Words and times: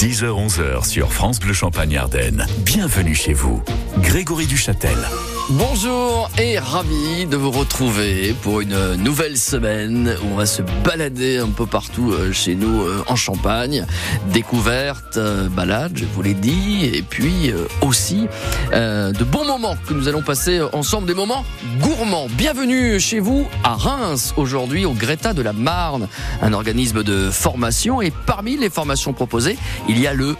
10h-11h 0.00 0.88
sur 0.88 1.12
France 1.12 1.40
Bleu 1.40 1.52
Champagne 1.52 1.98
Ardenne. 1.98 2.46
Bienvenue 2.60 3.14
chez 3.14 3.34
vous. 3.34 3.62
Grégory 3.98 4.46
Duchâtel. 4.46 4.96
Bonjour 5.54 6.30
et 6.38 6.60
ravi 6.60 7.26
de 7.26 7.36
vous 7.36 7.50
retrouver 7.50 8.36
pour 8.40 8.60
une 8.60 8.94
nouvelle 8.94 9.36
semaine 9.36 10.16
où 10.22 10.26
on 10.32 10.36
va 10.36 10.46
se 10.46 10.62
balader 10.84 11.38
un 11.38 11.48
peu 11.48 11.66
partout 11.66 12.12
euh, 12.12 12.30
chez 12.32 12.54
nous 12.54 12.82
euh, 12.82 13.02
en 13.08 13.16
Champagne. 13.16 13.84
Découverte, 14.32 15.16
euh, 15.16 15.48
balade, 15.48 15.90
je 15.96 16.04
vous 16.04 16.22
l'ai 16.22 16.34
dit, 16.34 16.84
et 16.84 17.02
puis 17.02 17.52
aussi 17.82 18.28
de 18.72 19.24
bons 19.24 19.44
moments 19.44 19.74
que 19.88 19.92
nous 19.92 20.06
allons 20.06 20.22
passer 20.22 20.60
ensemble, 20.72 21.08
des 21.08 21.14
moments 21.14 21.44
gourmands. 21.80 22.28
Bienvenue 22.30 23.00
chez 23.00 23.18
vous 23.18 23.48
à 23.64 23.74
Reims 23.74 24.32
aujourd'hui 24.36 24.84
au 24.84 24.92
Greta 24.92 25.32
de 25.34 25.42
la 25.42 25.52
Marne, 25.52 26.06
un 26.42 26.52
organisme 26.52 27.02
de 27.02 27.28
formation 27.28 28.00
et 28.00 28.12
parmi 28.24 28.56
les 28.56 28.70
formations 28.70 29.12
proposées, 29.12 29.58
il 29.88 29.98
y 29.98 30.06
a 30.06 30.14
le 30.14 30.36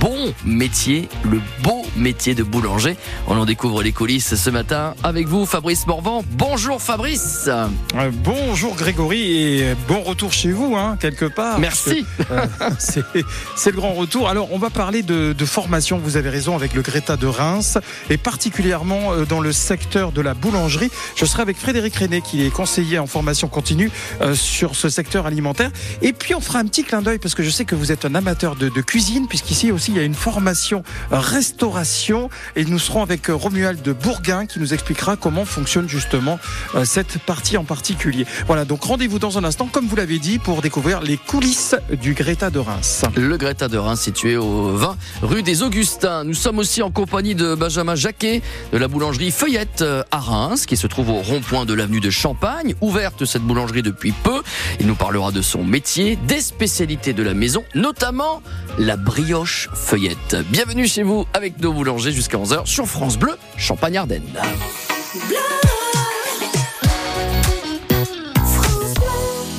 bon 0.00 0.32
métier, 0.44 1.08
le 1.24 1.40
beau 1.62 1.84
métier 1.96 2.34
de 2.34 2.42
boulanger. 2.42 2.96
On 3.26 3.36
en 3.36 3.44
découvre 3.44 3.82
les 3.82 3.92
coulisses 3.92 4.34
ce 4.34 4.50
matin 4.50 4.94
avec 5.02 5.26
vous, 5.26 5.46
Fabrice 5.46 5.86
Morvan. 5.86 6.22
Bonjour 6.32 6.80
Fabrice. 6.80 7.48
Euh, 7.48 8.10
bonjour 8.12 8.74
Grégory 8.76 9.60
et 9.60 9.74
bon 9.88 10.02
retour 10.02 10.32
chez 10.32 10.52
vous, 10.52 10.76
hein, 10.76 10.96
quelque 11.00 11.24
part. 11.24 11.58
Merci. 11.58 12.04
Euh, 12.30 12.46
c'est 12.78 13.70
le 13.70 13.76
grand 13.76 13.94
retour. 13.94 14.28
Alors, 14.28 14.52
on 14.52 14.58
va 14.58 14.70
parler 14.70 15.02
de, 15.02 15.34
formation, 15.44 15.98
vous 15.98 16.16
avez 16.16 16.30
raison, 16.30 16.56
avec 16.56 16.74
le 16.74 16.82
Greta 16.82 17.16
de 17.16 17.26
Reims 17.26 17.78
et 18.08 18.16
particulièrement 18.16 19.12
euh, 19.12 19.24
dans 19.24 19.40
le 19.40 19.52
secteur 19.52 20.12
de 20.12 20.20
la 20.20 20.34
boulangerie. 20.34 20.90
Je 21.16 21.24
serai 21.24 21.42
avec 21.42 21.56
Frédéric 21.58 21.96
René, 21.96 22.22
qui 22.22 22.46
est 22.46 22.50
conseiller 22.50 22.98
en 22.98 23.06
formation 23.06 23.48
continue 23.48 23.90
sur 24.34 24.74
ce 24.74 24.88
secteur 24.88 25.26
alimentaire. 25.26 25.70
Et 26.02 26.12
puis, 26.12 26.34
on 26.34 26.40
fera 26.40 26.60
un 26.60 26.64
petit 26.64 26.84
clin 26.84 27.02
d'œil 27.02 27.18
parce 27.18 27.34
que 27.34 27.42
je 27.42 27.50
sais 27.50 27.64
que 27.64 27.74
vous 27.74 27.92
êtes 27.92 28.04
un 28.04 28.14
amateur 28.14 28.56
de, 28.56 28.68
de 28.68 28.80
cuisine, 28.80 29.28
puisqu'ici 29.28 29.63
aussi, 29.72 29.92
il 29.92 29.96
y 29.96 30.00
a 30.00 30.04
une 30.04 30.14
formation 30.14 30.82
restauration 31.10 32.30
et 32.56 32.64
nous 32.64 32.78
serons 32.78 33.02
avec 33.02 33.26
Romuald 33.28 33.82
de 33.82 33.92
Bourguin 33.92 34.46
qui 34.46 34.60
nous 34.60 34.74
expliquera 34.74 35.16
comment 35.16 35.44
fonctionne 35.44 35.88
justement 35.88 36.38
euh, 36.74 36.84
cette 36.84 37.18
partie 37.18 37.56
en 37.56 37.64
particulier. 37.64 38.26
Voilà, 38.46 38.64
donc 38.64 38.82
rendez-vous 38.82 39.18
dans 39.18 39.38
un 39.38 39.44
instant, 39.44 39.66
comme 39.66 39.86
vous 39.86 39.96
l'avez 39.96 40.18
dit, 40.18 40.38
pour 40.38 40.62
découvrir 40.62 41.00
les 41.00 41.16
coulisses 41.16 41.76
du 42.00 42.14
Greta 42.14 42.50
de 42.50 42.58
Reims. 42.58 43.04
Le 43.16 43.36
Greta 43.36 43.68
de 43.68 43.78
Reims 43.78 44.00
situé 44.00 44.36
au 44.36 44.72
20 44.72 44.96
rue 45.22 45.42
des 45.42 45.62
Augustins. 45.62 46.24
Nous 46.24 46.34
sommes 46.34 46.58
aussi 46.58 46.82
en 46.82 46.90
compagnie 46.90 47.34
de 47.34 47.54
Benjamin 47.54 47.94
Jacquet 47.94 48.42
de 48.72 48.78
la 48.78 48.88
boulangerie 48.88 49.30
Feuillette 49.30 49.82
euh, 49.82 50.02
à 50.10 50.18
Reims, 50.18 50.66
qui 50.66 50.76
se 50.76 50.86
trouve 50.86 51.10
au 51.10 51.22
rond-point 51.22 51.64
de 51.64 51.74
l'avenue 51.74 52.00
de 52.00 52.10
Champagne, 52.10 52.74
ouverte 52.80 53.24
cette 53.24 53.42
boulangerie 53.42 53.82
depuis 53.82 54.12
peu. 54.12 54.42
Il 54.80 54.86
nous 54.86 54.94
parlera 54.94 55.32
de 55.32 55.42
son 55.42 55.64
métier, 55.64 56.16
des 56.16 56.40
spécialités 56.40 57.12
de 57.12 57.22
la 57.22 57.34
maison, 57.34 57.64
notamment 57.74 58.42
la 58.78 58.96
brioche 58.96 59.53
Feuillette. 59.72 60.36
Bienvenue 60.50 60.86
chez 60.86 61.02
vous 61.02 61.26
avec 61.32 61.60
nos 61.60 61.72
boulangers 61.72 62.12
jusqu'à 62.12 62.38
11h 62.38 62.66
sur 62.66 62.86
France 62.86 63.16
Bleu, 63.16 63.36
Champagne-Ardenne. 63.56 64.22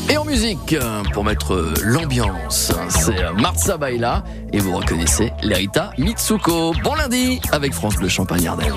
Et 0.09 0.17
en 0.17 0.25
musique, 0.25 0.75
pour 1.13 1.23
mettre 1.23 1.73
l'ambiance, 1.83 2.71
c'est 2.89 3.31
Marza 3.39 3.77
Baila 3.77 4.23
et 4.53 4.59
vous 4.59 4.75
reconnaissez 4.75 5.31
Lerita 5.41 5.91
Mitsuko. 5.97 6.73
Bon 6.83 6.95
lundi 6.95 7.39
avec 7.51 7.73
France 7.73 7.95
Bleu 7.95 8.09
Champagne-Ardenne. 8.09 8.73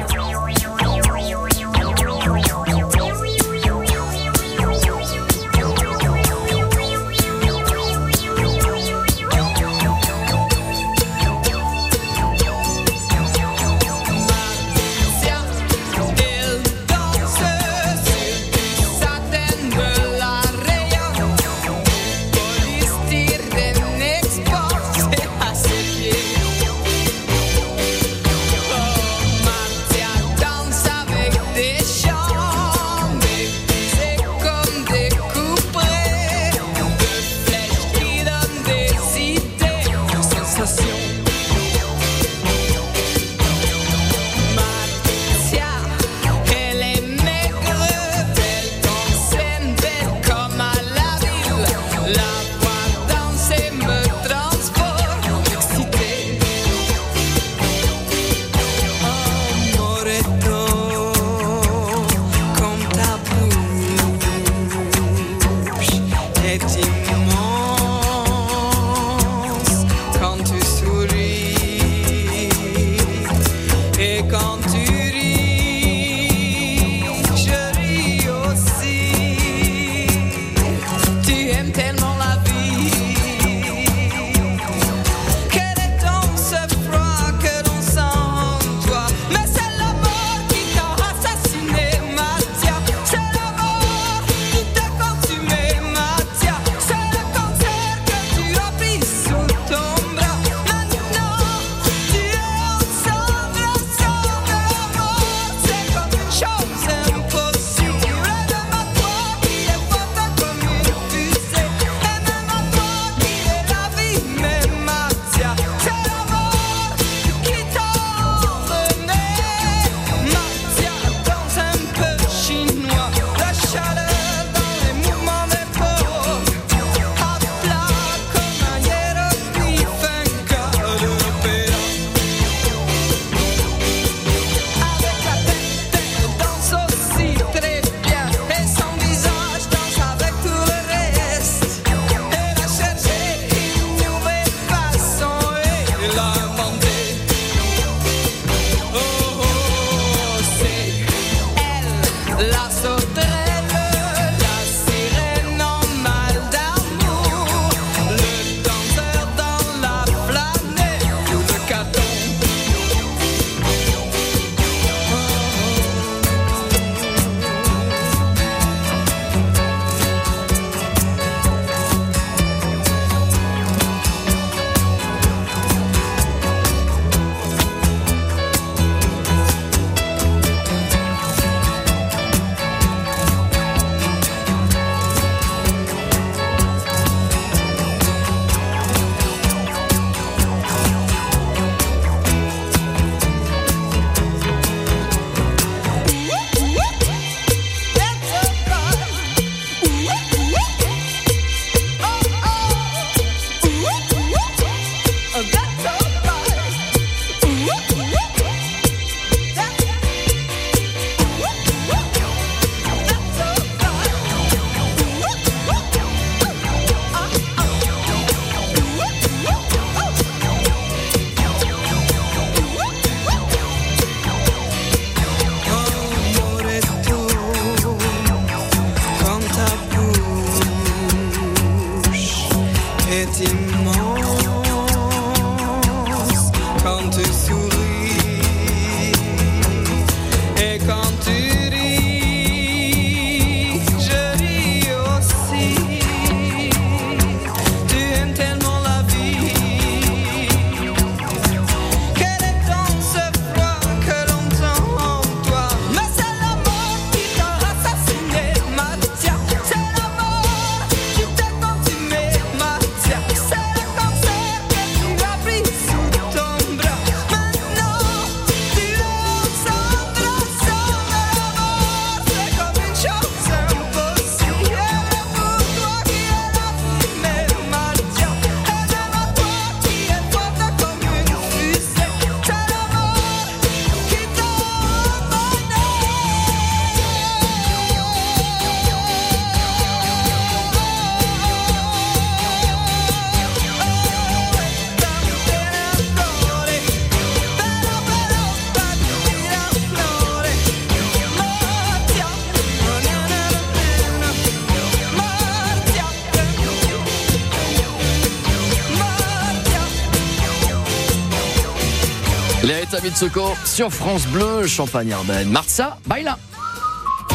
Sur 313.64 313.92
France 313.92 314.28
Bleu, 314.28 314.64
Champagne-Ardenne. 314.68 315.48
Martha, 315.48 315.98
baila 316.06 316.38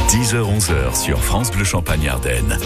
10h-11h 0.08 0.96
sur 0.96 1.20
France 1.20 1.52
Bleu 1.52 1.66
Champagne-Ardenne 1.66 2.58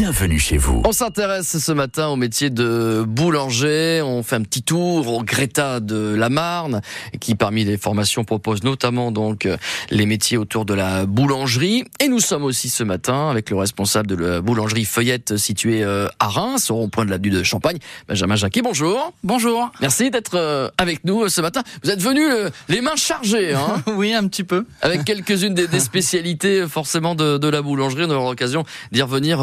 bienvenue 0.00 0.38
chez 0.38 0.56
vous. 0.56 0.80
On 0.86 0.92
s'intéresse 0.92 1.58
ce 1.58 1.72
matin 1.72 2.08
au 2.08 2.16
métier 2.16 2.48
de 2.48 3.04
boulanger. 3.06 4.00
On 4.02 4.22
fait 4.22 4.36
un 4.36 4.40
petit 4.40 4.62
tour 4.62 5.06
au 5.12 5.22
Greta 5.22 5.78
de 5.78 6.14
la 6.14 6.30
Marne, 6.30 6.80
qui 7.20 7.34
parmi 7.34 7.66
les 7.66 7.76
formations 7.76 8.24
propose 8.24 8.62
notamment 8.62 9.12
donc 9.12 9.46
les 9.90 10.06
métiers 10.06 10.38
autour 10.38 10.64
de 10.64 10.72
la 10.72 11.04
boulangerie. 11.04 11.84
Et 12.02 12.08
nous 12.08 12.20
sommes 12.20 12.44
aussi 12.44 12.70
ce 12.70 12.82
matin 12.82 13.28
avec 13.28 13.50
le 13.50 13.56
responsable 13.56 14.06
de 14.06 14.14
la 14.14 14.40
boulangerie 14.40 14.86
Feuillette 14.86 15.36
située 15.36 15.84
euh, 15.84 16.08
à 16.18 16.28
Reims, 16.28 16.70
au 16.70 16.76
rond-point 16.76 17.04
de 17.04 17.10
l'avenue 17.10 17.28
de 17.28 17.42
Champagne, 17.42 17.76
Benjamin 18.08 18.36
Jacquet. 18.36 18.62
Bonjour. 18.62 19.12
Bonjour. 19.22 19.70
Merci 19.82 20.10
d'être 20.10 20.34
euh, 20.34 20.70
avec 20.78 21.04
nous 21.04 21.24
euh, 21.24 21.28
ce 21.28 21.42
matin. 21.42 21.62
Vous 21.84 21.90
êtes 21.90 22.00
venu 22.00 22.22
les 22.70 22.80
mains 22.80 22.96
chargées, 22.96 23.52
hein 23.52 23.82
Oui, 23.96 24.14
un 24.14 24.26
petit 24.28 24.44
peu. 24.44 24.64
Avec 24.80 25.04
quelques-unes 25.04 25.52
des, 25.52 25.68
spécialités 25.78 26.66
forcément 26.66 27.14
de, 27.14 27.50
la 27.50 27.60
boulangerie. 27.60 28.04
On 28.06 28.10
aura 28.10 28.30
l'occasion 28.30 28.64
d'y 28.92 29.02
revenir 29.02 29.40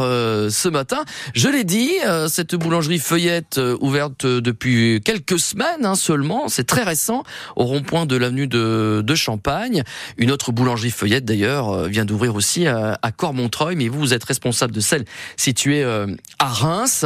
ce 0.49 0.69
matin. 0.69 1.03
Je 1.33 1.49
l'ai 1.49 1.63
dit, 1.63 1.91
euh, 2.05 2.27
cette 2.27 2.55
boulangerie 2.55 2.99
feuillette 2.99 3.57
euh, 3.57 3.77
ouverte 3.81 4.25
euh, 4.25 4.41
depuis 4.41 5.01
quelques 5.03 5.39
semaines 5.39 5.85
hein, 5.85 5.95
seulement, 5.95 6.47
c'est 6.47 6.65
très 6.65 6.83
récent, 6.83 7.23
au 7.55 7.65
rond-point 7.65 8.05
de 8.05 8.15
l'avenue 8.15 8.47
de, 8.47 9.03
Champagne. 9.17 9.83
Une 10.17 10.29
autre 10.29 10.51
boulangerie 10.51 10.91
feuillette 10.91 11.25
d'ailleurs 11.25 11.85
vient 11.85 12.05
d'ouvrir 12.05 12.35
aussi 12.35 12.67
à, 12.67 12.99
à 13.01 13.11
Cormontreuil, 13.11 13.75
mais 13.75 13.87
vous, 13.87 13.99
vous 13.99 14.13
êtes 14.13 14.23
responsable 14.23 14.73
de 14.73 14.79
celle 14.79 15.05
située 15.37 15.83
à 15.83 16.45
Reims. 16.45 17.03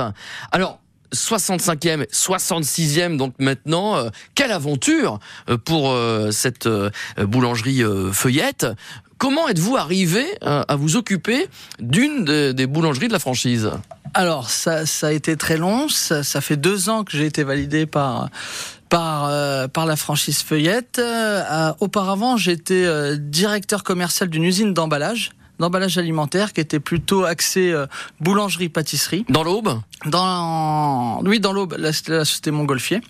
Alors, 0.51 0.81
65e, 1.15 2.05
66e 2.11 3.15
donc 3.15 3.33
maintenant. 3.39 4.09
quelle 4.35 4.51
aventure 4.51 5.19
pour 5.63 5.95
cette 6.31 6.67
boulangerie 7.17 7.83
feuillette? 8.11 8.67
Comment 9.21 9.47
êtes-vous 9.47 9.77
arrivé 9.77 10.25
euh, 10.41 10.63
à 10.67 10.75
vous 10.75 10.95
occuper 10.95 11.47
d'une 11.77 12.25
des 12.53 12.65
boulangeries 12.65 13.07
de 13.07 13.13
la 13.13 13.19
franchise? 13.19 13.69
Alors, 14.15 14.49
ça, 14.49 14.87
ça 14.87 15.07
a 15.07 15.11
été 15.11 15.37
très 15.37 15.57
long. 15.57 15.89
Ça, 15.89 16.23
ça 16.23 16.41
fait 16.41 16.57
deux 16.57 16.89
ans 16.89 17.03
que 17.03 17.15
j'ai 17.15 17.27
été 17.27 17.43
validé 17.43 17.85
par 17.85 18.29
par 18.89 19.27
euh, 19.29 19.67
par 19.67 19.85
la 19.85 19.95
franchise 19.95 20.41
Feuillette. 20.41 20.97
Euh, 20.97 21.71
auparavant, 21.79 22.35
j'étais 22.35 23.15
directeur 23.19 23.83
commercial 23.83 24.27
d'une 24.27 24.43
usine 24.43 24.73
d'emballage 24.73 25.29
d'emballage 25.59 25.99
alimentaire 25.99 26.51
qui 26.51 26.61
était 26.61 26.79
plutôt 26.79 27.23
axé 27.23 27.71
boulangerie-pâtisserie. 28.21 29.25
Dans 29.29 29.43
l'Aube? 29.43 29.81
Dans 30.07 31.21
oui, 31.23 31.39
dans 31.39 31.53
l'Aube, 31.53 31.75
la, 31.77 31.91
la 32.07 32.25
société 32.25 32.49
Montgolfier. 32.49 33.01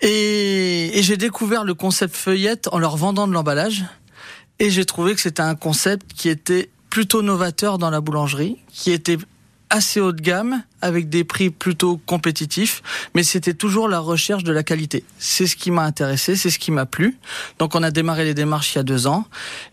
Et, 0.00 0.96
et 0.96 1.02
j'ai 1.02 1.16
découvert 1.16 1.64
le 1.64 1.74
concept 1.74 2.14
feuillette 2.14 2.68
en 2.70 2.78
leur 2.78 2.96
vendant 2.96 3.26
de 3.26 3.32
l'emballage. 3.32 3.84
Et 4.58 4.70
j'ai 4.70 4.84
trouvé 4.84 5.14
que 5.14 5.20
c'était 5.20 5.42
un 5.42 5.54
concept 5.54 6.12
qui 6.14 6.28
était 6.28 6.70
plutôt 6.90 7.22
novateur 7.22 7.78
dans 7.78 7.90
la 7.90 8.00
boulangerie, 8.00 8.56
qui 8.68 8.92
était 8.92 9.18
assez 9.70 10.00
haut 10.00 10.12
de 10.12 10.20
gamme, 10.20 10.62
avec 10.80 11.08
des 11.08 11.24
prix 11.24 11.50
plutôt 11.50 11.96
compétitifs, 12.06 12.82
mais 13.14 13.24
c'était 13.24 13.54
toujours 13.54 13.88
la 13.88 13.98
recherche 13.98 14.44
de 14.44 14.52
la 14.52 14.62
qualité. 14.62 15.04
C'est 15.18 15.48
ce 15.48 15.56
qui 15.56 15.72
m'a 15.72 15.82
intéressé, 15.82 16.36
c'est 16.36 16.50
ce 16.50 16.60
qui 16.60 16.70
m'a 16.70 16.86
plu. 16.86 17.18
Donc 17.58 17.74
on 17.74 17.82
a 17.82 17.90
démarré 17.90 18.24
les 18.24 18.34
démarches 18.34 18.74
il 18.74 18.78
y 18.78 18.80
a 18.80 18.84
deux 18.84 19.08
ans, 19.08 19.26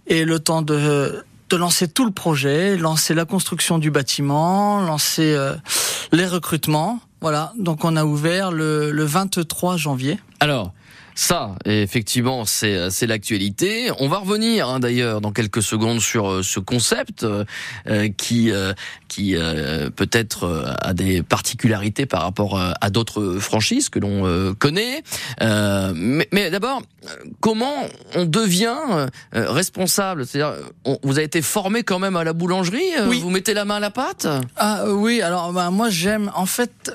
et 0.07 0.25
le 0.25 0.39
temps 0.39 0.63
de, 0.63 1.23
de 1.49 1.57
lancer 1.57 1.87
tout 1.87 2.05
le 2.05 2.11
projet, 2.11 2.77
lancer 2.77 3.13
la 3.13 3.25
construction 3.25 3.77
du 3.77 3.91
bâtiment, 3.91 4.81
lancer 4.81 5.35
euh, 5.35 5.53
les 6.11 6.25
recrutements. 6.25 6.99
Voilà, 7.19 7.53
donc 7.59 7.85
on 7.85 7.95
a 7.95 8.03
ouvert 8.03 8.51
le, 8.51 8.89
le 8.89 9.03
23 9.03 9.77
janvier. 9.77 10.19
Alors, 10.39 10.73
ça, 11.15 11.55
effectivement, 11.65 12.45
c'est 12.45 12.89
c'est 12.89 13.07
l'actualité. 13.07 13.91
On 13.99 14.07
va 14.07 14.19
revenir 14.19 14.69
hein, 14.69 14.79
d'ailleurs 14.79 15.21
dans 15.21 15.31
quelques 15.31 15.61
secondes 15.61 15.99
sur 15.99 16.29
euh, 16.29 16.43
ce 16.43 16.59
concept 16.59 17.23
euh, 17.23 17.43
euh, 17.87 18.09
qui 18.09 18.51
qui 19.07 19.35
peut-être 19.97 20.77
a 20.81 20.93
des 20.93 21.21
particularités 21.21 22.05
par 22.05 22.21
rapport 22.21 22.57
à 22.57 22.89
d'autres 22.89 23.39
franchises 23.39 23.89
que 23.89 23.99
l'on 23.99 24.55
connaît. 24.55 25.03
mais, 25.41 26.27
mais 26.31 26.49
d'abord, 26.49 26.81
comment 27.41 27.75
on 28.15 28.23
devient 28.23 29.09
responsable? 29.33 30.25
C'est-à-dire, 30.25 30.55
vous 31.03 31.17
avez 31.17 31.25
été 31.25 31.41
formé 31.41 31.83
quand 31.83 31.99
même 31.99 32.15
à 32.15 32.23
la 32.23 32.31
boulangerie. 32.31 32.79
Oui. 33.07 33.19
Vous 33.19 33.31
mettez 33.31 33.53
la 33.53 33.65
main 33.65 33.75
à 33.75 33.79
la 33.81 33.91
pâte? 33.91 34.27
Ah 34.55 34.85
oui. 34.87 35.21
Alors 35.21 35.51
bah, 35.51 35.71
moi 35.71 35.89
j'aime. 35.89 36.31
En 36.33 36.45
fait, 36.45 36.93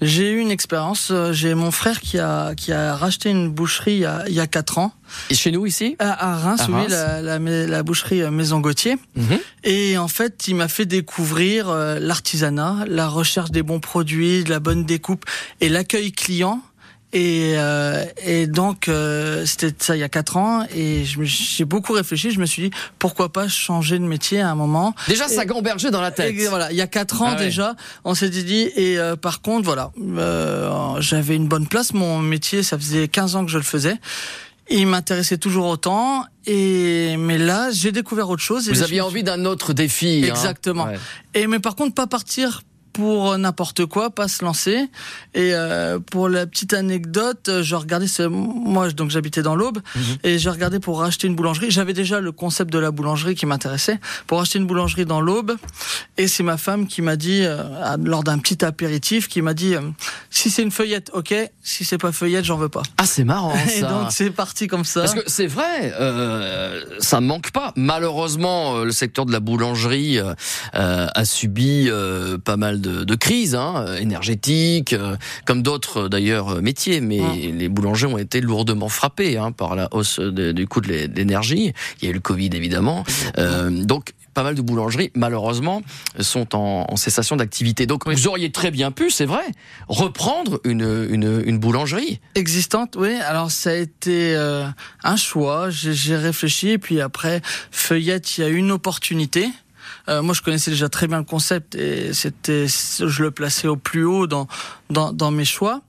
j'ai 0.00 0.30
eu 0.30 0.38
une 0.38 0.52
expérience. 0.52 1.12
J'ai 1.32 1.54
mon 1.54 1.72
frère 1.72 2.00
qui 2.00 2.20
a 2.20 2.54
qui 2.54 2.72
a 2.72 2.83
racheté 2.92 3.30
une 3.30 3.50
boucherie 3.50 3.94
il 3.94 4.00
y 4.00 4.04
a, 4.04 4.24
il 4.28 4.34
y 4.34 4.40
a 4.40 4.46
4 4.46 4.78
ans. 4.78 4.92
Et 5.30 5.34
chez 5.34 5.50
nous 5.50 5.66
ici? 5.66 5.96
À, 5.98 6.36
Reims, 6.36 6.66
oui, 6.68 6.86
la, 6.88 7.22
la, 7.22 7.38
la, 7.38 7.82
boucherie 7.82 8.22
euh, 8.22 8.30
Maison 8.30 8.60
Gauthier. 8.60 8.96
Mhm. 9.16 9.38
Et 9.64 9.96
en 9.98 10.08
fait, 10.08 10.48
il 10.48 10.56
m'a 10.56 10.68
fait 10.68 10.86
découvrir 10.86 11.68
euh, 11.68 11.98
l'artisanat, 12.00 12.84
la 12.86 13.08
recherche 13.08 13.50
des 13.50 13.62
bons 13.62 13.80
produits, 13.80 14.44
de 14.44 14.50
la 14.50 14.60
bonne 14.60 14.84
découpe 14.84 15.24
et 15.60 15.68
l'accueil 15.68 16.12
client. 16.12 16.60
Et, 17.14 17.54
euh, 17.56 18.04
et 18.26 18.48
donc 18.48 18.88
euh, 18.88 19.46
c'était 19.46 19.72
ça 19.78 19.94
il 19.94 20.00
y 20.00 20.02
a 20.02 20.08
quatre 20.08 20.36
ans 20.36 20.66
et 20.74 21.04
j'ai 21.04 21.64
beaucoup 21.64 21.92
réfléchi. 21.92 22.32
Je 22.32 22.40
me 22.40 22.44
suis 22.44 22.62
dit 22.62 22.70
pourquoi 22.98 23.32
pas 23.32 23.46
changer 23.46 24.00
de 24.00 24.04
métier 24.04 24.40
à 24.40 24.50
un 24.50 24.56
moment. 24.56 24.96
Déjà 25.06 25.28
ça 25.28 25.44
gambergeait 25.44 25.92
dans 25.92 26.00
la 26.00 26.10
tête. 26.10 26.34
voilà, 26.48 26.72
il 26.72 26.76
y 26.76 26.80
a 26.80 26.88
quatre 26.88 27.22
ans 27.22 27.30
ah 27.30 27.34
déjà, 27.36 27.76
on 28.02 28.14
s'était 28.16 28.42
dit 28.42 28.68
et 28.74 28.98
euh, 28.98 29.14
par 29.14 29.42
contre 29.42 29.64
voilà, 29.64 29.92
euh, 30.00 31.00
j'avais 31.00 31.36
une 31.36 31.46
bonne 31.46 31.68
place. 31.68 31.94
Mon 31.94 32.18
métier, 32.18 32.64
ça 32.64 32.76
faisait 32.76 33.06
15 33.06 33.36
ans 33.36 33.44
que 33.44 33.50
je 33.52 33.58
le 33.58 33.64
faisais. 33.64 33.94
Il 34.68 34.88
m'intéressait 34.88 35.38
toujours 35.38 35.66
autant 35.66 36.24
et 36.46 37.16
mais 37.16 37.38
là 37.38 37.70
j'ai 37.70 37.92
découvert 37.92 38.28
autre 38.28 38.42
chose. 38.42 38.68
Vous 38.68 38.82
aviez 38.82 39.02
envie 39.02 39.22
d'un 39.22 39.44
autre 39.44 39.72
défi. 39.72 40.22
Hein. 40.24 40.30
Exactement. 40.30 40.88
Et 41.32 41.46
mais 41.46 41.60
par 41.60 41.76
contre 41.76 41.94
pas 41.94 42.08
partir 42.08 42.62
pour 42.94 43.36
n'importe 43.36 43.84
quoi, 43.86 44.10
pas 44.10 44.28
se 44.28 44.44
lancer. 44.44 44.88
Et 45.34 45.50
euh, 45.52 45.98
pour 45.98 46.28
la 46.28 46.46
petite 46.46 46.72
anecdote, 46.72 47.50
je 47.60 47.74
regardais, 47.74 48.06
moi 48.30 48.90
donc 48.92 49.10
j'habitais 49.10 49.42
dans 49.42 49.56
l'Aube, 49.56 49.80
mhm. 49.96 50.02
et 50.22 50.38
j'ai 50.38 50.48
regardé 50.48 50.78
pour 50.78 51.00
racheter 51.00 51.26
une 51.26 51.34
boulangerie. 51.34 51.70
J'avais 51.70 51.92
déjà 51.92 52.20
le 52.20 52.32
concept 52.32 52.72
de 52.72 52.78
la 52.78 52.92
boulangerie 52.92 53.34
qui 53.34 53.46
m'intéressait, 53.46 53.98
pour 54.26 54.40
acheter 54.40 54.58
une 54.58 54.66
boulangerie 54.66 55.04
dans 55.04 55.20
l'Aube. 55.20 55.56
Et 56.16 56.28
c'est 56.28 56.44
ma 56.44 56.56
femme 56.56 56.86
qui 56.86 57.02
m'a 57.02 57.16
dit, 57.16 57.42
euh, 57.42 57.96
lors 58.02 58.22
d'un 58.22 58.38
petit 58.38 58.64
apéritif, 58.64 59.28
qui 59.28 59.42
m'a 59.42 59.54
dit, 59.54 59.74
euh, 59.74 59.80
si 60.30 60.48
c'est 60.48 60.62
une 60.62 60.70
feuillette, 60.70 61.10
ok, 61.12 61.34
si 61.62 61.84
c'est 61.84 61.98
pas 61.98 62.12
feuillette, 62.12 62.44
j'en 62.44 62.56
veux 62.56 62.68
pas. 62.68 62.82
Ah 62.96 63.06
c'est 63.06 63.24
marrant 63.24 63.54
ça. 63.66 63.72
Et 63.74 63.80
donc 63.80 64.12
c'est 64.12 64.30
parti 64.30 64.68
comme 64.68 64.84
ça. 64.84 65.00
Parce 65.00 65.14
que 65.14 65.22
c'est 65.26 65.48
vrai, 65.48 65.92
euh, 65.98 66.84
ça 67.00 67.20
ne 67.20 67.26
manque 67.26 67.50
pas. 67.50 67.72
Malheureusement, 67.74 68.78
le 68.84 68.92
secteur 68.92 69.26
de 69.26 69.32
la 69.32 69.40
boulangerie 69.40 70.20
a 70.72 71.24
subi 71.24 71.88
pas 72.44 72.56
mal 72.56 72.80
de, 72.80 72.83
de 72.84 73.14
crise 73.14 73.54
hein, 73.54 73.86
énergétique, 73.98 74.92
euh, 74.92 75.16
comme 75.44 75.62
d'autres 75.62 76.08
d'ailleurs 76.08 76.62
métiers, 76.62 77.00
mais 77.00 77.20
les 77.52 77.68
boulangers 77.68 78.06
ont 78.06 78.18
été 78.18 78.40
lourdement 78.40 78.88
frappés 78.88 79.36
hein, 79.36 79.52
par 79.52 79.74
la 79.76 79.88
hausse 79.92 80.20
du 80.20 80.66
coût 80.66 80.80
de 80.80 81.08
l'énergie. 81.14 81.72
Il 82.00 82.04
y 82.04 82.08
a 82.08 82.10
eu 82.10 82.14
le 82.14 82.20
Covid 82.20 82.50
évidemment. 82.52 83.04
Euh, 83.38 83.70
donc 83.70 84.12
pas 84.34 84.42
mal 84.42 84.56
de 84.56 84.62
boulangeries, 84.62 85.12
malheureusement, 85.14 85.82
sont 86.18 86.56
en, 86.56 86.96
cessation 86.96 87.36
d'activité. 87.36 87.86
Donc 87.86 88.08
vous 88.08 88.26
auriez 88.26 88.50
très 88.50 88.70
bien 88.70 88.90
pu, 88.90 89.10
c'est 89.10 89.26
vrai, 89.26 89.44
reprendre 89.88 90.60
une, 90.64 91.06
une, 91.08 91.42
une, 91.46 91.58
boulangerie. 91.58 92.20
Existante, 92.34 92.96
oui. 92.96 93.14
Alors 93.14 93.50
ça 93.50 93.70
a 93.70 93.74
été 93.74 94.34
euh, 94.34 94.66
un 95.04 95.16
choix, 95.16 95.70
j'ai 95.70 96.16
réfléchi, 96.16 96.70
et 96.70 96.78
puis 96.78 97.00
après, 97.00 97.42
Feuillette, 97.70 98.38
il 98.38 98.40
y 98.40 98.44
a 98.44 98.48
une 98.48 98.72
opportunité. 98.72 99.48
Euh, 100.08 100.22
moi, 100.22 100.34
je 100.34 100.42
connaissais 100.42 100.70
déjà 100.70 100.88
très 100.88 101.06
bien 101.06 101.18
le 101.18 101.24
concept 101.24 101.74
et 101.74 102.12
c'était, 102.12 102.66
je 102.66 103.22
le 103.22 103.30
plaçais 103.30 103.68
au 103.68 103.76
plus 103.76 104.04
haut 104.04 104.26
dans 104.26 104.46
dans, 104.90 105.12
dans 105.12 105.30
mes 105.30 105.44
choix. 105.44 105.82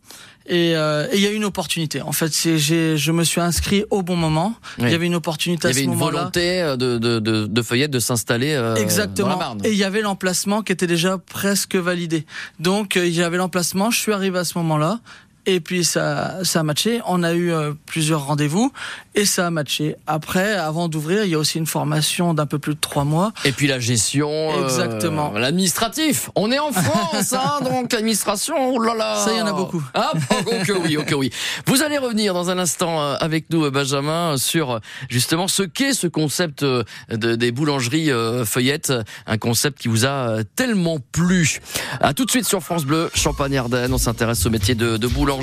Et 0.47 0.75
euh, 0.75 1.07
il 1.11 1.19
y 1.21 1.25
a 1.25 1.31
une 1.31 1.43
opportunité. 1.43 2.01
En 2.03 2.11
fait, 2.11 2.31
c'est 2.31 2.59
j'ai 2.59 2.97
je 2.97 3.11
me 3.11 3.23
suis 3.23 3.41
inscrit 3.41 3.83
au 3.89 4.03
bon 4.03 4.15
moment. 4.15 4.53
Il 4.77 4.89
y 4.89 4.93
avait 4.93 5.07
une 5.07 5.15
opportunité 5.15 5.69
à 5.69 5.73
ce 5.73 5.81
moment-là. 5.85 6.29
Il 6.35 6.39
y 6.39 6.47
avait 6.47 6.59
une 6.59 6.69
volonté 6.69 6.85
euh, 6.91 6.99
de 6.99 6.99
de 6.99 7.19
de, 7.19 7.47
de 7.47 7.61
Feuillette 7.63 7.89
de 7.89 7.99
s'installer 7.99 8.53
euh, 8.53 8.75
Exactement. 8.75 9.29
dans 9.29 9.33
la 9.33 9.39
Marne. 9.39 9.61
Et 9.63 9.71
il 9.71 9.77
y 9.77 9.83
avait 9.83 10.01
l'emplacement 10.01 10.61
qui 10.61 10.71
était 10.71 10.85
déjà 10.85 11.17
presque 11.17 11.75
validé. 11.75 12.27
Donc 12.59 12.95
il 12.95 13.15
y 13.15 13.23
avait 13.23 13.37
l'emplacement. 13.37 13.89
Je 13.89 13.99
suis 13.99 14.13
arrivé 14.13 14.37
à 14.37 14.43
ce 14.45 14.55
moment-là. 14.59 14.99
Et 15.47 15.59
puis 15.59 15.85
ça, 15.85 16.43
ça 16.43 16.61
a 16.61 16.63
matché. 16.63 17.01
On 17.05 17.21
a 17.21 17.33
eu 17.33 17.51
euh, 17.51 17.73
plusieurs 17.85 18.25
rendez-vous 18.25 18.71
et 19.13 19.25
ça 19.25 19.47
a 19.47 19.49
matché. 19.51 19.95
Après, 20.07 20.53
avant 20.53 20.87
d'ouvrir, 20.89 21.23
il 21.23 21.29
y 21.29 21.35
a 21.35 21.39
aussi 21.39 21.59
une 21.59 21.67
formation 21.67 22.33
d'un 22.33 22.47
peu 22.47 22.57
plus 22.57 22.73
de 22.73 22.79
trois 22.79 23.03
mois. 23.03 23.31
Et 23.45 23.51
puis 23.51 23.67
la 23.67 23.79
gestion, 23.79 24.29
euh, 24.31 24.63
exactement, 24.63 25.31
l'administratif. 25.33 26.31
On 26.35 26.51
est 26.51 26.57
en 26.57 26.71
France, 26.71 27.33
hein, 27.33 27.59
donc 27.63 27.93
l'administration. 27.93 28.55
Oh 28.73 28.79
là 28.79 28.95
là. 28.95 29.23
Ça, 29.23 29.33
il 29.33 29.37
y 29.37 29.41
en 29.41 29.45
a 29.45 29.53
beaucoup. 29.53 29.83
Ah, 29.93 30.13
ok 30.47 30.71
oui, 30.83 30.97
ok 30.97 31.13
oui. 31.15 31.29
Vous 31.67 31.83
allez 31.83 31.99
revenir 31.99 32.33
dans 32.33 32.49
un 32.49 32.57
instant 32.57 32.99
euh, 32.99 33.15
avec 33.19 33.51
nous, 33.51 33.69
Benjamin, 33.69 34.37
sur 34.37 34.79
justement 35.09 35.47
ce 35.47 35.61
qu'est 35.61 35.93
ce 35.93 36.07
concept 36.07 36.63
de, 36.63 36.85
des 37.09 37.51
boulangeries 37.51 38.09
feuillettes, 38.45 38.93
un 39.27 39.37
concept 39.37 39.79
qui 39.79 39.89
vous 39.89 40.05
a 40.05 40.43
tellement 40.55 40.97
plu. 41.11 41.59
À 42.01 42.13
tout 42.13 42.25
de 42.25 42.31
suite 42.31 42.45
sur 42.45 42.61
France 42.61 42.85
Bleu, 42.85 43.11
Champagne-Ardenne. 43.13 43.93
On 43.93 43.97
s'intéresse 43.97 44.45
au 44.45 44.49
métier 44.49 44.73
de, 44.73 44.97
de 44.97 45.07
boulanger 45.07 45.34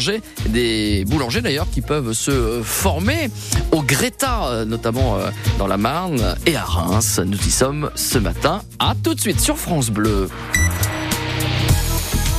des 0.47 1.05
boulangers 1.07 1.41
d'ailleurs 1.41 1.69
qui 1.71 1.81
peuvent 1.81 2.13
se 2.13 2.63
former 2.63 3.31
au 3.71 3.83
Greta, 3.83 4.65
notamment 4.67 5.19
dans 5.59 5.67
la 5.67 5.77
Marne 5.77 6.35
et 6.47 6.57
à 6.57 6.65
Reims. 6.65 7.21
Nous 7.25 7.39
y 7.39 7.51
sommes 7.51 7.91
ce 7.95 8.19
matin. 8.19 8.63
À 8.79 8.95
tout 9.03 9.15
de 9.15 9.21
suite 9.21 9.41
sur 9.41 9.57
France 9.57 9.91
Bleu. 9.91 10.29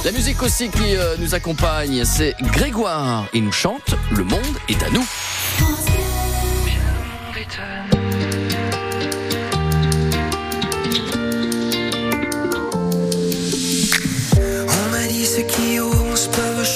La 0.06 0.12
musique 0.12 0.42
aussi 0.44 0.70
qui 0.70 0.96
nous 1.20 1.34
accompagne, 1.36 2.04
c'est 2.06 2.36
Grégoire. 2.42 3.26
Il 3.34 3.46
nous 3.46 3.52
chante 3.52 3.96
Le 4.12 4.24
monde 4.24 4.42
est 4.68 4.84
à 4.84 4.90
nous. 4.90 5.06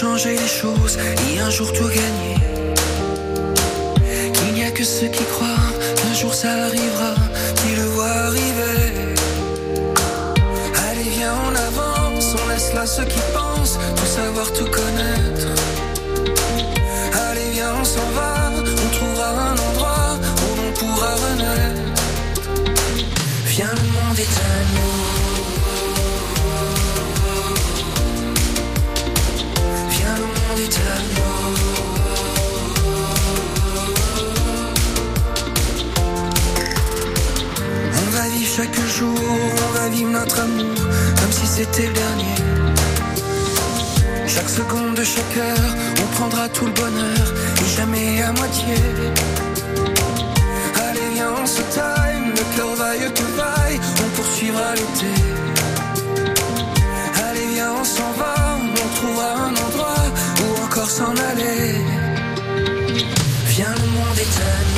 Changer 0.01 0.35
les 0.35 0.47
choses 0.47 0.95
et 1.27 1.39
un 1.39 1.49
jour 1.49 1.73
tout 1.73 1.87
gagner. 1.87 2.37
Qu'il 4.31 4.53
n'y 4.53 4.63
a 4.63 4.69
que 4.69 4.83
ceux 4.83 5.07
qui 5.07 5.23
croient 5.23 5.71
qu'un 5.95 6.13
jour 6.13 6.35
ça 6.35 6.51
arrivera, 6.65 7.15
qui 7.55 7.75
le 7.75 7.85
voient 7.93 8.19
arriver. 8.29 9.15
Allez, 10.87 11.09
viens, 11.17 11.33
en 11.33 11.55
avance, 11.55 12.35
on 12.39 12.47
laisse 12.49 12.75
là 12.75 12.85
ceux 12.85 13.05
qui 13.05 13.19
pensent 13.33 13.79
tout 13.95 14.05
savoir, 14.05 14.53
tout 14.53 14.69
connaître. 14.69 15.16
Chaque 38.57 38.87
jour, 38.97 39.19
on 39.67 39.71
va 39.77 39.87
vivre 39.89 40.09
notre 40.09 40.39
amour 40.39 40.79
comme 41.19 41.31
si 41.31 41.45
c'était 41.45 41.85
le 41.85 41.93
dernier. 41.93 42.37
Chaque 44.25 44.49
seconde 44.49 44.95
de 44.95 45.03
chaque 45.03 45.37
heure, 45.37 45.71
on 46.01 46.07
prendra 46.15 46.49
tout 46.49 46.65
le 46.65 46.71
bonheur 46.71 47.27
et 47.61 47.69
jamais 47.77 48.23
à 48.23 48.31
moitié. 48.31 48.73
Allez, 50.89 51.09
viens, 51.13 51.33
on 51.39 51.45
se 51.45 51.61
taille, 51.75 52.23
le 52.35 52.55
cœur 52.55 52.73
vaille 52.81 53.13
que 53.13 53.27
vaille, 53.41 53.79
on 54.03 54.09
poursuivra 54.17 54.73
l'été. 54.73 55.13
Allez, 57.29 57.47
viens, 57.53 57.73
on 57.79 57.83
s'en 57.83 58.11
va, 58.17 58.35
on 58.83 58.95
trouvera 58.95 59.31
un 59.49 59.55
endroit 59.65 60.03
où 60.41 60.63
encore 60.65 60.89
s'en 60.89 61.13
aller. 61.29 61.75
Viens, 63.49 63.75
le 63.81 63.87
monde 63.97 64.17
est 64.17 64.76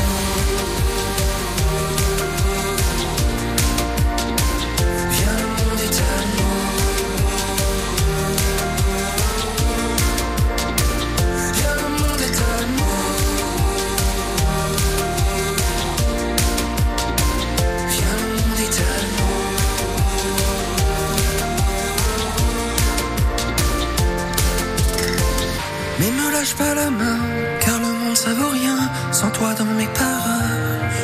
pas 26.56 26.74
la 26.74 26.90
main, 26.90 27.20
car 27.60 27.78
le 27.80 27.92
monde 28.00 28.16
ça 28.16 28.34
vaut 28.34 28.50
rien 28.50 28.78
sans 29.12 29.30
toi 29.30 29.54
dans 29.54 29.66
mes 29.66 29.88
parages. 29.88 31.04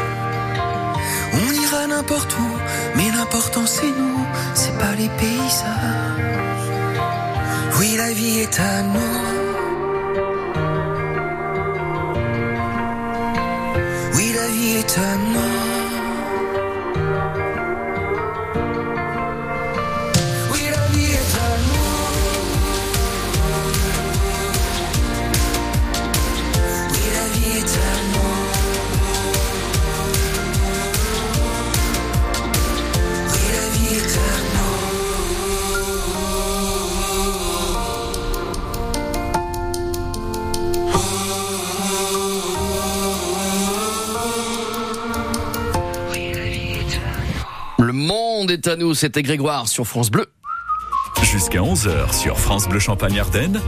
On 1.34 1.52
ira 1.64 1.88
n'importe 1.88 2.34
où, 2.40 2.52
mais 2.96 3.12
l'important 3.12 3.66
c'est 3.66 3.94
nous, 4.02 4.26
c'est 4.54 4.78
pas 4.78 4.94
les 4.98 5.10
paysages. 5.10 6.72
Oui, 7.80 7.96
la 7.98 8.12
vie 8.14 8.40
est 8.40 8.60
à 8.60 8.82
nous. 8.84 9.18
Oui, 14.16 14.34
la 14.34 14.48
vie 14.48 14.72
est 14.78 14.98
à 14.98 15.16
nous. 15.18 15.75
À 48.68 48.76
nous, 48.76 48.94
c'était 48.94 49.22
Grégoire 49.22 49.68
sur 49.68 49.86
France 49.86 50.10
Bleu. 50.10 50.26
Jusqu'à 51.24 51.60
11h 51.60 52.14
sur 52.14 52.40
France 52.40 52.68
Bleu 52.68 52.80
Champagne 52.80 53.20
Ardenne. 53.20 53.62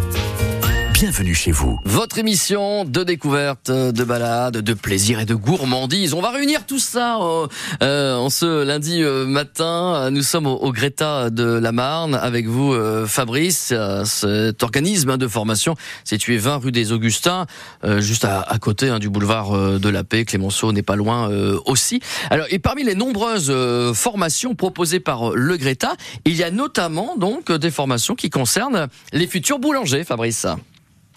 Bienvenue 1.00 1.36
chez 1.36 1.52
vous. 1.52 1.80
Votre 1.86 2.18
émission 2.18 2.84
de 2.84 3.04
découverte, 3.04 3.70
de 3.70 4.04
balade, 4.04 4.58
de 4.58 4.74
plaisir 4.74 5.20
et 5.20 5.26
de 5.26 5.36
gourmandise. 5.36 6.16
On 6.16 6.22
va 6.22 6.32
réunir 6.32 6.66
tout 6.66 6.80
ça 6.80 7.20
euh, 7.22 7.46
euh, 7.84 8.16
en 8.16 8.32
ce 8.32 8.64
lundi 8.64 9.04
euh, 9.04 9.28
matin. 9.28 10.10
Nous 10.10 10.24
sommes 10.24 10.48
au, 10.48 10.72
Greta 10.72 11.30
de 11.30 11.44
la 11.44 11.72
Marne 11.72 12.16
avec 12.16 12.48
vous, 12.48 12.74
euh, 12.74 13.06
Fabrice, 13.06 13.70
euh, 13.74 14.06
cet 14.06 14.64
organisme 14.64 15.18
de 15.18 15.28
formation 15.28 15.76
situé 16.04 16.38
20 16.38 16.56
rue 16.58 16.72
des 16.72 16.92
Augustins, 16.92 17.46
euh, 17.84 18.02
juste 18.02 18.26
à, 18.26 18.42
à 18.42 18.58
côté 18.58 18.90
hein, 18.90 18.98
du 18.98 19.12
boulevard 19.12 19.52
de 19.78 19.90
la 19.90 20.04
Paix. 20.04 20.26
Clémenceau 20.26 20.72
n'est 20.72 20.82
pas 20.82 20.96
loin 20.96 21.30
aussi. 21.68 22.02
Alors, 22.32 22.48
et 22.50 22.58
parmi 22.58 22.84
les 22.84 22.96
nombreuses 22.96 23.54
formations 23.94 24.56
proposées 24.56 25.00
par 25.00 25.36
le 25.36 25.58
Greta, 25.58 25.96
il 26.26 26.36
y 26.36 26.44
a 26.44 26.50
notamment 26.50 27.16
donc 27.18 27.52
des 27.52 27.70
formations 27.70 28.16
qui 28.16 28.32
concernent 28.32 28.88
les 29.14 29.28
futurs 29.28 29.60
boulangers, 29.60 30.04
Fabrice. 30.04 30.48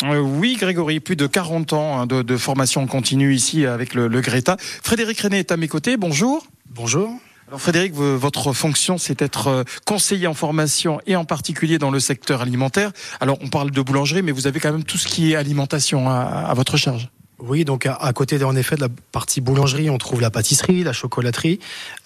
Euh, 0.03 0.21
oui, 0.21 0.57
Grégory, 0.59 1.01
plus 1.01 1.17
de 1.17 1.27
40 1.27 1.73
ans 1.73 2.01
hein, 2.01 2.07
de, 2.07 2.23
de, 2.23 2.37
formation 2.37 2.87
continue 2.87 3.35
ici 3.35 3.67
avec 3.67 3.95
le, 3.95 4.09
le 4.09 4.21
Greta. 4.21 4.57
Frédéric 4.59 5.21
René 5.21 5.41
est 5.41 5.53
à 5.53 5.57
mes 5.57 5.69
côtés. 5.69 5.97
Bonjour. 5.97 6.47
Bonjour. 6.71 7.11
Alors 7.49 7.61
Frédéric, 7.61 7.95
votre 7.95 8.53
fonction, 8.53 8.97
c'est 8.97 9.19
d'être 9.19 9.49
euh, 9.49 9.65
conseiller 9.85 10.29
en 10.29 10.35
formation 10.35 11.01
et 11.07 11.17
en 11.17 11.25
particulier 11.25 11.79
dans 11.79 11.91
le 11.91 11.99
secteur 11.99 12.43
alimentaire. 12.43 12.93
Alors 13.21 13.39
on 13.41 13.49
parle 13.49 13.73
de 13.73 13.83
boulangerie, 13.83 14.23
mais 14.23 14.31
vous 14.31 14.47
avez 14.47 14.61
quand 14.61 14.73
même 14.73 14.85
tout 14.85 14.99
ce 14.99 15.09
qui 15.09 15.33
est 15.33 15.37
alimentation 15.37 16.09
à, 16.09 16.21
à 16.21 16.55
votre 16.55 16.77
charge. 16.77 17.09
Oui, 17.41 17.65
donc 17.65 17.87
à, 17.87 17.95
à, 17.95 18.13
côté 18.13 18.43
en 18.45 18.55
effet 18.55 18.77
de 18.77 18.83
la 18.83 18.89
partie 19.13 19.41
boulangerie, 19.41 19.91
on 19.91 19.99
trouve 19.99 20.21
la 20.21 20.31
pâtisserie, 20.31 20.85
la 20.85 20.93
chocolaterie, 20.93 21.59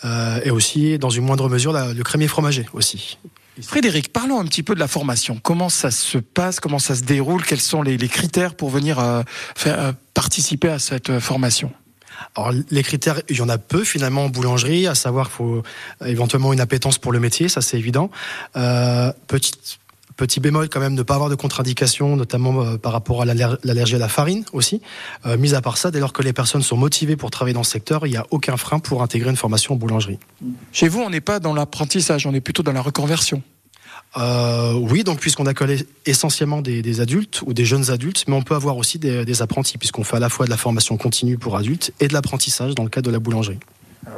euh, 0.04 0.40
et 0.44 0.50
aussi 0.50 0.98
dans 0.98 1.10
une 1.10 1.24
moindre 1.24 1.48
mesure 1.48 1.72
la, 1.72 1.92
le 1.92 2.02
crémier 2.02 2.28
fromager 2.28 2.66
aussi. 2.72 3.18
Frédéric, 3.62 4.12
parlons 4.12 4.40
un 4.40 4.44
petit 4.44 4.62
peu 4.62 4.74
de 4.74 4.80
la 4.80 4.88
formation. 4.88 5.38
Comment 5.42 5.68
ça 5.68 5.90
se 5.90 6.18
passe? 6.18 6.58
Comment 6.60 6.78
ça 6.78 6.94
se 6.96 7.02
déroule? 7.02 7.44
Quels 7.44 7.60
sont 7.60 7.82
les, 7.82 7.96
critères 8.08 8.54
pour 8.54 8.70
venir 8.70 8.98
euh, 8.98 9.22
euh, 9.66 9.92
participer 10.12 10.68
à 10.68 10.78
cette 10.78 11.10
euh, 11.10 11.20
formation? 11.20 11.72
Alors 12.36 12.52
les 12.70 12.82
critères, 12.82 13.20
il 13.28 13.36
y 13.36 13.40
en 13.42 13.48
a 13.48 13.58
peu 13.58 13.84
finalement 13.84 14.24
en 14.24 14.28
boulangerie, 14.28 14.86
à 14.86 14.94
savoir 14.94 15.26
qu'il 15.26 15.36
faut 15.36 15.62
éventuellement 16.04 16.52
une 16.52 16.60
appétence 16.60 16.96
pour 16.96 17.12
le 17.12 17.18
métier, 17.18 17.48
ça 17.48 17.60
c'est 17.60 17.76
évident. 17.76 18.08
Petite 19.26 19.80
Petit 20.16 20.38
bémol 20.38 20.68
quand 20.68 20.80
même, 20.80 20.94
ne 20.94 21.02
pas 21.02 21.14
avoir 21.14 21.28
de 21.28 21.34
contre-indication, 21.34 22.16
notamment 22.16 22.62
euh, 22.62 22.76
par 22.76 22.92
rapport 22.92 23.22
à 23.22 23.24
l'allergie 23.24 23.96
à 23.96 23.98
la 23.98 24.08
farine 24.08 24.44
aussi. 24.52 24.80
Euh, 25.26 25.36
mis 25.36 25.54
à 25.54 25.60
part 25.60 25.76
ça, 25.76 25.90
dès 25.90 25.98
lors 25.98 26.12
que 26.12 26.22
les 26.22 26.32
personnes 26.32 26.62
sont 26.62 26.76
motivées 26.76 27.16
pour 27.16 27.30
travailler 27.30 27.54
dans 27.54 27.64
ce 27.64 27.72
secteur, 27.72 28.06
il 28.06 28.10
n'y 28.10 28.16
a 28.16 28.26
aucun 28.30 28.56
frein 28.56 28.78
pour 28.78 29.02
intégrer 29.02 29.30
une 29.30 29.36
formation 29.36 29.74
en 29.74 29.76
boulangerie. 29.76 30.18
Chez 30.72 30.88
vous, 30.88 31.00
on 31.00 31.10
n'est 31.10 31.20
pas 31.20 31.40
dans 31.40 31.52
l'apprentissage, 31.52 32.26
on 32.26 32.34
est 32.34 32.40
plutôt 32.40 32.62
dans 32.62 32.72
la 32.72 32.82
reconversion. 32.82 33.42
Euh, 34.16 34.74
oui, 34.74 35.02
donc 35.02 35.18
puisqu'on 35.18 35.46
accueille 35.46 35.84
essentiellement 36.06 36.62
des, 36.62 36.82
des, 36.82 37.00
adultes 37.00 37.42
ou 37.46 37.52
des 37.52 37.64
jeunes 37.64 37.90
adultes, 37.90 38.24
mais 38.28 38.34
on 38.34 38.42
peut 38.42 38.54
avoir 38.54 38.76
aussi 38.76 38.98
des, 39.00 39.24
des 39.24 39.42
apprentis, 39.42 39.78
puisqu'on 39.78 40.04
fait 40.04 40.16
à 40.16 40.20
la 40.20 40.28
fois 40.28 40.46
de 40.46 40.50
la 40.50 40.56
formation 40.56 40.96
continue 40.96 41.36
pour 41.36 41.56
adultes 41.56 41.92
et 41.98 42.06
de 42.06 42.12
l'apprentissage 42.12 42.74
dans 42.76 42.84
le 42.84 42.90
cadre 42.90 43.08
de 43.08 43.12
la 43.12 43.18
boulangerie. 43.18 43.58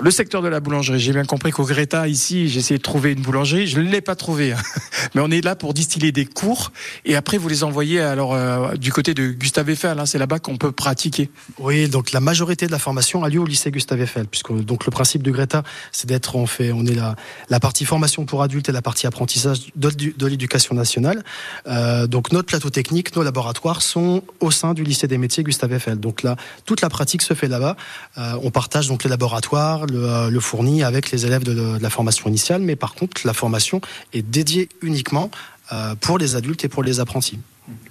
Le 0.00 0.10
secteur 0.10 0.42
de 0.42 0.48
la 0.48 0.60
boulangerie, 0.60 0.98
j'ai 0.98 1.12
bien 1.12 1.24
compris 1.24 1.50
qu'au 1.50 1.64
Greta, 1.64 2.08
ici, 2.08 2.48
j'ai 2.48 2.60
essayé 2.60 2.78
de 2.78 2.82
trouver 2.82 3.12
une 3.12 3.22
boulangerie, 3.22 3.66
je 3.66 3.80
ne 3.80 3.90
l'ai 3.90 4.00
pas 4.00 4.14
trouvée. 4.14 4.52
hein. 4.52 4.58
Mais 5.14 5.20
on 5.20 5.30
est 5.30 5.44
là 5.44 5.56
pour 5.56 5.74
distiller 5.74 6.12
des 6.12 6.26
cours 6.26 6.72
et 7.04 7.16
après 7.16 7.38
vous 7.38 7.48
les 7.48 7.64
envoyez 7.64 8.00
alors 8.00 8.34
euh, 8.34 8.74
du 8.74 8.92
côté 8.92 9.14
de 9.14 9.28
Gustave 9.28 9.70
Eiffel, 9.70 9.98
hein, 9.98 10.06
c'est 10.06 10.18
là-bas 10.18 10.38
qu'on 10.38 10.56
peut 10.56 10.72
pratiquer. 10.72 11.30
Oui, 11.58 11.88
donc 11.88 12.12
la 12.12 12.20
majorité 12.20 12.66
de 12.66 12.72
la 12.72 12.78
formation 12.78 13.24
a 13.24 13.28
lieu 13.28 13.40
au 13.40 13.46
lycée 13.46 13.70
Gustave 13.70 14.00
Eiffel, 14.00 14.26
puisque 14.26 14.52
donc 14.52 14.84
le 14.84 14.90
principe 14.90 15.22
du 15.22 15.32
Greta, 15.32 15.62
c'est 15.92 16.06
d'être, 16.06 16.36
on 16.36 16.46
fait, 16.46 16.72
on 16.72 16.84
est 16.86 16.94
la, 16.94 17.16
la 17.48 17.60
partie 17.60 17.84
formation 17.84 18.24
pour 18.24 18.42
adultes 18.42 18.68
et 18.68 18.72
la 18.72 18.82
partie 18.82 19.06
apprentissage 19.06 19.72
de, 19.74 20.26
l'éducation 20.26 20.74
nationale. 20.74 21.22
Euh, 21.66 22.06
donc 22.06 22.32
notre 22.32 22.46
plateau 22.46 22.70
technique, 22.70 23.14
nos 23.16 23.22
laboratoires 23.22 23.82
sont 23.82 24.22
au 24.40 24.50
sein 24.50 24.74
du 24.74 24.84
lycée 24.84 25.06
des 25.06 25.18
métiers 25.18 25.42
Gustave 25.42 25.72
Eiffel. 25.72 25.98
Donc 25.98 26.22
là, 26.22 26.36
toute 26.64 26.80
la 26.80 26.88
pratique 26.88 27.22
se 27.22 27.34
fait 27.34 27.48
là-bas. 27.48 27.76
Euh, 28.18 28.38
on 28.42 28.50
partage 28.50 28.88
donc 28.88 29.04
les 29.04 29.10
laboratoires, 29.10 29.75
le, 29.84 30.02
euh, 30.02 30.30
le 30.30 30.40
fourni 30.40 30.82
avec 30.82 31.10
les 31.10 31.26
élèves 31.26 31.44
de, 31.44 31.52
de 31.52 31.82
la 31.82 31.90
formation 31.90 32.30
initiale, 32.30 32.62
mais 32.62 32.76
par 32.76 32.94
contre 32.94 33.20
la 33.26 33.34
formation 33.34 33.82
est 34.14 34.22
dédiée 34.22 34.70
uniquement 34.80 35.30
euh, 35.72 35.94
pour 36.00 36.16
les 36.16 36.36
adultes 36.36 36.64
et 36.64 36.68
pour 36.70 36.82
les 36.82 36.98
apprentis. 37.00 37.38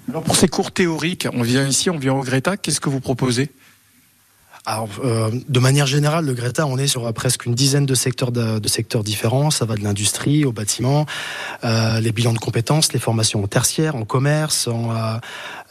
Alors 0.09 0.23
pour 0.23 0.35
ces 0.35 0.47
cours 0.47 0.71
théoriques, 0.71 1.27
on 1.33 1.43
vient 1.43 1.67
ici, 1.67 1.91
on 1.91 1.99
vient 1.99 2.13
au 2.13 2.23
Greta, 2.23 2.57
qu'est-ce 2.57 2.79
que 2.79 2.89
vous 2.89 3.01
proposez? 3.01 3.51
Alors, 4.67 4.89
euh, 5.03 5.29
de 5.47 5.59
manière 5.59 5.85
générale, 5.85 6.25
le 6.25 6.33
Greta, 6.33 6.65
on 6.65 6.79
est 6.79 6.87
sur 6.87 7.13
presque 7.13 7.45
une 7.45 7.53
dizaine 7.53 7.85
de 7.85 7.93
secteurs, 7.93 8.31
de, 8.31 8.57
de 8.57 8.67
secteurs 8.67 9.03
différents. 9.03 9.51
Ça 9.51 9.63
va 9.65 9.75
de 9.75 9.83
l'industrie 9.83 10.43
au 10.43 10.51
bâtiment, 10.51 11.05
euh, 11.63 11.99
les 11.99 12.11
bilans 12.11 12.33
de 12.33 12.39
compétences, 12.39 12.91
les 12.91 12.99
formations 12.99 13.43
en 13.43 13.47
tertiaire, 13.47 13.95
en 13.95 14.05
commerce. 14.05 14.67
En, 14.67 14.89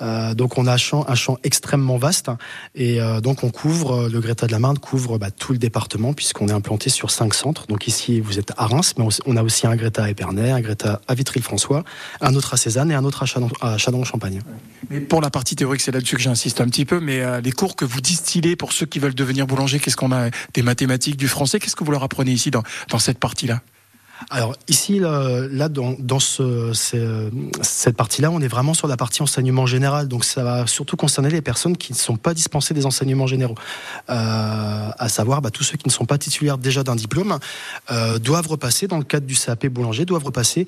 donc, 0.01 0.59
on 0.59 0.67
a 0.67 0.75
un 0.75 0.77
champ, 0.77 1.05
un 1.09 1.15
champ 1.15 1.39
extrêmement 1.45 1.97
vaste. 1.97 2.31
Et 2.75 3.01
euh, 3.01 3.21
donc, 3.21 3.45
on 3.45 3.51
couvre, 3.51 4.09
le 4.09 4.21
Greta 4.21 4.47
de 4.47 4.53
la 4.53 4.59
Marne 4.59 4.79
couvre 4.79 5.19
bah, 5.19 5.31
tout 5.31 5.53
le 5.53 5.59
département 5.59 6.13
puisqu'on 6.13 6.49
est 6.49 6.53
implanté 6.53 6.91
sur 6.91 7.11
cinq 7.11 7.35
centres. 7.35 7.67
Donc, 7.67 7.87
ici, 7.87 8.21
vous 8.21 8.39
êtes 8.39 8.53
à 8.57 8.67
Reims, 8.67 8.95
mais 8.99 9.05
on, 9.27 9.37
a 9.37 9.43
aussi 9.43 9.67
un 9.67 9.77
Greta 9.77 10.05
à 10.05 10.11
Épernay, 10.11 10.51
un 10.51 10.61
Greta 10.61 11.01
à 11.09 11.15
Vitry-le-François, 11.15 11.85
un 12.21 12.35
autre 12.35 12.55
à 12.55 12.57
Cézanne 12.57 12.91
et 12.91 12.95
un 12.95 13.05
autre 13.05 13.23
à 13.23 13.77
Châlons-en-Champagne. 13.79 14.41
Mais 14.91 15.01
pour 15.01 15.21
la 15.21 15.31
partie 15.31 15.57
théorique, 15.57 15.81
c'est 15.81 15.93
là-dessus 15.93 16.17
que 16.17 16.23
j'insiste 16.23 16.61
un 16.61 16.67
petit 16.67 16.85
peu, 16.85 17.01
mais 17.01 17.21
euh, 17.21 17.41
les 17.41 17.53
cours 17.53 17.77
que 17.77 17.85
vous 17.85 18.01
distillez 18.01 18.57
pour 18.57 18.73
ceux 18.73 18.87
qui 18.87 18.99
veulent 18.99 19.15
devenir 19.15 19.47
boulanger, 19.47 19.79
qu'est-ce 19.79 19.97
qu'on 19.97 20.13
a? 20.13 20.31
Des 20.55 20.63
mathématiques, 20.63 21.17
du 21.17 21.29
français, 21.29 21.59
qu'est-ce 21.59 21.77
que 21.77 21.85
vous 21.85 21.93
leur 21.93 22.03
apprenez 22.03 22.33
ici 22.33 22.51
dans, 22.51 22.63
dans 22.91 22.99
cette 22.99 23.19
partie-là? 23.19 23.61
Alors 24.31 24.55
ici, 24.69 25.01
là, 25.01 25.69
dans, 25.69 25.97
dans 25.99 26.19
ce, 26.21 26.73
ce- 26.73 27.31
cette 27.63 27.97
partie-là, 27.97 28.31
on 28.31 28.41
est 28.41 28.49
vraiment 28.49 28.73
sur 28.73 28.87
la 28.87 28.97
partie 28.97 29.23
enseignement 29.23 29.67
général. 29.67 30.09
Donc 30.09 30.25
ça 30.25 30.43
va 30.45 30.67
surtout 30.67 30.97
concerner 30.97 31.31
les 31.31 31.43
personnes 31.43 31.77
qui 31.77 31.93
ne 31.93 31.99
sont 31.99 32.17
pas 32.17 32.33
dispensées 32.33 32.75
des 32.75 32.87
enseignements 32.87 33.27
généraux. 33.27 33.57
Euh, 34.11 34.89
à 34.99 35.09
savoir, 35.09 35.43
bah, 35.43 35.51
tous 35.51 35.65
ceux 35.65 35.77
qui 35.77 35.89
ne 35.89 35.93
sont 35.93 36.07
pas 36.07 36.19
titulaires 36.19 36.59
déjà 36.59 36.83
d'un 36.83 36.97
diplôme 36.97 37.39
euh, 37.91 38.19
doivent 38.19 38.49
repasser, 38.49 38.87
dans 38.87 38.99
le 38.99 39.05
cadre 39.05 39.27
du 39.27 39.35
CAP 39.37 39.67
boulanger, 39.67 40.05
doivent 40.05 40.25
repasser 40.25 40.67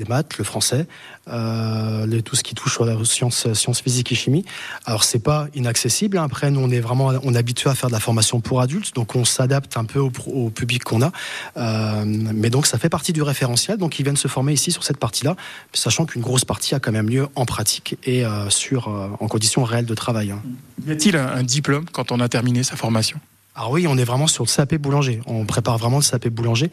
les 0.00 0.06
maths, 0.06 0.36
le 0.38 0.44
français, 0.44 0.86
euh, 1.28 2.20
tout 2.22 2.34
ce 2.34 2.42
qui 2.42 2.54
touche 2.54 2.80
aux 2.80 3.04
sciences, 3.04 3.52
sciences 3.52 3.80
physiques 3.80 4.10
et 4.10 4.14
chimie. 4.16 4.44
Alors 4.84 5.04
c'est 5.04 5.20
pas 5.20 5.46
inaccessible. 5.54 6.18
hein. 6.18 6.24
Après, 6.24 6.50
nous 6.50 6.60
on 6.60 6.70
est 6.70 6.80
vraiment 6.80 7.12
on 7.22 7.34
est 7.34 7.38
habitué 7.38 7.70
à 7.70 7.74
faire 7.74 7.88
de 7.88 7.94
la 7.94 8.00
formation 8.00 8.40
pour 8.40 8.60
adultes, 8.60 8.94
donc 8.94 9.14
on 9.14 9.24
s'adapte 9.24 9.76
un 9.76 9.84
peu 9.84 10.00
au, 10.00 10.50
public 10.50 10.82
qu'on 10.82 11.02
a. 11.02 11.12
Euh, 11.56 12.04
mais 12.06 12.50
donc 12.50 12.66
ça 12.66 12.78
fait 12.78 12.88
partie 12.88 13.12
du 13.12 13.22
référentiel. 13.22 13.76
Donc 13.76 13.98
ils 13.98 14.02
viennent 14.02 14.16
se 14.16 14.28
former 14.28 14.52
ici 14.52 14.72
sur 14.72 14.82
cette 14.82 14.98
partie-là, 14.98 15.36
sachant 15.72 16.06
qu'une 16.06 16.22
grosse 16.22 16.44
partie 16.44 16.74
a 16.74 16.80
quand 16.80 16.92
même 16.92 17.08
lieu 17.08 17.28
en 17.36 17.44
pratique 17.44 17.96
et 18.04 18.24
euh, 18.24 18.50
sur 18.50 18.88
en 18.88 19.28
conditions 19.28 19.62
réelles 19.64 19.86
de 19.86 19.94
travail. 19.94 20.32
hein. 20.32 20.42
Y 20.86 20.92
a-t-il 20.92 21.16
un 21.16 21.42
diplôme 21.42 21.84
quand 21.92 22.10
on 22.10 22.20
a 22.20 22.28
terminé 22.28 22.62
sa 22.62 22.76
formation? 22.76 23.20
Alors 23.56 23.72
oui, 23.72 23.86
on 23.88 23.98
est 23.98 24.04
vraiment 24.04 24.28
sur 24.28 24.44
le 24.44 24.48
CAP 24.48 24.76
boulanger. 24.76 25.20
On 25.26 25.44
prépare 25.44 25.76
vraiment 25.76 25.98
le 25.98 26.04
CAP 26.04 26.28
boulanger. 26.28 26.70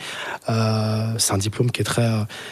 Euh, 0.47 1.15
c'est 1.17 1.33
un 1.33 1.39
diplôme 1.39 1.71
qui 1.71 1.81
est 1.81 1.83
très 1.83 2.07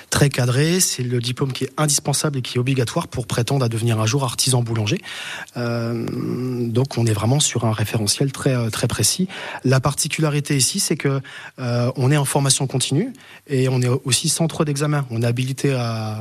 très 0.09 0.29
cadré. 0.29 0.79
C'est 0.79 1.03
le 1.03 1.19
diplôme 1.19 1.53
qui 1.53 1.65
est 1.65 1.71
indispensable 1.77 2.39
et 2.39 2.41
qui 2.41 2.57
est 2.57 2.59
obligatoire 2.59 3.07
pour 3.07 3.27
prétendre 3.27 3.63
à 3.63 3.69
devenir 3.69 3.99
un 4.01 4.07
jour 4.07 4.23
artisan 4.23 4.63
boulanger. 4.63 4.99
Euh, 5.57 6.07
donc 6.67 6.97
on 6.97 7.05
est 7.05 7.13
vraiment 7.13 7.39
sur 7.39 7.65
un 7.65 7.71
référentiel 7.71 8.31
très 8.31 8.55
euh, 8.55 8.71
très 8.71 8.87
précis. 8.87 9.27
La 9.63 9.79
particularité 9.79 10.57
ici, 10.57 10.79
c'est 10.79 10.97
que 10.97 11.21
on 11.59 12.11
est 12.11 12.17
en 12.17 12.25
formation 12.25 12.65
continue 12.65 13.13
et 13.47 13.69
on 13.69 13.79
est 13.81 13.87
aussi 14.05 14.27
centre 14.27 14.65
d'examen. 14.65 15.05
On 15.11 15.21
est 15.21 15.25
habilité 15.25 15.77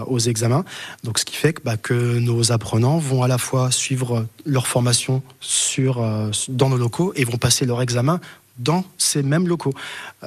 aux 0.06 0.18
examens. 0.18 0.64
Donc 1.04 1.18
ce 1.18 1.24
qui 1.24 1.36
fait 1.36 1.54
que, 1.54 1.62
bah, 1.62 1.76
que 1.76 2.18
nos 2.18 2.52
apprenants 2.52 2.98
vont 2.98 3.22
à 3.22 3.28
la 3.28 3.38
fois 3.38 3.70
suivre 3.70 4.26
leur 4.44 4.66
formation 4.66 5.22
dans 6.48 6.68
nos 6.68 6.76
locaux 6.76 7.12
et 7.16 7.24
vont 7.24 7.38
passer 7.38 7.64
leur 7.64 7.80
examen 7.80 7.93
dans 8.58 8.84
ces 8.98 9.22
mêmes 9.22 9.48
locaux. 9.48 9.74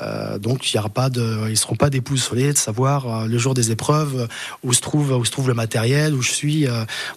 Euh, 0.01 0.37
donc 0.37 0.71
il 0.71 0.75
y 0.75 0.79
aura 0.79 0.89
pas 0.89 1.09
de, 1.09 1.47
ils 1.49 1.57
seront 1.57 1.75
pas 1.75 1.89
déboussolés 1.89 2.51
de 2.51 2.57
savoir 2.57 3.07
euh, 3.07 3.27
le 3.27 3.37
jour 3.37 3.53
des 3.53 3.71
épreuves 3.71 4.21
euh, 4.21 4.27
où 4.63 4.73
se 4.73 4.81
trouve 4.81 5.11
où 5.11 5.23
se 5.23 5.31
trouve 5.31 5.47
le 5.47 5.53
matériel 5.53 6.13
où 6.13 6.21
je 6.21 6.31
suis. 6.31 6.67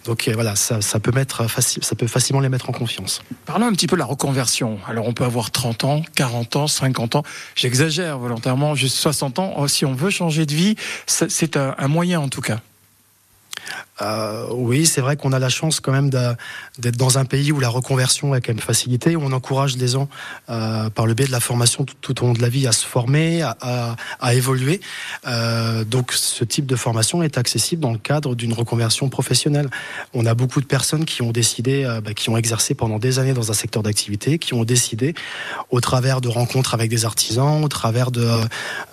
donc 0.05 0.29
voilà, 0.29 0.55
ça, 0.55 0.79
peut 0.99 1.11
mettre 1.11 1.45
faci- 1.47 1.83
ça 1.83 1.95
peut 1.95 2.07
facilement 2.07 2.39
les 2.39 2.49
mettre 2.49 2.69
en 2.69 2.73
confiance. 2.73 3.21
Parlons 3.45 3.67
un 3.67 3.73
petit 3.73 3.87
peu 3.87 3.95
de 3.95 3.99
la 3.99 4.05
reconversion. 4.05 4.79
Alors 4.87 5.07
on 5.07 5.13
peut 5.13 5.25
avoir 5.25 5.51
30 5.51 5.83
ans, 5.83 6.01
40 6.15 6.55
ans, 6.55 6.67
50 6.67 7.15
ans. 7.15 7.23
J'exagère 7.55 8.17
volontairement, 8.17 8.75
juste 8.75 8.95
60 8.97 9.39
ans. 9.39 9.53
Oh, 9.57 9.67
Si 9.67 9.85
on 9.85 9.93
veut 9.93 10.11
changer 10.11 10.45
de 10.45 10.53
vie, 10.53 10.75
c'est 11.07 11.57
un 11.57 11.87
moyen 11.87 12.19
en 12.21 12.29
tout 12.29 12.41
cas. 12.41 12.61
Euh, 14.01 14.47
oui, 14.51 14.85
c'est 14.85 15.01
vrai 15.01 15.15
qu'on 15.15 15.31
a 15.31 15.39
la 15.39 15.49
chance 15.49 15.79
quand 15.79 15.91
même 15.91 16.09
d'être 16.09 16.97
dans 16.97 17.17
un 17.17 17.25
pays 17.25 17.51
où 17.51 17.59
la 17.59 17.69
reconversion 17.69 18.33
est 18.35 18.41
quand 18.41 18.53
même 18.53 18.59
facilitée, 18.59 19.15
on 19.15 19.31
encourage 19.31 19.77
les 19.77 19.89
gens 19.89 20.09
euh, 20.49 20.89
par 20.89 21.05
le 21.05 21.13
biais 21.13 21.27
de 21.27 21.31
la 21.31 21.39
formation 21.39 21.85
tout, 22.01 22.23
au 22.23 22.27
long 22.27 22.33
de 22.33 22.41
la 22.41 22.49
vie 22.49 22.67
à 22.67 22.71
se 22.71 22.85
former, 22.85 23.41
à, 23.41 23.95
évoluer. 24.33 24.81
Euh, 25.27 25.83
donc 25.83 26.13
ce 26.13 26.43
type 26.43 26.65
de 26.65 26.75
formation 26.75 27.21
est 27.21 27.37
accessible 27.37 27.81
dans 27.81 27.91
le 27.91 27.97
cadre 27.97 28.35
d'une 28.35 28.53
reconversion 28.53 29.09
professionnelle. 29.09 29.69
On 30.13 30.25
a 30.25 30.33
beaucoup 30.33 30.61
de 30.61 30.65
personnes 30.65 31.05
qui 31.05 31.21
ont 31.21 31.31
décidé, 31.31 31.83
bah, 32.03 32.13
qui 32.13 32.29
ont 32.29 32.37
exercé 32.37 32.73
pendant 32.73 32.97
des 32.97 33.19
années 33.19 33.33
dans 33.33 33.51
un 33.51 33.53
secteur 33.53 33.83
d'activité, 33.83 34.39
qui 34.39 34.53
ont 34.53 34.63
décidé, 34.63 35.13
au 35.69 35.81
travers 35.81 36.21
de 36.21 36.27
rencontres 36.27 36.73
avec 36.73 36.89
des 36.89 37.05
artisans, 37.05 37.63
au 37.63 37.67
travers 37.67 38.11
de 38.11 38.27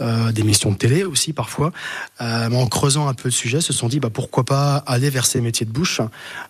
euh, 0.01 0.33
d'émissions 0.33 0.73
de 0.73 0.77
télé 0.77 1.05
aussi 1.05 1.33
parfois, 1.33 1.73
en 2.21 2.66
creusant 2.66 3.09
un 3.09 3.14
peu 3.14 3.29
le 3.29 3.33
sujet, 3.33 3.61
se 3.61 3.73
sont 3.73 3.88
dit 3.88 4.01
bah, 4.01 4.11
pourquoi 4.12 4.44
pas 4.44 4.77
aller 4.87 4.97
vers 5.08 5.24
ces 5.24 5.40
métiers 5.40 5.64
de 5.66 5.70
bouche 5.70 6.00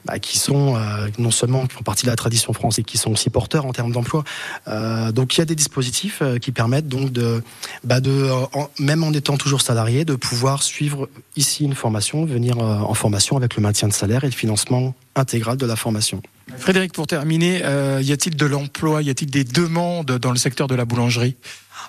bah, 0.06 0.18
qui 0.18 0.38
sont 0.38 0.76
euh, 0.76 1.08
non 1.18 1.30
seulement 1.30 1.66
qui 1.66 1.74
font 1.74 1.82
partie 1.84 2.04
de 2.06 2.10
la 2.10 2.16
tradition 2.16 2.52
française, 2.54 2.84
qui 2.86 2.96
sont 2.96 3.12
aussi 3.12 3.28
porteurs 3.30 3.66
en 3.66 3.72
termes 3.72 3.92
d'emploi. 3.92 4.24
Euh, 4.66 5.12
donc 5.12 5.36
il 5.36 5.40
y 5.40 5.42
a 5.42 5.44
des 5.44 5.54
dispositifs 5.54 6.20
euh, 6.22 6.38
qui 6.38 6.50
permettent 6.52 6.88
donc 6.88 7.12
de, 7.12 7.42
bah, 7.84 8.00
de 8.00 8.30
en- 8.54 8.70
même 8.78 9.04
en 9.04 9.12
étant 9.12 9.36
toujours 9.36 9.60
salarié, 9.60 10.04
de 10.06 10.14
pouvoir 10.14 10.62
suivre 10.62 11.08
ici 11.36 11.64
une 11.64 11.74
formation, 11.74 12.24
venir 12.24 12.56
en 12.58 12.94
formation 12.94 13.36
avec 13.36 13.54
le 13.56 13.62
maintien 13.62 13.88
de 13.88 13.92
salaire 13.92 14.24
et 14.24 14.28
le 14.28 14.32
financement 14.32 14.94
intégral 15.14 15.56
de 15.58 15.66
la 15.66 15.76
formation. 15.76 16.22
Frédéric, 16.56 16.92
pour 16.94 17.06
terminer, 17.06 17.60
euh, 17.64 18.00
y 18.02 18.12
a-t-il 18.12 18.34
de 18.36 18.46
l'emploi 18.46 19.02
Y 19.02 19.10
a-t-il 19.10 19.30
des 19.30 19.44
demandes 19.44 20.06
dans 20.18 20.30
le 20.30 20.38
secteur 20.38 20.66
de 20.68 20.74
la 20.74 20.84
boulangerie? 20.86 21.36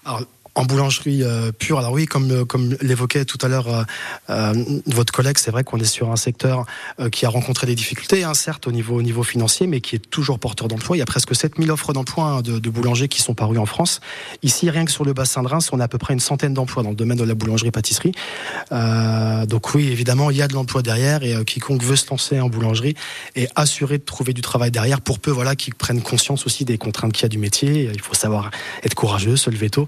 Alors, 0.05 0.23
en 0.55 0.65
boulangerie 0.65 1.23
euh, 1.23 1.51
pure, 1.51 1.79
alors 1.79 1.91
oui, 1.91 2.05
comme, 2.05 2.31
euh, 2.31 2.45
comme 2.45 2.75
l'évoquait 2.81 3.25
tout 3.25 3.37
à 3.41 3.47
l'heure 3.47 3.85
euh, 4.29 4.53
votre 4.87 5.13
collègue, 5.13 5.37
c'est 5.37 5.51
vrai 5.51 5.63
qu'on 5.63 5.79
est 5.79 5.85
sur 5.85 6.11
un 6.11 6.15
secteur 6.15 6.65
qui 7.11 7.25
a 7.25 7.29
rencontré 7.29 7.67
des 7.67 7.75
difficultés, 7.75 8.23
hein, 8.23 8.33
certes 8.33 8.67
au 8.67 8.71
niveau, 8.71 8.95
au 8.95 9.01
niveau 9.01 9.23
financier, 9.23 9.67
mais 9.67 9.81
qui 9.81 9.95
est 9.95 10.09
toujours 10.09 10.39
porteur 10.39 10.67
d'emploi. 10.67 10.95
Il 10.95 10.99
y 10.99 11.03
a 11.03 11.05
presque 11.05 11.35
7000 11.35 11.71
offres 11.71 11.93
d'emploi 11.93 12.25
hein, 12.25 12.41
de, 12.41 12.69
boulangers 12.69 13.07
qui 13.07 13.21
sont 13.21 13.33
parues 13.33 13.57
en 13.57 13.65
France. 13.65 14.01
Ici, 14.43 14.69
rien 14.69 14.85
que 14.85 14.91
sur 14.91 15.05
le 15.05 15.13
bassin 15.13 15.43
de 15.43 15.47
Reims, 15.47 15.69
on 15.71 15.79
a 15.79 15.85
à 15.85 15.87
peu 15.87 15.97
près 15.97 16.13
une 16.13 16.19
centaine 16.19 16.53
d'emplois 16.53 16.83
dans 16.83 16.89
le 16.89 16.95
domaine 16.95 17.17
de 17.17 17.23
la 17.23 17.33
boulangerie-pâtisserie. 17.33 18.11
Donc 18.71 19.73
oui, 19.73 19.89
évidemment, 19.91 20.29
il 20.31 20.37
y 20.37 20.41
a 20.41 20.47
de 20.47 20.53
l'emploi 20.53 20.81
derrière 20.81 21.23
et 21.23 21.43
quiconque 21.45 21.83
veut 21.83 21.95
se 21.95 22.09
lancer 22.09 22.39
en 22.39 22.49
boulangerie 22.49 22.95
est 23.35 23.49
assuré 23.55 23.97
de 23.97 24.03
trouver 24.03 24.33
du 24.33 24.41
travail 24.41 24.71
derrière 24.71 25.01
pour 25.01 25.19
peu 25.19 25.31
voilà, 25.31 25.55
qu'ils 25.55 25.75
prennent 25.75 26.01
conscience 26.01 26.45
aussi 26.45 26.65
des 26.65 26.77
contraintes 26.77 27.13
qu'il 27.13 27.23
y 27.23 27.25
a 27.25 27.29
du 27.29 27.37
métier. 27.37 27.89
Il 27.93 28.01
faut 28.01 28.13
savoir 28.13 28.51
être 28.83 28.95
courageux, 28.95 29.35
se 29.35 29.49
lever 29.49 29.69
tôt. 29.69 29.87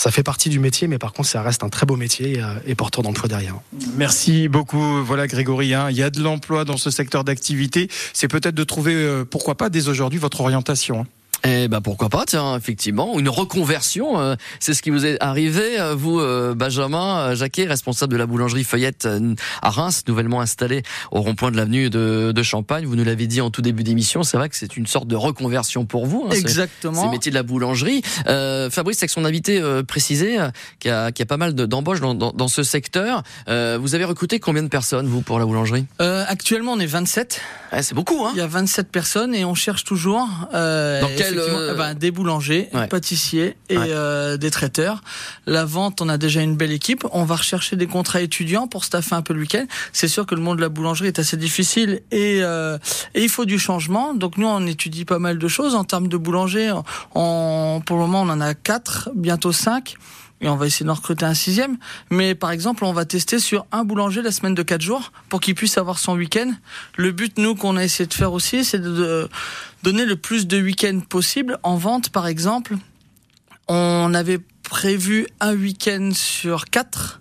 Ça 0.00 0.10
fait 0.10 0.22
partie 0.22 0.48
du 0.48 0.60
métier, 0.60 0.88
mais 0.88 0.96
par 0.96 1.12
contre, 1.12 1.28
ça 1.28 1.42
reste 1.42 1.62
un 1.62 1.68
très 1.68 1.84
beau 1.84 1.94
métier 1.94 2.40
euh, 2.42 2.54
et 2.64 2.74
porteur 2.74 3.02
d'emploi 3.02 3.28
derrière. 3.28 3.56
Merci 3.98 4.48
beaucoup. 4.48 5.04
Voilà, 5.04 5.26
Grégory, 5.26 5.74
hein, 5.74 5.88
il 5.90 5.96
y 5.98 6.02
a 6.02 6.08
de 6.08 6.22
l'emploi 6.22 6.64
dans 6.64 6.78
ce 6.78 6.90
secteur 6.90 7.22
d'activité. 7.22 7.90
C'est 8.14 8.26
peut-être 8.26 8.54
de 8.54 8.64
trouver, 8.64 8.94
euh, 8.94 9.26
pourquoi 9.26 9.56
pas, 9.56 9.68
dès 9.68 9.88
aujourd'hui, 9.88 10.18
votre 10.18 10.40
orientation. 10.40 11.02
hein. 11.02 11.06
Eh 11.44 11.68
ben 11.68 11.80
pourquoi 11.80 12.08
pas, 12.10 12.24
tiens, 12.26 12.56
effectivement, 12.56 13.18
une 13.18 13.28
reconversion, 13.28 14.20
euh, 14.20 14.34
c'est 14.58 14.74
ce 14.74 14.82
qui 14.82 14.90
vous 14.90 15.06
est 15.06 15.16
arrivé, 15.22 15.80
euh, 15.80 15.94
vous, 15.94 16.20
euh, 16.20 16.54
Benjamin 16.54 17.18
euh, 17.30 17.34
Jacquet, 17.34 17.64
responsable 17.66 18.12
de 18.12 18.18
la 18.18 18.26
boulangerie 18.26 18.64
Feuillette 18.64 19.06
euh, 19.06 19.34
à 19.62 19.70
Reims, 19.70 20.02
nouvellement 20.06 20.40
installée 20.40 20.82
au 21.10 21.20
rond-point 21.22 21.50
de 21.50 21.56
l'avenue 21.56 21.88
de, 21.88 22.32
de 22.34 22.42
Champagne. 22.42 22.84
Vous 22.84 22.94
nous 22.96 23.04
l'avez 23.04 23.26
dit 23.26 23.40
en 23.40 23.50
tout 23.50 23.62
début 23.62 23.82
d'émission, 23.84 24.22
c'est 24.22 24.36
vrai 24.36 24.48
que 24.50 24.56
c'est 24.56 24.76
une 24.76 24.86
sorte 24.86 25.08
de 25.08 25.16
reconversion 25.16 25.86
pour 25.86 26.06
vous. 26.06 26.26
hein, 26.28 26.34
Exactement. 26.34 27.04
Ces 27.04 27.08
métiers 27.08 27.30
de 27.30 27.36
la 27.36 27.42
boulangerie. 27.42 28.02
Euh, 28.26 28.68
Fabrice, 28.70 28.98
avec 28.98 29.10
son 29.10 29.24
invité 29.24 29.60
euh, 29.60 29.82
précisé, 29.82 30.36
qu'il 30.78 30.90
y 30.90 30.94
a, 30.94 31.10
qu'il 31.12 31.22
y 31.22 31.24
a 31.24 31.26
pas 31.26 31.36
mal 31.38 31.54
de- 31.54 31.64
d'embauches 31.66 32.00
dans, 32.00 32.14
dans, 32.14 32.32
dans 32.32 32.48
ce 32.48 32.62
secteur. 32.62 33.22
Euh, 33.48 33.78
vous 33.80 33.94
avez 33.94 34.04
recruté 34.04 34.40
combien 34.40 34.62
de 34.62 34.68
personnes, 34.68 35.06
vous, 35.06 35.22
pour 35.22 35.38
la 35.38 35.46
boulangerie? 35.46 35.86
Euh, 36.02 36.24
actuellement, 36.28 36.72
on 36.72 36.80
est 36.80 36.86
27. 36.86 37.40
Eh, 37.76 37.82
C'est 37.82 37.94
beaucoup, 37.94 38.24
hein 38.26 38.30
Il 38.34 38.38
y 38.38 38.42
a 38.42 38.46
27 38.46 38.90
personnes 38.90 39.34
et 39.34 39.44
on 39.44 39.54
cherche 39.54 39.84
toujours. 39.84 40.28
Euh, 40.54 41.00
Dans 41.00 41.08
et 41.08 41.14
quel 41.16 41.29
euh, 41.38 41.74
ben, 41.74 41.94
des 41.94 42.10
boulangers, 42.10 42.68
Ouais. 42.72 42.86
pâtissiers 42.86 43.56
et 43.68 43.76
Ouais. 43.78 43.86
euh, 43.90 44.36
des 44.36 44.50
traiteurs. 44.50 45.02
La 45.46 45.64
vente, 45.64 46.00
on 46.00 46.08
a 46.08 46.18
déjà 46.18 46.40
une 46.42 46.56
belle 46.56 46.72
équipe. 46.72 47.04
On 47.12 47.24
va 47.24 47.36
rechercher 47.36 47.76
des 47.76 47.86
contrats 47.86 48.20
étudiants 48.20 48.66
pour 48.68 48.84
staffer 48.84 49.14
un 49.14 49.22
peu 49.22 49.34
le 49.34 49.40
week-end. 49.40 49.66
C'est 49.92 50.08
sûr 50.08 50.26
que 50.26 50.34
le 50.34 50.40
monde 50.40 50.56
de 50.58 50.62
la 50.62 50.68
boulangerie 50.68 51.08
est 51.08 51.18
assez 51.18 51.36
difficile 51.36 52.00
et, 52.10 52.38
euh, 52.42 52.78
et 53.14 53.22
il 53.22 53.28
faut 53.28 53.44
du 53.44 53.58
changement. 53.58 54.14
Donc 54.14 54.36
nous, 54.36 54.46
on 54.46 54.66
étudie 54.66 55.04
pas 55.04 55.18
mal 55.18 55.38
de 55.38 55.48
choses 55.48 55.74
en 55.74 55.84
termes 55.84 56.08
de 56.08 56.16
boulanger. 56.16 56.72
On, 57.14 57.82
pour 57.84 57.96
le 57.96 58.02
moment, 58.02 58.22
on 58.22 58.28
en 58.30 58.40
a 58.40 58.54
quatre, 58.54 59.10
bientôt 59.14 59.52
cinq. 59.52 59.96
Et 60.40 60.48
on 60.48 60.56
va 60.56 60.66
essayer 60.66 60.86
d'en 60.86 60.94
recruter 60.94 61.24
un 61.24 61.34
sixième. 61.34 61.76
Mais 62.10 62.34
par 62.34 62.50
exemple, 62.50 62.84
on 62.84 62.92
va 62.92 63.04
tester 63.04 63.38
sur 63.38 63.66
un 63.72 63.84
boulanger 63.84 64.22
la 64.22 64.32
semaine 64.32 64.54
de 64.54 64.62
quatre 64.62 64.80
jours 64.80 65.12
pour 65.28 65.40
qu'il 65.40 65.54
puisse 65.54 65.76
avoir 65.76 65.98
son 65.98 66.14
week-end. 66.14 66.52
Le 66.96 67.12
but, 67.12 67.36
nous, 67.38 67.54
qu'on 67.54 67.76
a 67.76 67.84
essayé 67.84 68.06
de 68.06 68.14
faire 68.14 68.32
aussi, 68.32 68.64
c'est 68.64 68.80
de, 68.80 69.28
donner 69.82 70.04
le 70.04 70.16
plus 70.16 70.46
de 70.46 70.60
week-ends 70.60 71.00
possible. 71.08 71.58
En 71.62 71.76
vente, 71.76 72.10
par 72.10 72.26
exemple, 72.26 72.76
on 73.68 74.14
avait 74.14 74.40
prévu 74.62 75.26
un 75.40 75.54
week-end 75.54 76.10
sur 76.14 76.66
quatre. 76.66 77.19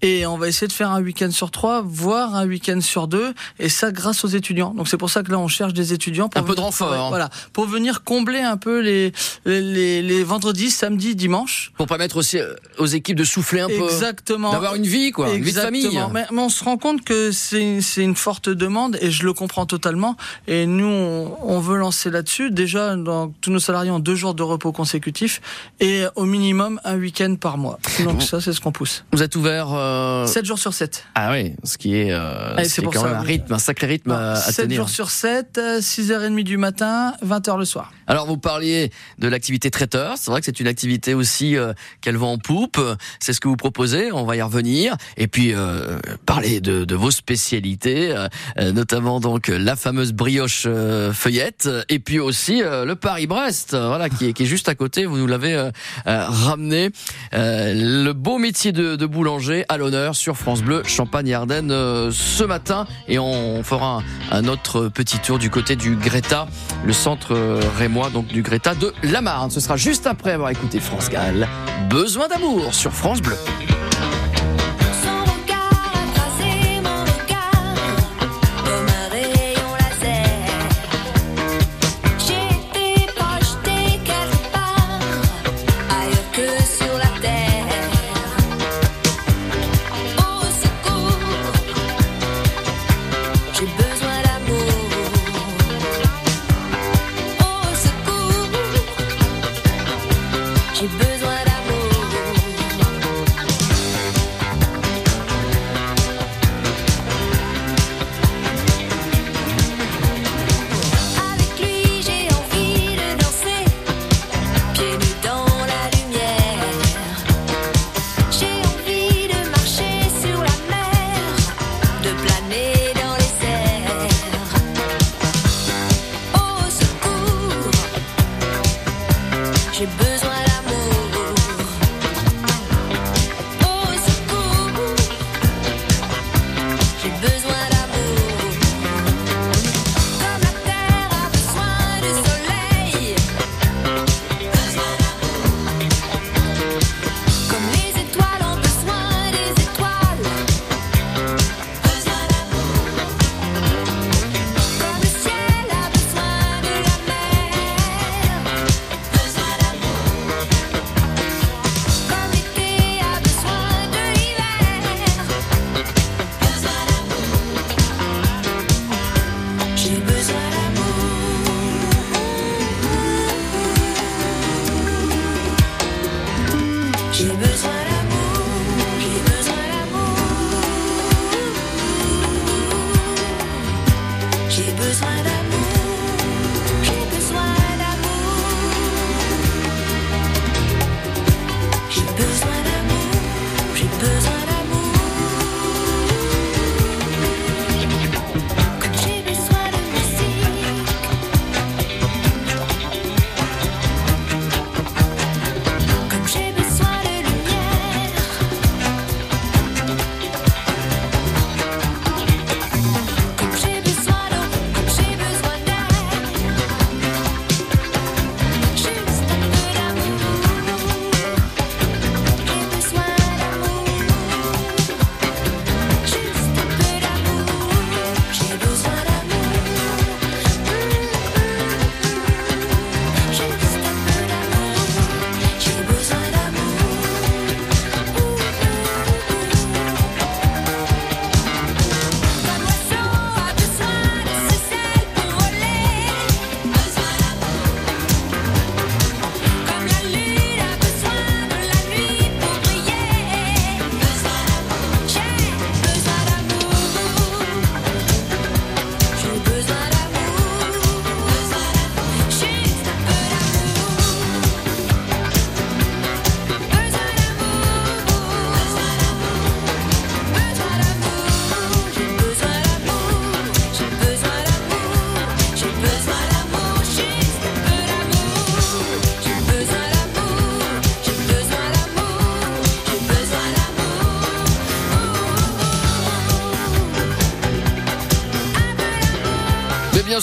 Et 0.00 0.26
on 0.26 0.38
va 0.38 0.46
essayer 0.48 0.68
de 0.68 0.72
faire 0.72 0.90
un 0.90 1.02
week-end 1.02 1.30
sur 1.32 1.50
trois, 1.50 1.82
voire 1.84 2.36
un 2.36 2.46
week-end 2.46 2.80
sur 2.80 3.08
deux, 3.08 3.34
et 3.58 3.68
ça 3.68 3.90
grâce 3.90 4.24
aux 4.24 4.28
étudiants. 4.28 4.72
Donc 4.74 4.86
c'est 4.88 4.96
pour 4.96 5.10
ça 5.10 5.24
que 5.24 5.32
là 5.32 5.38
on 5.40 5.48
cherche 5.48 5.72
des 5.74 5.92
étudiants 5.92 6.28
pour 6.28 6.40
Un 6.40 6.44
peu 6.44 6.50
de 6.50 6.56
venir- 6.56 6.64
renfort, 6.66 6.90
ouais, 6.92 6.96
hein. 6.98 7.08
voilà, 7.08 7.30
pour 7.52 7.66
venir 7.66 8.04
combler 8.04 8.38
un 8.40 8.56
peu 8.56 8.80
les 8.80 9.12
les, 9.44 9.60
les, 9.60 10.02
les 10.02 10.22
vendredis, 10.22 10.70
samedis, 10.70 11.16
dimanches. 11.16 11.72
Pour 11.76 11.86
permettre 11.88 12.16
aussi 12.18 12.38
euh, 12.38 12.54
aux 12.78 12.86
équipes 12.86 13.16
de 13.16 13.24
souffler 13.24 13.60
un 13.60 13.66
peu. 13.66 13.84
Exactement. 13.84 14.52
D'avoir 14.52 14.76
une 14.76 14.86
vie, 14.86 15.10
quoi. 15.10 15.32
Une 15.34 15.42
vie 15.42 15.52
de 15.52 15.58
famille. 15.60 15.88
Mais, 16.12 16.26
mais 16.30 16.42
on 16.42 16.48
se 16.48 16.62
rend 16.62 16.76
compte 16.76 17.02
que 17.02 17.32
c'est 17.32 17.80
c'est 17.80 18.04
une 18.04 18.14
forte 18.16 18.48
demande 18.48 18.98
et 19.00 19.10
je 19.10 19.24
le 19.24 19.32
comprends 19.32 19.66
totalement. 19.66 20.16
Et 20.46 20.66
nous, 20.66 20.86
on, 20.86 21.36
on 21.42 21.58
veut 21.58 21.76
lancer 21.76 22.10
là-dessus. 22.10 22.52
Déjà, 22.52 22.94
donc, 22.94 23.34
tous 23.40 23.50
nos 23.50 23.58
salariés 23.58 23.90
ont 23.90 23.98
deux 23.98 24.14
jours 24.14 24.34
de 24.34 24.44
repos 24.44 24.70
consécutifs 24.70 25.40
et 25.80 26.04
au 26.14 26.24
minimum 26.24 26.80
un 26.84 26.96
week-end 26.96 27.34
par 27.34 27.58
mois. 27.58 27.80
Donc 28.04 28.22
ça, 28.22 28.40
c'est 28.40 28.52
ce 28.52 28.60
qu'on 28.60 28.70
pousse. 28.72 29.04
Vous 29.12 29.24
êtes 29.24 29.34
ouvert. 29.34 29.72
euh, 29.72 29.87
7 30.26 30.44
jours 30.44 30.58
sur 30.58 30.72
7. 30.74 31.04
Ah 31.14 31.30
oui, 31.32 31.54
ce 31.64 31.78
qui 31.78 31.96
est, 31.96 32.12
euh, 32.12 32.62
c'est 32.64 32.82
quand 32.82 32.92
ça, 32.92 33.02
même 33.08 33.16
un 33.16 33.20
rythme, 33.20 33.52
un 33.52 33.58
sacré 33.58 33.86
rythme 33.86 34.10
à, 34.12 34.32
à 34.32 34.36
7 34.36 34.64
tenir. 34.66 34.78
jours 34.78 34.88
sur 34.90 35.10
7, 35.10 35.58
6h30 35.80 36.42
du 36.44 36.56
matin, 36.56 37.14
20h 37.24 37.58
le 37.58 37.64
soir. 37.64 37.92
Alors 38.06 38.26
vous 38.26 38.38
parliez 38.38 38.90
de 39.18 39.28
l'activité 39.28 39.70
traiteur, 39.70 40.14
c'est 40.16 40.30
vrai 40.30 40.40
que 40.40 40.46
c'est 40.46 40.60
une 40.60 40.66
activité 40.66 41.14
aussi 41.14 41.56
euh, 41.56 41.72
qu'elle 42.00 42.16
vend 42.16 42.32
en 42.32 42.38
poupe, 42.38 42.80
c'est 43.20 43.32
ce 43.32 43.40
que 43.40 43.48
vous 43.48 43.56
proposez, 43.56 44.12
on 44.12 44.24
va 44.24 44.36
y 44.36 44.42
revenir, 44.42 44.96
et 45.16 45.28
puis 45.28 45.52
euh, 45.54 45.98
parler 46.26 46.60
de, 46.60 46.84
de 46.84 46.94
vos 46.94 47.10
spécialités, 47.10 48.10
euh, 48.10 48.28
euh, 48.58 48.72
notamment 48.72 49.20
donc 49.20 49.48
la 49.48 49.76
fameuse 49.76 50.12
brioche 50.12 50.64
euh, 50.66 51.12
feuillette, 51.12 51.68
et 51.88 51.98
puis 51.98 52.18
aussi 52.18 52.62
euh, 52.62 52.84
le 52.84 52.96
Paris-Brest, 52.96 53.74
euh, 53.74 53.88
voilà 53.88 54.08
qui 54.08 54.26
est, 54.26 54.32
qui 54.32 54.42
est 54.44 54.46
juste 54.46 54.68
à 54.68 54.74
côté, 54.74 55.04
vous 55.06 55.16
nous 55.18 55.26
l'avez 55.26 55.54
euh, 55.54 55.70
euh, 56.06 56.24
ramené, 56.28 56.90
Euh, 57.34 57.72
le 58.04 58.12
beau 58.12 58.38
métier 58.38 58.72
de, 58.72 58.96
de 58.96 59.06
boulanger 59.06 59.64
à 59.68 59.76
l'honneur 59.78 60.14
sur 60.14 60.36
France 60.36 60.62
Bleu 60.62 60.82
Champagne 60.84 61.32
Ardennes 61.32 61.70
euh, 61.70 62.10
ce 62.12 62.44
matin, 62.44 62.86
et 63.06 63.18
on 63.18 63.62
fera 63.62 64.02
un, 64.30 64.38
un 64.44 64.48
autre 64.48 64.88
petit 64.88 65.18
tour 65.18 65.38
du 65.38 65.50
côté 65.50 65.76
du 65.76 65.96
Greta, 65.96 66.46
le 66.84 66.92
centre 66.92 67.34
euh, 67.34 67.60
rémois 67.78 68.10
donc 68.10 68.26
du 68.26 68.42
Greta 68.42 68.74
de 68.74 68.92
la 69.02 69.22
Marne. 69.22 69.50
Ce 69.50 69.60
sera 69.60 69.76
juste 69.76 70.06
après 70.06 70.32
avoir 70.32 70.50
écouté 70.50 70.80
France 70.80 71.08
Gall. 71.08 71.48
Besoin 71.88 72.28
d'amour 72.28 72.74
sur 72.74 72.92
France 72.92 73.22
Bleu. 73.22 73.36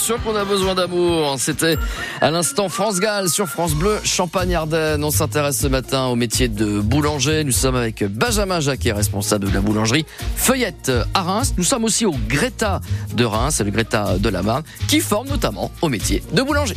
Sûr 0.05 0.21
qu'on 0.21 0.35
a 0.35 0.45
besoin 0.45 0.75
d'amour. 0.75 1.33
C'était 1.39 1.77
à 2.21 2.29
l'instant 2.29 2.69
France 2.69 2.99
Gall 2.99 3.27
sur 3.27 3.47
France 3.47 3.73
Bleu, 3.73 3.97
Champagne-Ardenne. 4.03 5.03
On 5.03 5.09
s'intéresse 5.09 5.59
ce 5.59 5.65
matin 5.65 6.05
au 6.05 6.15
métier 6.15 6.47
de 6.47 6.79
boulanger. 6.79 7.43
Nous 7.43 7.51
sommes 7.51 7.75
avec 7.75 8.03
Benjamin 8.03 8.59
Jacquet, 8.59 8.91
responsable 8.91 9.47
de 9.49 9.53
la 9.53 9.61
boulangerie 9.61 10.05
Feuillette 10.35 10.91
à 11.15 11.23
Reims. 11.23 11.55
Nous 11.57 11.63
sommes 11.63 11.85
aussi 11.85 12.05
au 12.05 12.13
Greta 12.29 12.81
de 13.15 13.25
Reims 13.25 13.59
et 13.59 13.63
le 13.63 13.71
Greta 13.71 14.19
de 14.19 14.29
la 14.29 14.43
Marne, 14.43 14.61
qui 14.87 14.99
forme 14.99 15.27
notamment 15.27 15.71
au 15.81 15.89
métier 15.89 16.21
de 16.33 16.43
boulanger. 16.43 16.75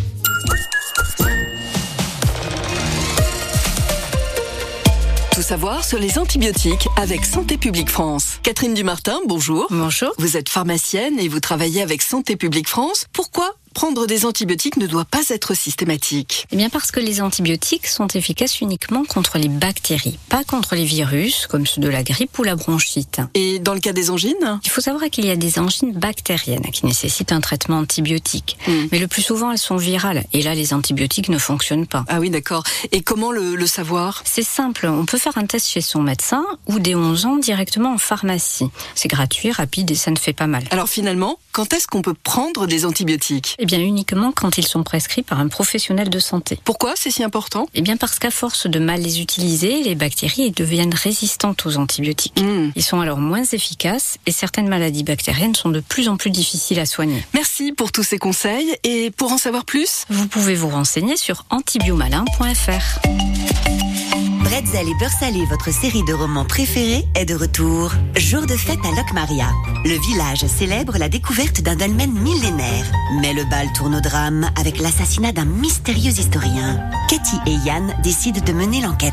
Tout 5.38 5.42
savoir 5.42 5.84
sur 5.84 6.00
les 6.00 6.18
antibiotiques 6.18 6.88
avec 6.96 7.24
Santé 7.24 7.58
publique 7.58 7.90
France. 7.90 8.40
Catherine 8.42 8.74
Dumartin, 8.74 9.20
bonjour. 9.28 9.68
Bonjour. 9.70 10.12
Vous 10.18 10.36
êtes 10.36 10.48
pharmacienne 10.48 11.16
et 11.20 11.28
vous 11.28 11.38
travaillez 11.38 11.80
avec 11.80 12.02
Santé 12.02 12.34
publique 12.34 12.66
France. 12.66 13.06
Pourquoi 13.12 13.54
prendre 13.78 14.08
des 14.08 14.24
antibiotiques 14.24 14.76
ne 14.76 14.88
doit 14.88 15.04
pas 15.04 15.28
être 15.28 15.54
systématique 15.54 16.48
Eh 16.50 16.56
bien 16.56 16.68
parce 16.68 16.90
que 16.90 16.98
les 16.98 17.22
antibiotiques 17.22 17.86
sont 17.86 18.08
efficaces 18.08 18.60
uniquement 18.60 19.04
contre 19.04 19.38
les 19.38 19.46
bactéries, 19.46 20.18
pas 20.28 20.42
contre 20.42 20.74
les 20.74 20.84
virus 20.84 21.46
comme 21.46 21.64
ceux 21.64 21.80
de 21.80 21.88
la 21.88 22.02
grippe 22.02 22.36
ou 22.40 22.42
la 22.42 22.56
bronchite. 22.56 23.20
Et 23.34 23.60
dans 23.60 23.74
le 23.74 23.78
cas 23.78 23.92
des 23.92 24.10
angines 24.10 24.58
Il 24.64 24.70
faut 24.70 24.80
savoir 24.80 25.08
qu'il 25.10 25.26
y 25.26 25.30
a 25.30 25.36
des 25.36 25.60
angines 25.60 25.92
bactériennes 25.92 26.68
qui 26.72 26.86
nécessitent 26.86 27.30
un 27.30 27.40
traitement 27.40 27.78
antibiotique. 27.78 28.58
Mm. 28.66 28.72
Mais 28.90 28.98
le 28.98 29.06
plus 29.06 29.22
souvent 29.22 29.52
elles 29.52 29.58
sont 29.58 29.76
virales 29.76 30.24
et 30.32 30.42
là 30.42 30.56
les 30.56 30.74
antibiotiques 30.74 31.28
ne 31.28 31.38
fonctionnent 31.38 31.86
pas. 31.86 32.04
Ah 32.08 32.18
oui, 32.18 32.30
d'accord. 32.30 32.64
Et 32.90 33.02
comment 33.02 33.30
le, 33.30 33.54
le 33.54 33.66
savoir 33.68 34.22
C'est 34.24 34.42
simple, 34.42 34.86
on 34.86 35.06
peut 35.06 35.18
faire 35.18 35.38
un 35.38 35.46
test 35.46 35.68
chez 35.68 35.82
son 35.82 36.02
médecin 36.02 36.44
ou 36.66 36.80
dès 36.80 36.96
11 36.96 37.26
ans 37.26 37.36
directement 37.36 37.92
en 37.94 37.98
pharmacie. 37.98 38.66
C'est 38.96 39.08
gratuit, 39.08 39.52
rapide 39.52 39.92
et 39.92 39.94
ça 39.94 40.10
ne 40.10 40.18
fait 40.18 40.32
pas 40.32 40.48
mal. 40.48 40.64
Alors 40.72 40.88
finalement, 40.88 41.38
quand 41.52 41.72
est-ce 41.72 41.86
qu'on 41.86 42.02
peut 42.02 42.14
prendre 42.14 42.66
des 42.66 42.84
antibiotiques? 42.84 43.54
Eh 43.60 43.67
bien 43.68 43.80
uniquement 43.80 44.32
quand 44.32 44.56
ils 44.56 44.66
sont 44.66 44.82
prescrits 44.82 45.22
par 45.22 45.38
un 45.38 45.48
professionnel 45.48 46.08
de 46.08 46.18
santé. 46.18 46.58
Pourquoi 46.64 46.94
c'est 46.96 47.10
si 47.10 47.22
important? 47.22 47.68
Eh 47.74 47.82
bien 47.82 47.98
parce 47.98 48.18
qu'à 48.18 48.30
force 48.30 48.66
de 48.66 48.78
mal 48.78 49.02
les 49.02 49.20
utiliser, 49.20 49.82
les 49.82 49.94
bactéries 49.94 50.50
deviennent 50.50 50.94
résistantes 50.94 51.66
aux 51.66 51.76
antibiotiques. 51.76 52.40
Mm. 52.40 52.70
Ils 52.74 52.82
sont 52.82 53.00
alors 53.00 53.18
moins 53.18 53.44
efficaces 53.44 54.16
et 54.24 54.32
certaines 54.32 54.68
maladies 54.68 55.04
bactériennes 55.04 55.54
sont 55.54 55.68
de 55.68 55.80
plus 55.80 56.08
en 56.08 56.16
plus 56.16 56.30
difficiles 56.30 56.80
à 56.80 56.86
soigner. 56.86 57.22
Merci 57.34 57.72
pour 57.72 57.92
tous 57.92 58.02
ces 58.02 58.18
conseils. 58.18 58.74
Et 58.84 59.10
pour 59.10 59.32
en 59.32 59.38
savoir 59.38 59.66
plus? 59.66 60.04
Vous 60.08 60.28
pouvez 60.28 60.54
vous 60.54 60.70
renseigner 60.70 61.18
sur 61.18 61.44
antibiomalin.fr. 61.50 64.07
Bretzel 64.40 64.88
et 64.88 64.94
beurre 64.94 65.10
salé, 65.10 65.44
votre 65.46 65.72
série 65.72 66.04
de 66.04 66.12
romans 66.12 66.44
préférés, 66.44 67.04
est 67.14 67.24
de 67.24 67.34
retour. 67.34 67.92
Jour 68.16 68.46
de 68.46 68.54
fête 68.54 68.78
à 68.84 68.94
Locmaria. 68.96 69.46
Le 69.84 70.00
village 70.00 70.46
célèbre 70.46 70.96
la 70.98 71.08
découverte 71.08 71.60
d'un 71.60 71.74
dolmen 71.74 72.12
millénaire. 72.12 72.84
Mais 73.20 73.32
le 73.34 73.44
bal 73.44 73.66
tourne 73.74 73.96
au 73.96 74.00
drame 74.00 74.48
avec 74.58 74.78
l'assassinat 74.78 75.32
d'un 75.32 75.44
mystérieux 75.44 76.12
historien. 76.12 76.80
Katie 77.08 77.40
et 77.46 77.66
Yann 77.66 77.94
décident 78.02 78.40
de 78.40 78.52
mener 78.52 78.80
l'enquête. 78.80 79.12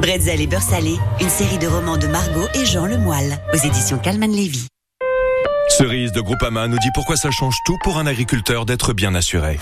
Bretzel 0.00 0.40
et 0.40 0.46
beurre 0.46 0.62
salé, 0.62 0.96
une 1.20 1.30
série 1.30 1.58
de 1.58 1.68
romans 1.68 1.96
de 1.96 2.06
Margot 2.08 2.48
et 2.54 2.66
Jean 2.66 2.86
Lemoyle, 2.86 3.38
aux 3.52 3.66
éditions 3.66 3.98
Calman 3.98 4.32
Lévy. 4.32 4.66
Cerise 5.68 6.12
de 6.12 6.20
Groupama 6.20 6.68
nous 6.68 6.78
dit 6.78 6.90
pourquoi 6.94 7.16
ça 7.16 7.30
change 7.30 7.56
tout 7.66 7.76
pour 7.82 7.98
un 7.98 8.06
agriculteur 8.06 8.66
d'être 8.66 8.92
bien 8.92 9.14
assuré. 9.14 9.58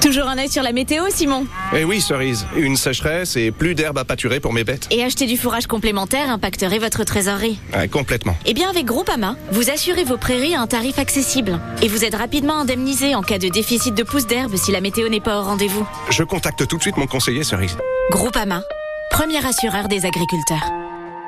Toujours 0.00 0.28
un 0.28 0.38
œil 0.38 0.48
sur 0.48 0.62
la 0.62 0.72
météo, 0.72 1.04
Simon. 1.10 1.46
Eh 1.74 1.84
oui, 1.84 2.00
Cerise, 2.00 2.46
une 2.56 2.76
sécheresse 2.76 3.36
et 3.36 3.50
plus 3.50 3.74
d'herbe 3.74 3.98
à 3.98 4.04
pâturer 4.04 4.40
pour 4.40 4.52
mes 4.52 4.64
bêtes. 4.64 4.86
Et 4.90 5.02
acheter 5.02 5.26
du 5.26 5.36
fourrage 5.36 5.66
complémentaire 5.66 6.30
impacterait 6.30 6.78
votre 6.78 7.04
trésorerie. 7.04 7.58
Ouais, 7.74 7.88
complètement. 7.88 8.36
Eh 8.46 8.54
bien, 8.54 8.70
avec 8.70 8.84
Groupama, 8.84 9.36
vous 9.50 9.70
assurez 9.70 10.04
vos 10.04 10.16
prairies 10.16 10.54
à 10.54 10.60
un 10.60 10.66
tarif 10.66 10.98
accessible. 10.98 11.58
Et 11.82 11.88
vous 11.88 12.04
êtes 12.04 12.14
rapidement 12.14 12.58
indemnisé 12.58 13.14
en 13.14 13.22
cas 13.22 13.38
de 13.38 13.48
déficit 13.48 13.94
de 13.94 14.02
pousses 14.02 14.26
d'herbe 14.26 14.56
si 14.56 14.70
la 14.72 14.80
météo 14.80 15.08
n'est 15.08 15.20
pas 15.20 15.40
au 15.40 15.42
rendez-vous. 15.42 15.86
Je 16.10 16.22
contacte 16.22 16.66
tout 16.66 16.76
de 16.76 16.82
suite 16.82 16.96
mon 16.96 17.06
conseiller, 17.06 17.42
Cerise. 17.42 17.76
Groupama, 18.10 18.62
premier 19.10 19.44
assureur 19.44 19.88
des 19.88 20.06
agriculteurs. 20.06 20.70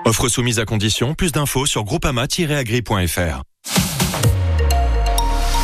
Offre 0.04 0.28
soumise 0.28 0.59
à 0.59 0.64
condition, 0.64 1.14
plus 1.14 1.33
d'infos 1.33 1.66
sur 1.66 1.85
groupama-agri.fr. 1.85 3.42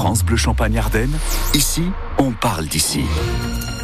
France 0.00 0.24
Bleu 0.24 0.38
Champagne-Ardenne, 0.38 1.12
ici, 1.52 1.82
on 2.16 2.30
parle 2.30 2.64
d'ici. 2.64 3.02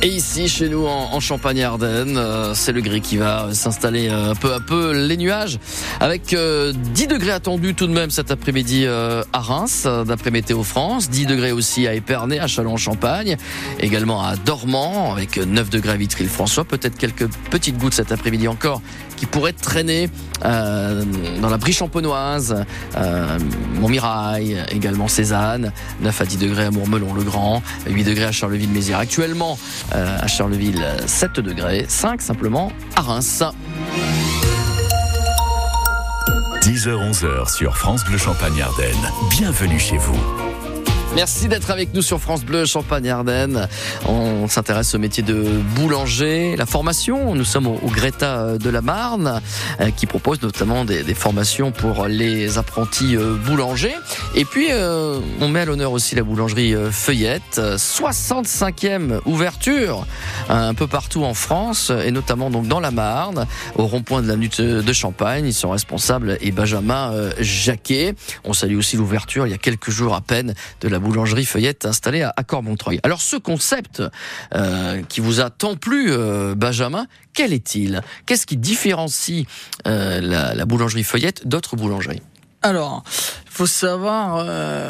Et 0.01 0.09
ici, 0.09 0.49
chez 0.49 0.71
nous, 0.71 0.87
en, 0.87 1.13
en 1.13 1.21
Champagne-Ardenne, 1.21 2.17
euh, 2.17 2.55
c'est 2.55 2.73
le 2.73 2.81
gris 2.81 3.03
qui 3.03 3.19
va 3.19 3.53
s'installer 3.53 4.09
euh, 4.11 4.33
peu 4.33 4.55
à 4.55 4.61
peu. 4.61 4.93
Les 4.93 5.19
nuages, 5.19 5.59
avec 6.01 6.33
euh, 6.33 6.73
10 6.73 7.09
degrés 7.09 7.33
attendus 7.33 7.75
tout 7.75 7.87
de 7.87 7.93
même 7.93 8.11
cet 8.11 8.31
après-midi 8.31 8.85
euh, 8.87 9.25
à 9.35 9.41
Reims, 9.41 9.85
euh, 9.85 10.05
d'après 10.05 10.31
Météo 10.31 10.63
France. 10.63 11.11
10 11.11 11.27
degrés 11.27 11.53
aussi 11.53 11.87
à 11.87 11.93
Épernay, 11.93 12.39
à 12.39 12.47
Châlons-en-Champagne. 12.47 13.37
Également 13.79 14.23
à 14.23 14.37
Dormant, 14.37 15.13
avec 15.13 15.37
9 15.37 15.69
degrés 15.69 15.93
à 15.93 15.97
Vitry-le-François. 15.97 16.65
Peut-être 16.65 16.97
quelques 16.97 17.29
petites 17.51 17.77
gouttes 17.77 17.95
cet 17.95 18.11
après-midi 18.11 18.49
encore 18.49 18.81
qui 19.17 19.27
pourraient 19.27 19.53
traîner 19.53 20.09
euh, 20.45 21.03
dans 21.41 21.49
la 21.49 21.57
brie 21.57 21.73
champenoise, 21.73 22.65
euh, 22.97 23.39
Montmirail, 23.81 24.65
également 24.71 25.09
Cézanne. 25.09 25.73
9 26.07 26.21
à 26.21 26.25
10 26.25 26.37
degrés 26.39 26.65
à 26.67 26.71
Mourmelon-le-Grand, 26.71 27.63
8 27.89 28.05
degrés 28.05 28.27
à 28.27 28.33
Charleville-Mézières. 28.33 29.01
Actuellement, 29.01 29.59
euh, 29.93 30.19
à 30.21 30.27
Charleville, 30.29 30.87
7 31.05 31.41
degrés, 31.41 31.85
5 31.89 32.23
simplement 32.23 32.71
à 32.95 33.01
Reims. 33.01 33.43
10h-11h 36.63 37.53
sur 37.53 37.77
France 37.77 38.05
Bleu 38.05 38.19
Champagne-Ardenne. 38.19 39.11
Bienvenue 39.31 39.81
chez 39.81 39.97
vous. 39.97 40.46
Merci 41.17 41.49
d'être 41.49 41.71
avec 41.71 41.95
nous 41.95 42.03
sur 42.03 42.21
France 42.21 42.45
Bleu 42.45 42.67
Champagne-Ardenne. 42.67 43.71
On 44.07 44.49
s'intéresse 44.49 44.95
au 44.95 44.99
métier 44.99 45.23
de 45.23 45.63
boulanger, 45.75 46.57
la 46.57 46.67
formation. 46.67 47.35
Nous 47.35 47.47
sommes 47.47 47.67
au, 47.67 47.79
Greta 47.87 48.59
de 48.59 48.69
la 48.69 48.83
Marne, 48.83 49.41
euh, 49.81 49.91
qui 49.97 50.05
propose 50.05 50.43
notamment 50.43 50.85
des, 50.85 51.03
formations 51.15 51.73
pour 51.73 52.05
les 52.05 52.59
apprentis 52.59 53.17
euh, 53.17 53.35
boulangers. 53.35 53.97
Et 54.35 54.45
puis, 54.45 54.67
euh, 54.71 55.19
on 55.41 55.49
met 55.49 55.61
à 55.61 55.65
l'honneur 55.65 55.93
aussi 55.93 56.15
la 56.17 56.23
boulangerie 56.23 56.75
euh, 56.75 56.91
Feuillette, 56.91 57.59
65e 57.59 59.21
ouverture 59.25 60.07
un 60.51 60.75
peu 60.75 60.87
partout 60.87 61.25
en 61.25 61.33
France, 61.33 61.91
et 62.05 62.11
notamment 62.11 62.51
donc 62.51 62.69
dans 62.69 62.81
la 62.81 62.91
Marne, 62.91 63.47
au 63.77 63.87
rond-point 63.87 64.21
de 64.21 64.29
l'avenue 64.29 64.49
de 64.49 64.83
de 64.83 64.93
Champagne. 64.93 65.47
Ils 65.47 65.55
sont 65.55 65.71
responsables 65.71 66.39
et 66.41 66.53
Benjamin 66.53 67.13
euh, 67.13 67.33
Jacquet. 67.41 68.15
On 68.45 68.53
salue 68.53 68.77
aussi 68.77 68.97
l'ouverture 68.97 69.47
il 69.47 69.51
y 69.51 69.55
a 69.55 69.59
quelques 69.59 69.91
jours 69.91 70.15
à 70.15 70.21
peine 70.21 70.55
de 70.81 70.89
la 70.89 70.99
boulangerie 71.07 71.45
Feuillette 71.45 71.87
installée 71.87 72.23
à, 72.23 72.35
à 72.37 72.43
Cormontreuil. 72.43 72.99
Alors 73.03 73.21
ce 73.21 73.37
concept 73.37 74.03
euh, 74.55 75.03
qui 75.09 75.21
vous 75.21 75.41
a 75.41 75.51
tant 75.51 75.77
plu, 75.77 76.07
euh, 76.11 76.55
Benjamin, 76.57 77.07
quel 77.33 77.53
est-il? 77.53 78.03
Qu'est-ce 78.27 78.47
qui 78.47 78.57
différencie 78.57 79.47
euh, 79.87 80.21
la, 80.21 80.55
la 80.55 80.65
boulangerie 80.65 81.05
Feuillette 81.05 81.47
d'autres 81.47 81.77
boulangeries? 81.77 82.23
Alors, 82.63 83.05
il 83.45 83.53
faut 83.53 83.67
savoir, 83.67 84.45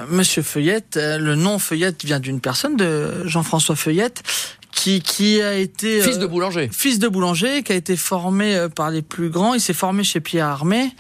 Monsieur 0.08 0.42
Feuillette, 0.42 0.96
le 0.96 1.34
nom 1.34 1.58
Feuillette 1.58 2.04
vient 2.04 2.20
d'une 2.20 2.40
personne, 2.40 2.76
de 2.76 3.26
Jean-François 3.26 3.76
Feuillette, 3.76 4.22
qui, 4.76 5.00
qui 5.00 5.40
a 5.40 5.54
été... 5.54 6.02
Fils 6.02 6.18
euh, 6.18 6.20
de 6.20 6.26
boulanger. 6.26 6.68
Fils 6.70 6.98
de 6.98 7.08
boulanger, 7.08 7.62
qui 7.62 7.72
a 7.72 7.74
été 7.74 7.96
formé 7.96 8.54
euh, 8.54 8.68
par 8.68 8.90
les 8.90 9.02
plus 9.02 9.30
grands. 9.30 9.54
Il 9.54 9.60
s'est 9.60 9.72
formé 9.72 10.04
chez 10.04 10.20
Pierre 10.20 10.46
Armé. 10.46 10.90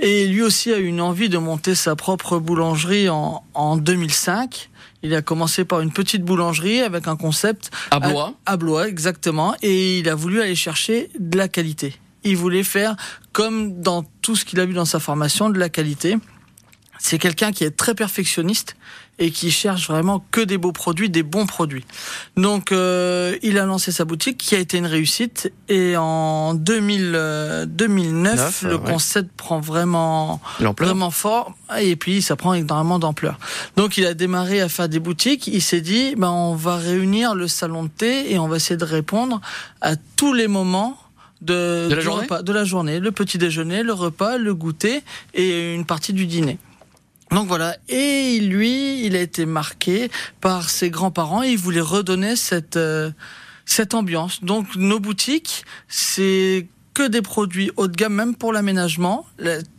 Et 0.00 0.26
lui 0.26 0.42
aussi 0.42 0.72
a 0.72 0.78
eu 0.78 0.86
une 0.86 1.00
envie 1.00 1.28
de 1.28 1.38
monter 1.38 1.74
sa 1.74 1.96
propre 1.96 2.38
boulangerie 2.38 3.08
en, 3.08 3.42
en 3.54 3.76
2005. 3.76 4.68
Il 5.02 5.14
a 5.14 5.22
commencé 5.22 5.64
par 5.64 5.80
une 5.80 5.92
petite 5.92 6.22
boulangerie 6.24 6.80
avec 6.80 7.06
un 7.06 7.16
concept... 7.16 7.70
À 7.92 8.00
Blois. 8.00 8.34
À, 8.44 8.52
à 8.52 8.56
Blois, 8.56 8.88
exactement. 8.88 9.54
Et 9.62 10.00
il 10.00 10.08
a 10.08 10.14
voulu 10.16 10.42
aller 10.42 10.56
chercher 10.56 11.08
de 11.18 11.38
la 11.38 11.48
qualité. 11.48 11.94
Il 12.24 12.36
voulait 12.36 12.64
faire, 12.64 12.96
comme 13.32 13.80
dans 13.80 14.04
tout 14.22 14.36
ce 14.36 14.44
qu'il 14.44 14.60
a 14.60 14.66
vu 14.66 14.74
dans 14.74 14.84
sa 14.84 14.98
formation, 14.98 15.48
de 15.48 15.58
la 15.58 15.68
qualité. 15.68 16.16
C'est 17.00 17.18
quelqu'un 17.18 17.50
qui 17.50 17.64
est 17.64 17.70
très 17.70 17.94
perfectionniste 17.94 18.76
et 19.18 19.30
qui 19.30 19.50
cherche 19.50 19.88
vraiment 19.88 20.24
que 20.30 20.40
des 20.40 20.58
beaux 20.58 20.72
produits, 20.72 21.10
des 21.10 21.22
bons 21.22 21.46
produits. 21.46 21.84
Donc, 22.36 22.72
euh, 22.72 23.36
il 23.42 23.58
a 23.58 23.66
lancé 23.66 23.92
sa 23.92 24.04
boutique 24.06 24.38
qui 24.38 24.54
a 24.54 24.58
été 24.58 24.78
une 24.78 24.86
réussite. 24.86 25.52
Et 25.68 25.94
en 25.96 26.54
2000, 26.54 27.12
euh, 27.14 27.66
2009, 27.66 28.36
Neuf, 28.36 28.62
le 28.62 28.76
ouais. 28.76 28.90
concept 28.90 29.30
prend 29.36 29.60
vraiment, 29.60 30.40
vraiment 30.78 31.10
fort. 31.10 31.54
Et 31.78 31.96
puis, 31.96 32.22
ça 32.22 32.36
prend 32.36 32.54
énormément 32.54 32.98
d'ampleur. 32.98 33.38
Donc, 33.76 33.98
il 33.98 34.06
a 34.06 34.14
démarré 34.14 34.60
à 34.62 34.68
faire 34.70 34.88
des 34.88 35.00
boutiques. 35.00 35.46
Il 35.46 35.62
s'est 35.62 35.82
dit, 35.82 36.14
ben, 36.16 36.30
on 36.30 36.54
va 36.54 36.76
réunir 36.76 37.34
le 37.34 37.46
salon 37.46 37.84
de 37.84 37.90
thé 37.90 38.32
et 38.32 38.38
on 38.38 38.48
va 38.48 38.56
essayer 38.56 38.78
de 38.78 38.84
répondre 38.84 39.40
à 39.82 39.96
tous 40.16 40.32
les 40.32 40.48
moments 40.48 40.98
de, 41.42 41.88
De 41.88 41.94
la 41.94 42.00
journée 42.00 42.22
repas, 42.22 42.42
de 42.42 42.52
la 42.52 42.64
journée, 42.64 43.00
le 43.00 43.12
petit 43.12 43.38
déjeuner, 43.38 43.82
le 43.82 43.92
repas, 43.94 44.36
le 44.36 44.54
goûter 44.54 45.02
et 45.34 45.74
une 45.74 45.86
partie 45.86 46.12
du 46.12 46.26
dîner. 46.26 46.58
Donc 47.30 47.46
voilà, 47.46 47.76
et 47.88 48.40
lui, 48.40 49.04
il 49.04 49.14
a 49.14 49.20
été 49.20 49.46
marqué 49.46 50.10
par 50.40 50.68
ses 50.68 50.90
grands-parents 50.90 51.42
et 51.42 51.50
il 51.50 51.58
voulait 51.58 51.80
redonner 51.80 52.34
cette 52.34 52.76
euh, 52.76 53.10
cette 53.66 53.94
ambiance. 53.94 54.42
Donc 54.42 54.66
nos 54.74 54.98
boutiques, 54.98 55.64
c'est 55.86 56.66
que 56.92 57.06
des 57.06 57.22
produits 57.22 57.70
haut 57.76 57.86
de 57.86 57.96
gamme, 57.96 58.14
même 58.14 58.34
pour 58.34 58.52
l'aménagement. 58.52 59.26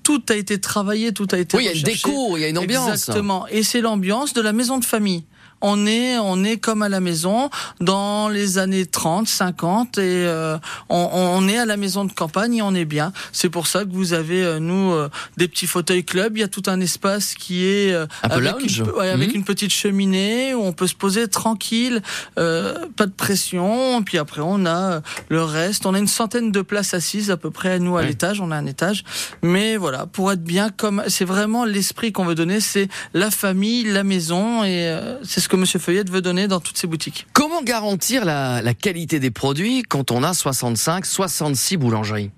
Tout 0.03 0.23
a 0.29 0.35
été 0.35 0.59
travaillé, 0.61 1.11
tout 1.11 1.27
a 1.31 1.37
été 1.37 1.57
Oui, 1.57 1.63
il 1.63 1.67
y 1.67 1.69
a 1.69 1.77
une 1.77 1.83
déco, 1.83 2.37
il 2.37 2.41
y 2.41 2.45
a 2.45 2.47
une 2.47 2.57
ambiance. 2.57 2.89
Exactement. 2.89 3.47
Et 3.49 3.63
c'est 3.63 3.81
l'ambiance 3.81 4.33
de 4.33 4.41
la 4.41 4.53
maison 4.53 4.77
de 4.77 4.85
famille. 4.85 5.25
On 5.61 5.85
est, 5.85 6.17
on 6.17 6.43
est 6.43 6.57
comme 6.57 6.81
à 6.81 6.89
la 6.89 6.99
maison 6.99 7.49
dans 7.79 8.29
les 8.29 8.57
années 8.57 8.85
30, 8.85 9.27
50 9.27 9.97
et 9.97 10.01
euh, 10.01 10.57
on, 10.89 11.09
on 11.13 11.47
est 11.47 11.57
à 11.57 11.65
la 11.65 11.77
maison 11.77 12.05
de 12.05 12.11
campagne 12.11 12.55
et 12.55 12.61
on 12.61 12.73
est 12.73 12.85
bien. 12.85 13.13
C'est 13.31 13.49
pour 13.49 13.67
ça 13.67 13.83
que 13.85 13.91
vous 13.91 14.13
avez 14.13 14.43
euh, 14.43 14.59
nous 14.59 14.91
euh, 14.91 15.09
des 15.37 15.47
petits 15.47 15.67
fauteuils 15.67 16.03
club. 16.03 16.37
Il 16.37 16.41
y 16.41 16.43
a 16.43 16.47
tout 16.47 16.63
un 16.67 16.79
espace 16.81 17.35
qui 17.35 17.65
est 17.65 17.93
euh, 17.93 18.05
Un 18.23 18.29
peu 18.29 18.35
avec, 18.35 18.51
lounge. 18.61 18.77
une, 18.79 18.89
ouais, 18.91 19.09
avec 19.09 19.29
Mhm. 19.29 19.35
une 19.35 19.43
petite 19.43 19.71
cheminée 19.71 20.53
où 20.55 20.61
on 20.63 20.73
peut 20.73 20.87
se 20.87 20.95
poser 20.95 21.27
tranquille, 21.27 22.01
euh, 22.39 22.87
pas 22.97 23.05
de 23.05 23.11
pression. 23.11 24.01
Puis 24.03 24.17
après 24.17 24.41
on 24.43 24.65
a 24.65 25.01
le 25.29 25.43
reste. 25.43 25.85
On 25.85 25.93
a 25.93 25.99
une 25.99 26.07
centaine 26.07 26.51
de 26.51 26.61
places 26.61 26.93
assises 26.93 27.29
à 27.31 27.37
peu 27.37 27.51
près 27.51 27.71
à 27.73 27.79
nous 27.79 27.97
à 27.97 28.03
l'étage. 28.03 28.41
On 28.41 28.51
a 28.51 28.55
un 28.55 28.65
étage, 28.65 29.03
mais 29.43 29.77
voilà 29.77 30.05
pour 30.07 30.31
être 30.31 30.43
bien 30.43 30.69
comme 30.69 31.03
c'est 31.07 31.25
vraiment 31.25 31.65
l'esprit 31.65 32.11
qu'on 32.11 32.25
veut 32.25 32.35
donner. 32.35 32.59
C'est 32.59 32.87
la 33.13 33.29
famille, 33.31 33.83
la 33.83 34.03
maison 34.03 34.63
et 34.63 34.87
euh, 34.89 35.17
c'est 35.23 35.39
ce 35.39 35.49
que 35.51 35.57
Monsieur 35.57 35.79
Feuillette 35.79 36.09
veut 36.09 36.21
donner 36.21 36.47
dans 36.47 36.61
toutes 36.61 36.77
ses 36.77 36.87
boutiques. 36.87 37.27
Comment 37.33 37.61
garantir 37.61 38.23
la, 38.23 38.61
la 38.61 38.73
qualité 38.73 39.19
des 39.19 39.31
produits 39.31 39.83
quand 39.83 40.09
on 40.11 40.23
a 40.23 40.33
65, 40.33 41.05
66 41.05 41.75
boulangeries? 41.75 42.31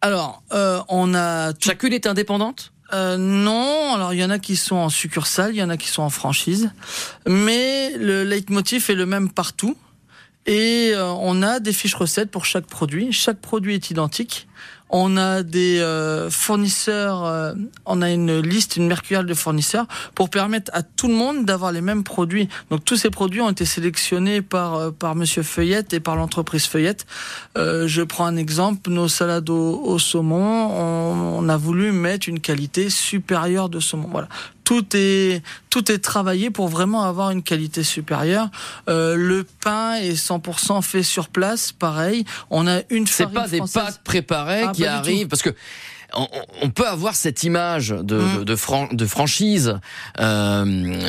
Alors, 0.00 0.44
euh, 0.52 0.80
on 0.88 1.14
a... 1.16 1.52
Chacune 1.58 1.92
est 1.92 2.06
indépendante? 2.06 2.72
Euh, 2.92 3.16
non, 3.16 3.94
alors 3.94 4.14
il 4.14 4.20
y 4.20 4.24
en 4.24 4.30
a 4.30 4.38
qui 4.38 4.54
sont 4.54 4.76
en 4.76 4.88
succursale, 4.88 5.52
il 5.52 5.58
y 5.58 5.62
en 5.64 5.70
a 5.70 5.76
qui 5.76 5.88
sont 5.88 6.02
en 6.02 6.10
franchise, 6.10 6.70
mais 7.26 7.96
le 7.96 8.22
leitmotiv 8.22 8.88
est 8.90 8.94
le 8.94 9.06
même 9.06 9.28
partout. 9.28 9.76
Et 10.46 10.92
euh, 10.94 11.10
on 11.12 11.42
a 11.42 11.58
des 11.58 11.72
fiches 11.72 11.94
recettes 11.94 12.30
pour 12.30 12.44
chaque 12.44 12.66
produit. 12.66 13.12
Chaque 13.12 13.40
produit 13.40 13.74
est 13.74 13.90
identique. 13.90 14.46
On 14.94 15.16
a 15.16 15.42
des 15.42 15.80
euh, 15.80 16.28
fournisseurs, 16.28 17.24
euh, 17.24 17.54
on 17.86 18.02
a 18.02 18.10
une 18.10 18.40
liste, 18.40 18.76
une 18.76 18.86
mercuriale 18.86 19.24
de 19.24 19.32
fournisseurs 19.32 19.86
pour 20.14 20.28
permettre 20.28 20.70
à 20.74 20.82
tout 20.82 21.08
le 21.08 21.14
monde 21.14 21.46
d'avoir 21.46 21.72
les 21.72 21.80
mêmes 21.80 22.04
produits. 22.04 22.46
Donc 22.70 22.84
tous 22.84 22.96
ces 22.96 23.08
produits 23.08 23.40
ont 23.40 23.48
été 23.48 23.64
sélectionnés 23.64 24.42
par 24.42 24.74
euh, 24.74 24.90
par 24.90 25.14
Monsieur 25.14 25.42
Feuillette 25.42 25.94
et 25.94 26.00
par 26.00 26.14
l'entreprise 26.14 26.66
Feuillette. 26.66 27.06
Je 27.56 28.02
prends 28.02 28.26
un 28.26 28.36
exemple, 28.36 28.90
nos 28.90 29.08
salades 29.08 29.48
au, 29.48 29.80
au 29.82 29.98
saumon, 29.98 30.68
on, 30.70 31.38
on 31.38 31.48
a 31.48 31.56
voulu 31.56 31.90
mettre 31.92 32.28
une 32.28 32.40
qualité 32.40 32.90
supérieure 32.90 33.70
de 33.70 33.80
saumon. 33.80 34.08
Voilà, 34.10 34.28
tout 34.64 34.84
est 34.94 35.42
tout 35.70 35.90
est 35.90 35.98
travaillé 35.98 36.50
pour 36.50 36.68
vraiment 36.68 37.04
avoir 37.04 37.30
une 37.30 37.42
qualité 37.42 37.82
supérieure. 37.82 38.48
Euh, 38.88 39.16
le 39.16 39.44
pain 39.44 39.94
est 39.94 40.14
100% 40.14 40.82
fait 40.82 41.02
sur 41.02 41.28
place, 41.28 41.72
pareil. 41.72 42.24
On 42.50 42.66
a 42.66 42.80
une 42.90 43.06
C'est 43.06 43.24
farine 43.24 43.34
pas 43.34 43.48
des 43.48 43.58
pâtes 43.60 44.00
préparées 44.04 44.64
Ah, 44.68 44.72
qui 44.72 44.86
arrivent 44.86 45.28
parce 45.28 45.42
que 45.42 45.54
on, 46.14 46.28
on 46.62 46.70
peut 46.70 46.86
avoir 46.86 47.14
cette 47.14 47.42
image 47.42 47.90
de, 47.90 48.16
Mm. 48.18 48.38
de, 48.38 48.44
de 48.44 48.56
fran- 48.56 48.88
de 48.92 49.06
franchise, 49.06 49.78
euh, 50.20 50.64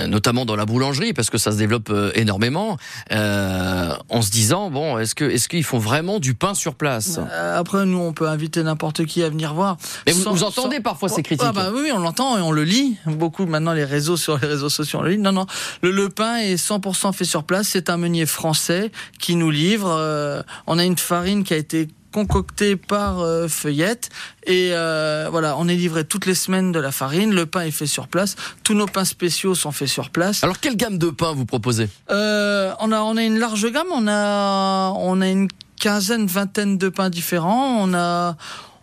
notamment 0.08 0.46
dans 0.46 0.56
la 0.56 0.66
boulangerie, 0.66 1.14
parce 1.14 1.30
que 1.30 1.38
ça 1.38 1.52
se 1.52 1.58
développe 1.58 1.90
euh, 1.90 2.12
énormément, 2.16 2.78
euh, 3.12 3.94
en 4.10 4.22
se 4.22 4.32
disant 4.32 4.70
bon, 4.70 4.98
est-ce 4.98 5.16
que 5.16 5.26
est-ce 5.26 5.48
qu'ils 5.50 5.64
font 5.64 5.78
vraiment 5.80 6.20
du 6.20 6.34
pain 6.34 6.54
sur 6.54 6.76
place? 6.76 7.20
Euh, 7.20 7.60
Après, 7.60 7.86
nous, 7.86 8.00
on 8.00 8.14
peut 8.14 8.28
inviter 8.28 8.64
n'importe 8.64 9.06
qui 9.06 9.24
à 9.24 9.30
venir 9.30 9.54
voir. 9.54 9.78
Mais 10.06 10.12
vous- 10.14 10.22
Sans- 10.24 10.32
vous 10.32 10.44
entendez 10.44 10.80
parfois 10.80 11.10
ces 11.10 11.24
critiques. 11.24 11.46
Ah 11.48 11.52
bah 11.54 11.70
oui, 11.74 11.82
oui, 11.84 11.92
on 11.94 12.00
l'entend 12.00 12.38
et 12.38 12.42
on 12.42 12.52
le 12.52 12.64
lit. 12.64 12.98
Beaucoup 13.06 13.46
maintenant, 13.46 13.74
les 13.74 13.86
réseaux 13.86 14.18
sur 14.18 14.38
les 14.38 14.48
réseaux 14.48 14.70
sociaux, 14.70 15.00
on 15.00 15.04
le 15.04 15.12
lit. 15.12 15.18
Non, 15.18 15.32
non, 15.32 15.46
le, 15.82 15.92
le 15.92 16.10
pain 16.10 16.38
est 16.38 16.56
100% 16.56 17.14
fait 17.14 17.26
sur 17.26 17.44
place. 17.44 17.68
C'est 17.70 17.90
un 17.90 17.98
meunier 17.98 18.26
français 18.26 18.92
qui 19.20 19.36
nous 19.36 19.50
livre. 19.52 19.90
Euh, 19.90 20.42
on 20.68 20.78
a 20.80 20.84
une 20.84 20.98
farine 20.98 21.44
qui 21.44 21.54
a 21.54 21.58
été 21.58 21.88
concoctée 22.14 22.78
par 22.78 23.20
euh, 23.20 23.48
Feuillette. 23.50 24.10
Et 24.46 24.70
euh, 24.72 25.28
voilà 25.30 25.58
on 25.58 25.68
est 25.68 25.76
livré 25.76 26.06
toutes 26.06 26.26
les 26.26 26.36
semaines 26.36 26.72
de 26.72 26.80
la 26.80 26.92
farine. 26.92 27.34
Le 27.34 27.46
pain 27.46 27.62
est 27.62 27.72
fait 27.72 27.88
sur 27.88 28.08
place. 28.08 28.36
Tous 28.64 28.76
nos 28.76 28.86
pains 28.86 29.04
spéciaux 29.06 29.56
sont 29.56 29.72
faits 29.72 29.90
sur 29.90 30.10
place. 30.10 30.44
Alors 30.44 30.60
quelle 30.60 30.78
gamme 30.78 30.98
de 30.98 31.10
pain 31.10 31.34
vous 31.34 31.46
proposez? 31.46 31.90
Euh, 32.10 32.74
on 32.80 32.92
a 32.92 33.02
on 33.02 33.18
a 33.18 33.24
une 33.24 33.40
large 33.40 33.70
gamme. 33.72 33.92
On 33.92 34.08
a 34.08 34.94
on 34.96 35.20
a 35.20 35.28
une 35.28 35.50
quinzaine, 35.80 36.28
vingtaine 36.28 36.78
de 36.78 36.88
pains 36.88 37.10
différents. 37.10 37.84
On 37.84 37.94
a 37.94 38.38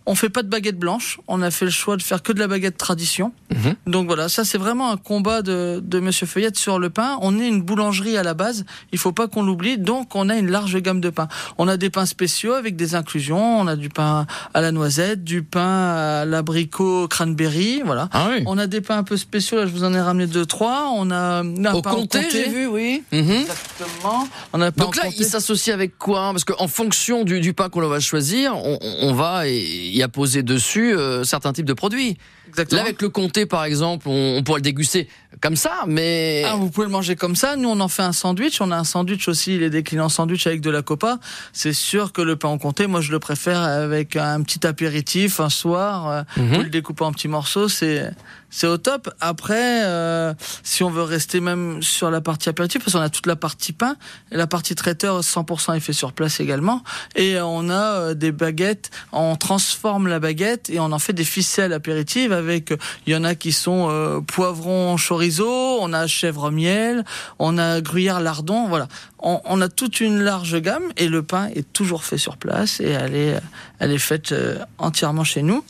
on 0.07 0.15
fait 0.15 0.29
pas 0.29 0.43
de 0.43 0.49
baguette 0.49 0.79
blanche. 0.79 1.19
On 1.29 1.43
a 1.43 1.51
fait 1.51 1.65
le 1.65 1.71
choix 1.71 1.97
de 1.97 2.03
faire 2.03 2.23
que 2.23 2.33
de 2.33 2.39
la 2.39 2.49
baguette 2.49 2.77
tradition. 2.77 3.33
Mhm. 3.55 3.75
Donc 3.87 4.07
voilà, 4.07 4.29
ça 4.29 4.45
c'est 4.45 4.59
vraiment 4.59 4.91
un 4.91 4.97
combat 4.97 5.43
de, 5.43 5.81
de 5.85 6.01
Monsieur 6.01 6.27
Feuillette 6.27 6.57
sur 6.57 6.79
le 6.79 6.91
pain. 6.91 7.19
On 7.23 7.39
est 7.39 7.47
une 7.47 7.63
boulangerie 7.63 8.17
à 8.17 8.23
la 8.23 8.35
base, 8.35 8.65
il 8.93 8.99
faut 8.99 9.13
pas 9.13 9.29
qu'on 9.29 9.43
l'oublie. 9.43 9.79
Donc 9.79 10.15
on 10.15 10.29
a 10.29 10.37
une 10.37 10.51
large 10.51 10.77
gamme 10.81 11.01
de 11.01 11.11
pains. 11.11 11.29
On 11.59 11.69
a 11.69 11.77
des 11.77 11.91
pains 11.91 12.07
spéciaux 12.07 12.55
avec 12.55 12.77
des 12.77 12.95
inclusions. 12.95 13.61
On 13.61 13.67
a 13.67 13.77
du 13.77 13.89
pain 13.89 14.27
à 14.55 14.61
la 14.61 14.73
noisette, 14.73 15.23
du 15.25 15.43
pain 15.43 16.21
à 16.21 16.25
l'abricot 16.25 17.07
cranberry, 17.09 17.83
voilà. 17.85 18.09
Ah 18.13 18.29
oui. 18.31 18.43
On 18.47 18.59
a 18.59 18.67
des 18.67 18.81
pains 18.81 18.99
un 18.99 19.05
peu 19.05 19.17
spéciaux. 19.17 19.59
Là, 19.59 19.67
je 19.67 19.73
vous 19.73 19.85
en 19.85 19.95
ai 19.95 20.01
ramené 20.01 20.27
deux 20.27 20.47
trois. 20.47 20.91
On 20.95 21.11
a 21.11 21.41
un 21.43 21.75
Au 21.75 21.83
pain 21.83 21.91
comté, 21.93 22.21
j'ai 22.31 22.49
vu, 22.49 22.67
oui. 22.67 23.03
Mhm. 23.13 23.31
Exactement. 23.31 24.29
On 24.53 24.61
a 24.61 24.71
Donc 24.71 24.97
là, 24.97 25.05
il 25.17 25.25
s'associe 25.25 25.75
avec 25.75 25.99
quoi? 25.99 26.31
Parce 26.33 26.45
qu'en 26.45 26.69
fonction 26.69 27.25
du, 27.25 27.41
du 27.41 27.53
pain 27.53 27.69
qu'on 27.69 27.87
va 27.87 28.01
choisir, 28.01 28.57
on, 28.57 28.79
on 29.03 29.13
va 29.15 29.47
y 29.91 29.99
y 29.99 30.03
apposer 30.03 30.43
dessus 30.43 30.95
euh, 30.97 31.25
certains 31.25 31.53
types 31.53 31.67
de 31.67 31.75
produits. 31.75 32.17
Exactement. 32.51 32.81
Là, 32.83 32.85
avec 32.89 33.01
le 33.01 33.09
comté, 33.09 33.47
par 33.47 33.65
exemple, 33.65 34.09
on, 34.09 34.37
on 34.39 34.43
pourrait 34.43 34.59
le 34.59 34.63
déguster 34.63 35.09
comme 35.41 35.57
ça, 35.57 35.85
mais 35.87 36.43
Ah, 36.47 36.57
vous 36.57 36.69
pouvez 36.71 36.87
le 36.87 36.93
manger 36.93 37.15
comme 37.17 37.37
ça. 37.37 37.55
Nous, 37.57 37.69
on 37.69 37.79
en 37.81 37.89
fait 37.89 38.03
un 38.03 38.13
sandwich. 38.13 38.61
On 38.61 38.71
a 38.73 38.77
un 38.77 38.85
sandwich 38.85 39.29
aussi, 39.29 39.55
il 39.55 39.63
est 39.63 39.71
décliné 39.71 40.03
en 40.03 40.09
sandwich 40.09 40.47
avec 40.47 40.61
de 40.61 40.71
la 40.71 40.83
copa. 40.83 41.19
C'est 41.53 41.73
sûr 41.73 42.13
que 42.13 42.21
le 42.23 42.37
pain 42.37 42.49
au 42.49 42.59
comté, 42.59 42.87
moi, 42.89 43.01
je 43.01 43.13
le 43.13 43.21
préfère 43.21 43.61
avec 43.63 44.17
un 44.17 44.43
petit 44.43 44.67
apéritif 44.67 45.41
un 45.41 45.49
soir. 45.49 46.09
Euh, 46.09 46.23
Mhm. 46.37 46.55
Vous 46.55 46.63
le 46.63 46.69
découpez 46.71 47.05
en 47.05 47.13
petits 47.13 47.29
morceaux, 47.29 47.69
c'est 47.69 48.11
c'est 48.53 48.67
au 48.67 48.79
top. 48.79 49.09
Après, 49.21 49.85
euh, 49.85 50.35
si 50.65 50.83
on 50.83 50.91
veut 50.91 51.05
rester 51.05 51.39
même 51.41 51.83
sur 51.85 52.11
la 52.11 52.21
partie 52.21 52.49
apéritif, 52.49 52.83
parce 52.83 52.95
qu'on 52.95 53.01
a 53.01 53.09
toute 53.09 53.27
la 53.29 53.37
partie 53.37 53.73
pain, 53.73 53.95
et 54.33 54.37
la 54.37 54.49
partie 54.49 54.75
traiteur 54.75 55.21
100% 55.23 55.75
est 55.75 55.81
fait 55.81 55.93
sur 55.93 56.13
place 56.13 56.41
également, 56.41 56.83
et 57.15 57.39
on 57.41 57.71
a 57.71 57.75
euh, 58.01 58.15
des 58.15 58.33
baguettes. 58.33 58.91
On 59.13 59.37
transforme 59.37 60.09
la 60.09 60.19
baguette 60.19 60.69
et 60.69 60.81
on 60.81 60.91
en 60.91 60.99
fait 60.99 61.13
des 61.13 61.23
ficelles 61.25 61.73
apéritives 61.73 62.33
avec. 62.41 62.75
Il 63.07 63.13
y 63.13 63.17
en 63.17 63.25
a 63.25 63.35
qui 63.37 63.53
sont 63.53 63.89
euh, 63.89 64.21
poivron 64.21 64.97
chorizo, 64.97 65.79
on 65.81 65.93
a 65.93 66.07
chèvre 66.07 66.51
miel, 66.51 67.05
on 67.39 67.59
a 67.59 67.81
gruyère 67.81 68.21
lardon. 68.21 68.67
Voilà, 68.69 68.89
on, 69.21 69.41
on 69.45 69.61
a 69.61 69.69
toute 69.69 70.01
une 70.01 70.21
large 70.21 70.61
gamme 70.61 70.91
et 70.97 71.09
le 71.09 71.23
pain 71.23 71.49
est 71.55 71.73
toujours 71.73 72.03
fait 72.05 72.19
sur 72.19 72.37
place 72.37 72.81
et 72.81 72.91
elle 72.91 73.15
est 73.15 73.41
elle 73.79 73.93
est 73.93 73.99
faite 73.99 74.33
euh, 74.33 74.59
entièrement 74.79 75.25
chez 75.25 75.43
nous. 75.43 75.65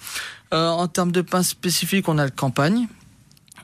Euh, 0.53 0.69
en 0.69 0.89
termes 0.89 1.13
de 1.13 1.23
pain 1.23 1.43
spécifique, 1.43 2.09
on 2.09 2.19
a 2.19 2.25
le 2.25 2.31
campagne. 2.31 2.89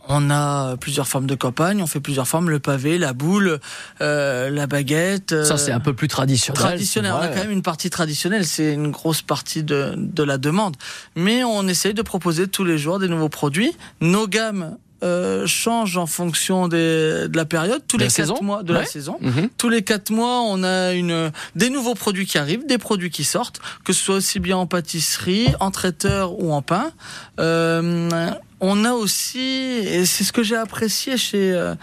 On 0.08 0.30
a 0.30 0.76
plusieurs 0.76 1.08
formes 1.08 1.26
de 1.26 1.34
campagne, 1.34 1.82
on 1.82 1.86
fait 1.86 2.00
plusieurs 2.00 2.28
formes, 2.28 2.48
le 2.50 2.58
pavé, 2.60 2.98
la 2.98 3.12
boule, 3.12 3.58
euh, 4.00 4.50
la 4.50 4.66
baguette. 4.66 5.32
euh, 5.32 5.44
ça, 5.44 5.58
c'est 5.58 5.72
un 5.72 5.80
peu 5.80 5.94
plus 5.94 6.08
traditionnel. 6.08 6.60
traditionnel. 6.60 7.12
On 7.12 7.20
a 7.20 7.28
quand 7.28 7.40
même 7.40 7.50
une 7.50 7.62
partie 7.62 7.90
traditionnelle, 7.90 8.46
c'est 8.46 8.72
une 8.74 8.90
grosse 8.90 9.22
partie 9.22 9.62
de, 9.62 9.94
de 9.96 10.22
la 10.22 10.38
demande. 10.38 10.76
Mais 11.16 11.42
on 11.44 11.66
essaye 11.66 11.94
de 11.94 12.02
proposer 12.02 12.46
tous 12.46 12.64
les 12.64 12.78
jours 12.78 12.98
des 12.98 13.08
nouveaux 13.08 13.28
produits. 13.28 13.76
Nos 14.00 14.28
gammes 14.28 14.76
euh, 15.02 15.46
changent 15.46 15.98
en 15.98 16.06
fonction 16.06 16.68
des, 16.68 17.28
de 17.28 17.36
la 17.36 17.44
période, 17.44 17.82
tous 17.86 17.96
De 17.98 18.04
les 18.04 18.10
quatre 18.10 18.42
mois 18.42 18.62
de 18.62 18.72
Ouais. 18.72 18.80
la 18.80 18.86
saison. 18.86 19.18
Mhm. 19.20 19.48
Tous 19.58 19.68
les 19.68 19.82
quatre 19.82 20.10
mois, 20.10 20.42
on 20.42 20.62
a 20.62 20.92
une, 20.92 21.30
des 21.54 21.70
nouveaux 21.70 21.94
produits 21.94 22.26
qui 22.26 22.38
arrivent, 22.38 22.66
des 22.66 22.78
produits 22.78 23.10
qui 23.10 23.24
sortent, 23.24 23.60
que 23.84 23.92
ce 23.92 24.02
soit 24.04 24.16
aussi 24.16 24.40
bien 24.40 24.56
en 24.56 24.66
pâtisserie, 24.66 25.48
en 25.60 25.70
traiteur 25.70 26.40
ou 26.40 26.52
en 26.52 26.62
pain. 26.62 26.92
Euh, 27.40 28.30
on 28.60 28.84
a 28.86 28.92
aussi, 28.92 29.38
et 29.38 30.06
c'est 30.06 30.24
ce 30.24 30.32
que 30.32 30.42
j'ai 30.42 30.56
apprécié 30.56 31.18
chez 31.18 31.52
euh, 31.52 31.74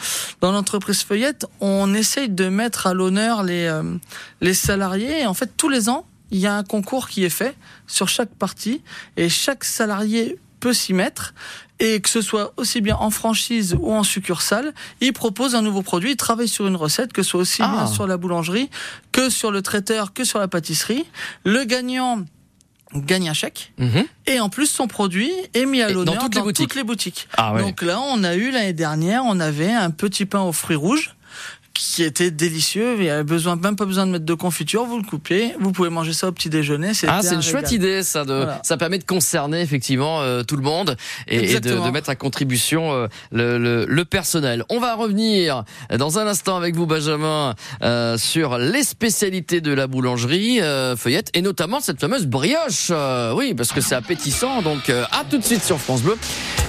dans 0.42 0.52
l'entreprise 0.52 1.04
Feuillette, 1.04 1.46
on 1.62 1.94
essaye 1.94 2.30
de 2.30 2.50
mettre 2.50 2.88
à 2.88 2.94
l'honneur 2.96 3.44
les 3.44 3.68
euh, 3.68 3.84
les 4.42 4.54
salariés. 4.56 5.22
Et 5.22 5.26
en 5.28 5.36
fait, 5.36 5.52
tous 5.56 5.70
les 5.70 5.88
ans, 5.90 6.06
il 6.32 6.40
y 6.40 6.48
a 6.48 6.56
un 6.56 6.64
concours 6.64 7.10
qui 7.10 7.24
est 7.26 7.30
fait 7.30 7.56
sur 7.86 8.10
chaque 8.10 8.34
partie, 8.34 8.82
et 9.18 9.30
chaque 9.30 9.64
salarié 9.64 10.40
peut 10.60 10.74
s'y 10.74 10.94
mettre. 10.94 11.34
Et 11.86 12.00
que 12.00 12.08
ce 12.10 12.22
soit 12.22 12.54
aussi 12.58 12.80
bien 12.82 12.96
en 12.96 13.10
franchise 13.10 13.76
ou 13.80 13.92
en 13.94 14.04
succursale, 14.04 14.74
il 15.02 15.12
propose 15.12 15.54
un 15.54 15.62
nouveau 15.62 15.82
produit, 15.82 16.12
il 16.12 16.16
travaille 16.16 16.48
sur 16.48 16.66
une 16.66 16.78
recette, 16.78 17.12
que 17.12 17.24
ce 17.24 17.32
soit 17.32 17.42
aussi 17.42 17.62
Ah. 17.62 17.68
bien 17.76 17.88
sur 17.88 18.08
la 18.08 18.16
boulangerie 18.18 18.70
que 19.12 19.30
sur 19.30 19.52
le 19.52 19.62
traiteur, 19.62 20.14
que 20.14 20.24
sur 20.24 20.40
la 20.40 20.48
pâtisserie. 20.48 21.06
Le 21.44 21.66
gagnant 21.66 22.24
gagne 22.96 23.28
un 23.30 23.34
chèque. 23.34 23.74
Mhm. 23.80 24.06
Et 24.28 24.40
en 24.40 24.50
plus, 24.50 24.68
son 24.68 24.88
produit 24.88 25.32
est 25.54 25.66
mis 25.66 25.82
à 25.82 25.90
Et 25.90 25.94
dans 25.94 26.00
l'honneur 26.06 26.20
toutes 26.24 26.36
les 26.36 26.42
boutiques. 26.42 26.76
les 26.76 26.84
boutiques. 26.84 27.28
Ah 27.36 27.54
ouais. 27.54 27.62
Donc 27.62 27.82
là, 27.82 28.00
on 28.00 28.24
a 28.24 28.36
eu 28.36 28.52
l'année 28.52 28.72
dernière, 28.74 29.24
on 29.26 29.40
avait 29.40 29.74
un 29.74 29.90
petit 29.92 30.26
pain 30.26 30.42
aux 30.42 30.54
fruits 30.54 30.76
rouges 30.78 31.16
qui 31.74 32.04
était 32.04 32.30
délicieux. 32.32 32.96
Il 33.00 33.06
y 33.06 33.10
avait 33.10 33.24
besoin, 33.24 33.56
même 33.56 33.76
pas 33.76 33.86
besoin 33.86 34.06
de 34.06 34.12
mettre 34.12 34.26
de 34.26 34.34
confiture. 34.34 34.86
Vous 34.86 34.98
le 34.98 35.04
coupez, 35.04 35.54
vous 35.60 35.72
pouvez 35.72 35.90
manger 35.90 36.14
ça 36.14 36.28
au 36.28 36.32
petit 36.32 36.50
déjeuner. 36.50 36.92
Ah, 37.08 37.20
c'est 37.22 37.30
un 37.30 37.36
une 37.36 37.42
chouette 37.42 37.72
idée, 37.72 38.04
ça. 38.04 38.26
De, 38.26 38.34
Voilà. 38.34 38.62
Ça 38.64 38.78
permet 38.78 39.00
de 39.00 39.04
concerner 39.04 39.62
effectivement 39.62 40.22
euh, 40.22 40.44
tout 40.44 40.56
le 40.56 40.62
monde 40.62 40.96
et, 41.28 41.54
et 41.54 41.60
de, 41.60 41.72
de 41.80 41.90
mettre 41.90 42.10
à 42.10 42.16
contribution 42.16 42.94
euh, 42.94 43.08
le, 43.32 43.58
le- 43.58 43.86
le 43.88 44.06
personnel. 44.06 44.64
On 44.70 44.80
va 44.80 44.94
revenir 44.96 45.64
dans 45.98 46.20
un 46.20 46.28
instant 46.28 46.58
avec 46.58 46.76
vous, 46.76 46.86
Benjamin, 46.86 47.56
euh, 47.82 48.18
sur 48.18 48.58
les 48.60 48.84
spécialités 48.84 49.60
de 49.62 49.74
la 49.74 49.88
boulangerie 49.88 50.62
euh, 50.62 50.96
Feuillette 50.96 51.30
et 51.34 51.42
notamment 51.42 51.80
cette 51.80 52.00
fameuse 52.00 52.28
brioche. 52.28 52.90
Euh, 52.92 53.34
oui, 53.34 53.54
parce 53.56 53.72
que 53.72 53.82
c'est 53.82 53.96
appétissant. 53.96 54.62
Donc, 54.62 54.90
euh, 54.90 55.06
à 55.12 55.24
tout 55.30 55.38
de 55.40 55.44
suite 55.44 55.64
sur 55.64 55.80
France 55.80 56.02
Bleu. 56.04 56.18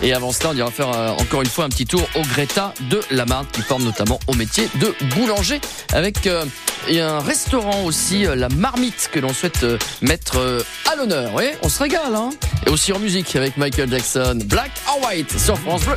Et 0.02 0.12
avant 0.12 0.32
cela, 0.32 0.50
on 0.52 0.56
ira 0.56 0.70
faire 0.70 0.90
euh, 0.92 1.10
encore 1.10 1.42
une 1.42 1.48
fois 1.48 1.64
un 1.64 1.68
petit 1.68 1.86
tour 1.86 2.06
au 2.14 2.22
Greta 2.22 2.72
de 2.90 3.00
la 3.10 3.26
Marne 3.26 3.46
qui 3.52 3.60
forme 3.62 3.84
notamment 3.84 4.18
au 4.26 4.34
métier 4.34 4.68
de 4.80 4.93
boulanger 5.14 5.60
avec 5.92 6.26
euh, 6.26 6.44
et 6.88 7.00
un 7.00 7.20
restaurant 7.20 7.84
aussi, 7.84 8.26
euh, 8.26 8.34
la 8.34 8.48
marmite 8.48 9.08
que 9.10 9.18
l'on 9.18 9.32
souhaite 9.32 9.62
euh, 9.62 9.78
mettre 10.02 10.62
à 10.90 10.96
l'honneur. 10.96 11.32
Oui, 11.34 11.44
on 11.62 11.68
se 11.68 11.82
régale. 11.82 12.14
Hein 12.14 12.30
et 12.66 12.70
aussi 12.70 12.92
en 12.92 12.98
musique 12.98 13.34
avec 13.36 13.56
Michael 13.56 13.90
Jackson, 13.90 14.38
Black 14.44 14.72
or 14.88 15.00
White 15.08 15.38
sur 15.38 15.58
France 15.58 15.84
Bleu. 15.84 15.96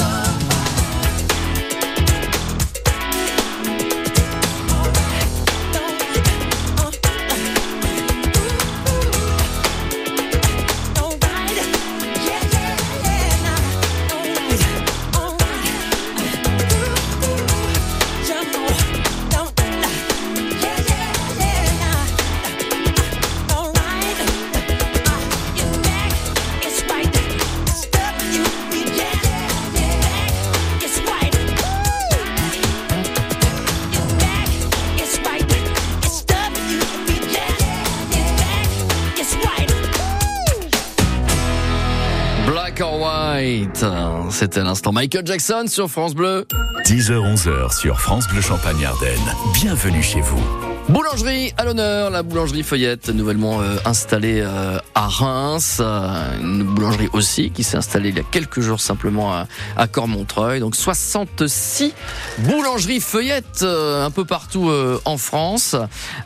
C'était 44.41 44.63
l'instant 44.63 44.91
Michael 44.91 45.21
Jackson 45.23 45.65
sur 45.67 45.87
France 45.87 46.15
Bleu. 46.15 46.47
10h-11h 46.85 47.77
sur 47.77 47.99
France 47.99 48.27
Bleu 48.27 48.41
Champagne 48.41 48.83
Ardenne. 48.83 49.19
Bienvenue 49.53 50.01
chez 50.01 50.19
vous. 50.19 50.41
Boulangerie 50.89 51.53
à 51.57 51.63
l'honneur, 51.63 52.09
la 52.09 52.23
boulangerie 52.23 52.63
Feuillette, 52.63 53.09
nouvellement 53.09 53.61
euh, 53.61 53.75
installée 53.85 54.41
euh, 54.41 54.79
à 54.95 55.07
Reims. 55.07 55.77
Euh, 55.79 56.39
une 56.39 56.63
boulangerie 56.63 57.09
aussi 57.13 57.51
qui 57.51 57.63
s'est 57.63 57.77
installée 57.77 58.09
il 58.09 58.17
y 58.17 58.19
a 58.19 58.23
quelques 58.23 58.59
jours 58.59 58.79
simplement 58.79 59.33
à, 59.33 59.47
Cormontreuil. 59.87 60.59
Donc 60.59 60.75
66 60.75 61.93
boulangeries 62.39 62.99
Feuillette 62.99 63.63
euh, 63.63 64.05
un 64.05 64.11
peu 64.11 64.25
partout 64.25 64.69
euh, 64.69 64.99
en 65.05 65.17
France. 65.17 65.75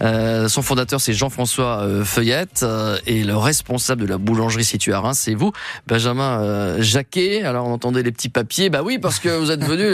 Son 0.02 0.62
fondateur 0.62 1.02
c'est 1.02 1.14
Jean-François 1.14 1.88
Feuillette 2.04 2.66
et 3.06 3.24
le 3.24 3.36
responsable 3.36 4.02
de 4.04 4.08
la 4.08 4.18
boulangerie 4.18 4.64
située 4.64 4.94
à 4.94 5.00
Reims 5.00 5.20
c'est 5.24 5.34
vous, 5.34 5.52
Benjamin 5.88 6.80
Jacquet. 6.80 7.44
Alors 7.44 7.68
on 7.68 7.74
entendait 7.74 8.04
les 8.04 8.12
petits 8.12 8.30
papiers, 8.30 8.70
bah 8.70 8.82
oui 8.84 9.00
parce 9.00 9.20
que 9.20 9.30
vous 9.30 9.52
êtes 9.52 9.64
venu 9.64 9.86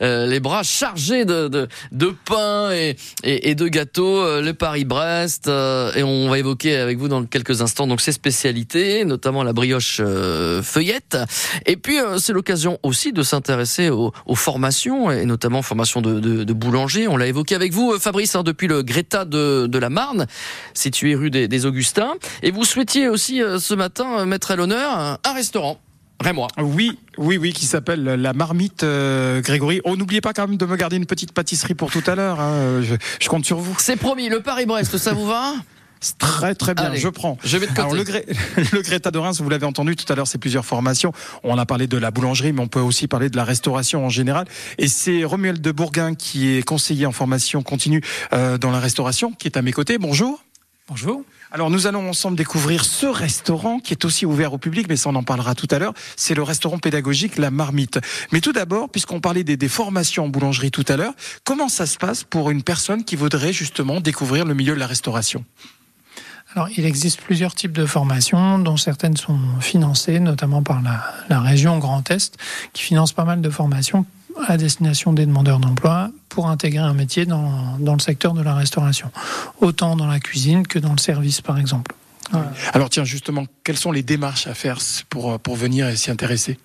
les 0.00 0.40
bras 0.40 0.62
chargés 0.62 1.24
de, 1.24 1.48
de, 1.48 1.68
de 1.92 2.14
pain 2.24 2.70
et, 2.72 2.96
et, 3.24 3.54
de 3.54 3.68
gâteaux, 3.68 4.40
le 4.40 4.52
Paris-Brest, 4.52 5.48
et 5.48 6.02
on 6.02 6.28
va 6.28 6.38
évoquer 6.38 6.76
avec 6.76 6.98
vous 6.98 7.08
dans 7.08 7.24
quelques 7.24 7.62
instants 7.62 7.86
donc 7.86 8.00
ces 8.12 8.16
spécialités, 8.16 9.04
notamment 9.04 9.42
la 9.42 9.52
brioche 9.52 9.98
euh, 10.00 10.62
feuillette. 10.62 11.16
Et 11.66 11.76
puis 11.76 11.98
euh, 11.98 12.18
c'est 12.18 12.32
l'occasion 12.32 12.78
aussi 12.82 13.12
de 13.12 13.22
s'intéresser 13.22 13.90
aux, 13.90 14.12
aux 14.26 14.34
formations 14.34 15.10
et 15.10 15.24
notamment 15.24 15.62
formation 15.62 16.00
de, 16.02 16.20
de, 16.20 16.44
de 16.44 16.52
boulanger. 16.52 17.08
On 17.08 17.16
l'a 17.16 17.26
évoqué 17.26 17.54
avec 17.54 17.72
vous, 17.72 17.92
euh, 17.92 17.98
Fabrice, 17.98 18.34
hein, 18.34 18.42
depuis 18.42 18.68
le 18.68 18.82
Greta 18.82 19.24
de, 19.24 19.66
de 19.66 19.78
la 19.78 19.88
Marne, 19.90 20.26
situé 20.74 21.14
rue 21.14 21.30
des, 21.30 21.48
des 21.48 21.66
Augustins. 21.66 22.14
Et 22.42 22.50
vous 22.50 22.64
souhaitiez 22.64 23.08
aussi 23.08 23.42
euh, 23.42 23.58
ce 23.58 23.74
matin 23.74 24.24
mettre 24.26 24.50
à 24.50 24.56
l'honneur 24.56 24.92
un, 24.96 25.18
un 25.24 25.32
restaurant. 25.32 25.80
Rémois. 26.20 26.48
Oui, 26.58 26.98
oui, 27.18 27.36
oui, 27.36 27.52
qui 27.52 27.66
s'appelle 27.66 28.04
la 28.04 28.32
marmite 28.32 28.84
euh, 28.84 29.40
Grégory. 29.40 29.80
Oh, 29.84 29.96
n'oubliez 29.96 30.20
pas 30.20 30.32
quand 30.32 30.46
même 30.46 30.56
de 30.56 30.66
me 30.66 30.76
garder 30.76 30.96
une 30.96 31.06
petite 31.06 31.32
pâtisserie 31.32 31.74
pour 31.74 31.90
tout 31.90 32.02
à 32.06 32.14
l'heure. 32.14 32.38
hein. 32.38 32.80
Je, 32.82 32.94
je 33.20 33.28
compte 33.28 33.44
sur 33.44 33.58
vous. 33.58 33.74
C'est 33.78 33.96
promis, 33.96 34.28
le 34.28 34.40
Paris-Brest, 34.40 34.98
ça 34.98 35.14
vous 35.14 35.26
va? 35.26 35.54
Très 36.18 36.54
très 36.54 36.74
bien, 36.74 36.86
Allez, 36.86 36.98
je 36.98 37.08
prends. 37.08 37.38
je 37.44 37.56
vais 37.56 37.66
de 37.66 37.70
côté. 37.70 37.80
Alors 37.80 37.94
le, 37.94 38.02
Gré- 38.04 38.26
le 38.72 38.82
Greta 38.82 39.10
de 39.10 39.18
Reims, 39.18 39.40
vous 39.40 39.48
l'avez 39.48 39.66
entendu 39.66 39.94
tout 39.96 40.10
à 40.12 40.16
l'heure, 40.16 40.26
c'est 40.26 40.38
plusieurs 40.38 40.64
formations. 40.64 41.12
On 41.44 41.58
a 41.58 41.66
parlé 41.66 41.86
de 41.86 41.96
la 41.96 42.10
boulangerie, 42.10 42.52
mais 42.52 42.60
on 42.60 42.68
peut 42.68 42.80
aussi 42.80 43.06
parler 43.08 43.30
de 43.30 43.36
la 43.36 43.44
restauration 43.44 44.04
en 44.04 44.08
général. 44.08 44.46
Et 44.78 44.88
c'est 44.88 45.24
Romuald 45.24 45.60
de 45.60 45.72
Bourguin 45.72 46.14
qui 46.14 46.48
est 46.56 46.62
conseiller 46.62 47.06
en 47.06 47.12
formation 47.12 47.62
continue 47.62 48.02
euh, 48.32 48.58
dans 48.58 48.70
la 48.70 48.80
restauration, 48.80 49.32
qui 49.32 49.46
est 49.48 49.56
à 49.56 49.62
mes 49.62 49.72
côtés. 49.72 49.98
Bonjour. 49.98 50.42
Bonjour. 50.88 51.22
Alors 51.52 51.70
nous 51.70 51.86
allons 51.86 52.08
ensemble 52.08 52.36
découvrir 52.36 52.84
ce 52.84 53.06
restaurant 53.06 53.78
qui 53.78 53.92
est 53.92 54.04
aussi 54.06 54.24
ouvert 54.26 54.52
au 54.54 54.58
public, 54.58 54.86
mais 54.88 54.96
ça 54.96 55.10
on 55.10 55.14
en 55.14 55.22
parlera 55.22 55.54
tout 55.54 55.68
à 55.70 55.78
l'heure. 55.78 55.92
C'est 56.16 56.34
le 56.34 56.42
restaurant 56.42 56.78
pédagogique 56.78 57.36
La 57.36 57.50
Marmite. 57.50 58.00
Mais 58.32 58.40
tout 58.40 58.52
d'abord, 58.52 58.88
puisqu'on 58.88 59.20
parlait 59.20 59.44
des, 59.44 59.56
des 59.58 59.68
formations 59.68 60.24
en 60.24 60.28
boulangerie 60.28 60.70
tout 60.70 60.84
à 60.88 60.96
l'heure, 60.96 61.12
comment 61.44 61.68
ça 61.68 61.86
se 61.86 61.98
passe 61.98 62.24
pour 62.24 62.50
une 62.50 62.62
personne 62.62 63.04
qui 63.04 63.16
voudrait 63.16 63.52
justement 63.52 64.00
découvrir 64.00 64.44
le 64.46 64.54
milieu 64.54 64.74
de 64.74 64.80
la 64.80 64.86
restauration? 64.86 65.44
Alors, 66.54 66.68
il 66.76 66.84
existe 66.84 67.20
plusieurs 67.20 67.54
types 67.54 67.72
de 67.72 67.86
formations, 67.86 68.58
dont 68.58 68.76
certaines 68.76 69.16
sont 69.16 69.38
financées, 69.60 70.20
notamment 70.20 70.62
par 70.62 70.82
la, 70.82 71.40
région 71.40 71.78
Grand 71.78 72.10
Est, 72.10 72.36
qui 72.72 72.82
finance 72.82 73.12
pas 73.12 73.24
mal 73.24 73.40
de 73.40 73.50
formations 73.50 74.04
à 74.46 74.56
destination 74.56 75.12
des 75.12 75.26
demandeurs 75.26 75.60
d'emploi 75.60 76.10
pour 76.28 76.48
intégrer 76.48 76.82
un 76.82 76.94
métier 76.94 77.26
dans, 77.26 77.78
dans 77.78 77.94
le 77.94 78.00
secteur 78.00 78.34
de 78.34 78.42
la 78.42 78.54
restauration, 78.54 79.10
autant 79.60 79.96
dans 79.96 80.06
la 80.06 80.20
cuisine 80.20 80.66
que 80.66 80.78
dans 80.78 80.92
le 80.92 80.98
service, 80.98 81.40
par 81.40 81.58
exemple. 81.58 81.94
Alors 82.72 82.88
tiens, 82.88 83.04
justement, 83.04 83.44
quelles 83.64 83.76
sont 83.76 83.92
les 83.92 84.02
démarches 84.02 84.46
à 84.46 84.54
faire 84.54 84.78
pour, 85.10 85.38
pour 85.38 85.56
venir 85.56 85.88
et 85.88 85.96
s'y 85.96 86.10
intéresser? 86.10 86.58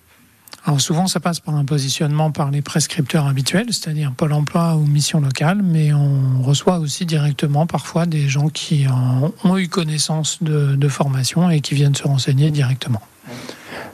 Alors 0.68 0.82
souvent, 0.82 1.08
ça 1.08 1.22
passe 1.22 1.40
par 1.40 1.56
un 1.56 1.64
positionnement 1.64 2.30
par 2.30 2.52
les 2.52 2.62
prescripteurs 2.62 3.26
habituels, 3.26 3.68
c'est-à-dire 3.68 4.12
Pôle 4.12 4.34
Emploi 4.34 4.76
ou 4.76 4.86
Mission 4.86 5.22
Locale, 5.22 5.62
mais 5.64 5.94
on 5.94 6.42
reçoit 6.42 6.80
aussi 6.80 7.06
directement 7.06 7.66
parfois 7.66 8.06
des 8.06 8.28
gens 8.28 8.50
qui 8.50 8.86
en- 8.86 9.32
ont 9.46 9.58
eu 9.58 9.70
connaissance 9.70 10.40
de, 10.44 10.88
formation 10.90 11.50
et 11.50 11.62
qui 11.62 11.74
viennent 11.74 11.96
se 11.96 12.04
renseigner 12.04 12.52
directement. 12.52 13.02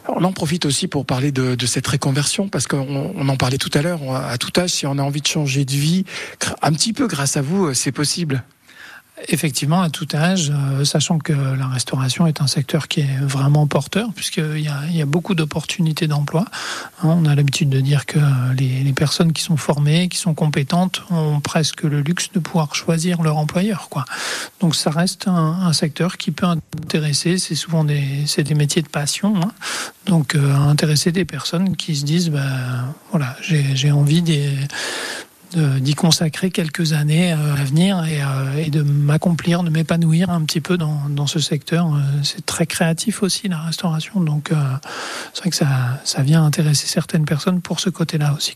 Alors 0.08 0.28
on 0.28 0.34
profite 0.34 0.66
aussi 0.66 0.88
pour 0.88 1.06
parler 1.06 1.32
de, 1.32 1.66
cette 1.68 1.86
réconversion, 1.86 2.50
parce 2.50 2.66
qu'on 2.66 3.14
on 3.16 3.30
en 3.30 3.38
parlait 3.38 3.60
tout 3.60 3.72
à 3.76 3.84
l'heure, 3.84 4.02
à 4.12 4.40
tout 4.40 4.52
âge, 4.60 4.72
si 4.72 4.88
on 4.88 4.98
a 4.98 5.04
envie 5.04 5.22
de 5.22 5.28
changer 5.28 5.66
de 5.66 5.72
vie, 5.72 6.06
un 6.64 6.72
petit 6.74 6.94
peu 6.94 7.06
grâce 7.06 7.38
à 7.38 7.44
vous, 7.44 7.68
euh, 7.68 7.74
c'est 7.76 7.92
possible. 7.92 8.44
Effectivement, 9.28 9.82
à 9.82 9.90
tout 9.90 10.08
âge, 10.14 10.52
euh, 10.52 10.84
sachant 10.84 11.18
que 11.18 11.34
la 11.34 11.68
restauration 11.68 12.28
est 12.28 12.42
un 12.42 12.48
secteur 12.48 12.88
qui 12.88 13.02
est 13.02 13.20
vraiment 13.22 13.68
porteur, 13.68 14.10
puisqu'il 14.14 14.60
y 14.60 14.68
a, 14.68 14.82
il 14.90 14.96
y 14.96 15.02
a 15.02 15.06
beaucoup 15.06 15.34
d'opportunités 15.34 16.08
d'emploi. 16.08 16.46
Hein, 17.02 17.10
on 17.10 17.26
a 17.26 17.36
l'habitude 17.36 17.70
de 17.70 17.80
dire 17.80 18.06
que 18.06 18.20
les, 18.58 18.94
personnes 18.94 19.34
qui 19.34 19.42
sont 19.42 19.58
formées, 19.58 20.08
qui 20.08 20.18
sont 20.18 20.34
compétentes, 20.34 21.04
ont 21.10 21.40
presque 21.40 21.84
le 21.84 22.02
luxe 22.02 22.32
de 22.32 22.40
pouvoir 22.40 22.76
choisir 22.76 23.22
leur 23.24 23.38
employeur. 23.38 23.90
Donc 24.60 24.76
ça 24.76 24.92
reste 24.92 25.28
un, 25.28 25.74
secteur 25.74 26.18
qui 26.18 26.32
peut 26.32 26.46
intéresser, 26.46 27.40
c'est 27.40 27.56
souvent 27.56 27.84
des, 27.84 28.26
des 28.38 28.54
métiers 28.54 28.84
de 28.84 28.88
passion, 28.88 29.36
hein. 29.42 29.52
donc 30.06 30.36
euh, 30.36 30.56
intéresser 30.56 31.12
des 31.12 31.26
personnes 31.26 31.76
qui 31.76 31.96
se 31.96 32.06
disent, 32.06 32.30
ben, 32.30 32.94
voilà, 33.10 33.36
j'ai 33.42 33.92
envie 33.92 34.22
des 34.22 34.52
de- 34.52 34.68
d'y 35.56 35.96
consacrer 35.96 36.52
quelques 36.52 36.94
années 36.94 37.34
euh, 37.34 37.56
à 37.56 37.64
venir 37.64 38.04
et, 38.06 38.22
euh, 38.22 38.66
et 38.66 38.70
de 38.70 38.82
m'accomplir, 38.82 39.64
de 39.64 39.70
m'épanouir 39.70 40.30
un 40.30 40.42
petit 40.42 40.62
peu 40.62 40.78
dans, 40.78 41.28
ce 41.28 41.40
secteur. 41.40 41.88
Euh, 41.88 42.00
C'est 42.24 42.46
très 42.46 42.66
créatif 42.66 43.24
aussi 43.24 43.48
la 43.48 43.60
restauration, 43.60 44.22
donc 44.22 44.52
c'est 45.34 45.40
vrai 45.40 45.50
que 45.50 45.56
ça, 45.56 46.00
ça 46.04 46.22
vient 46.22 46.44
intéresser 46.44 46.88
certaines 46.88 47.26
personnes 47.26 47.62
pour 47.62 47.80
ce 47.80 47.90
côté-là 47.90 48.34
aussi. 48.36 48.56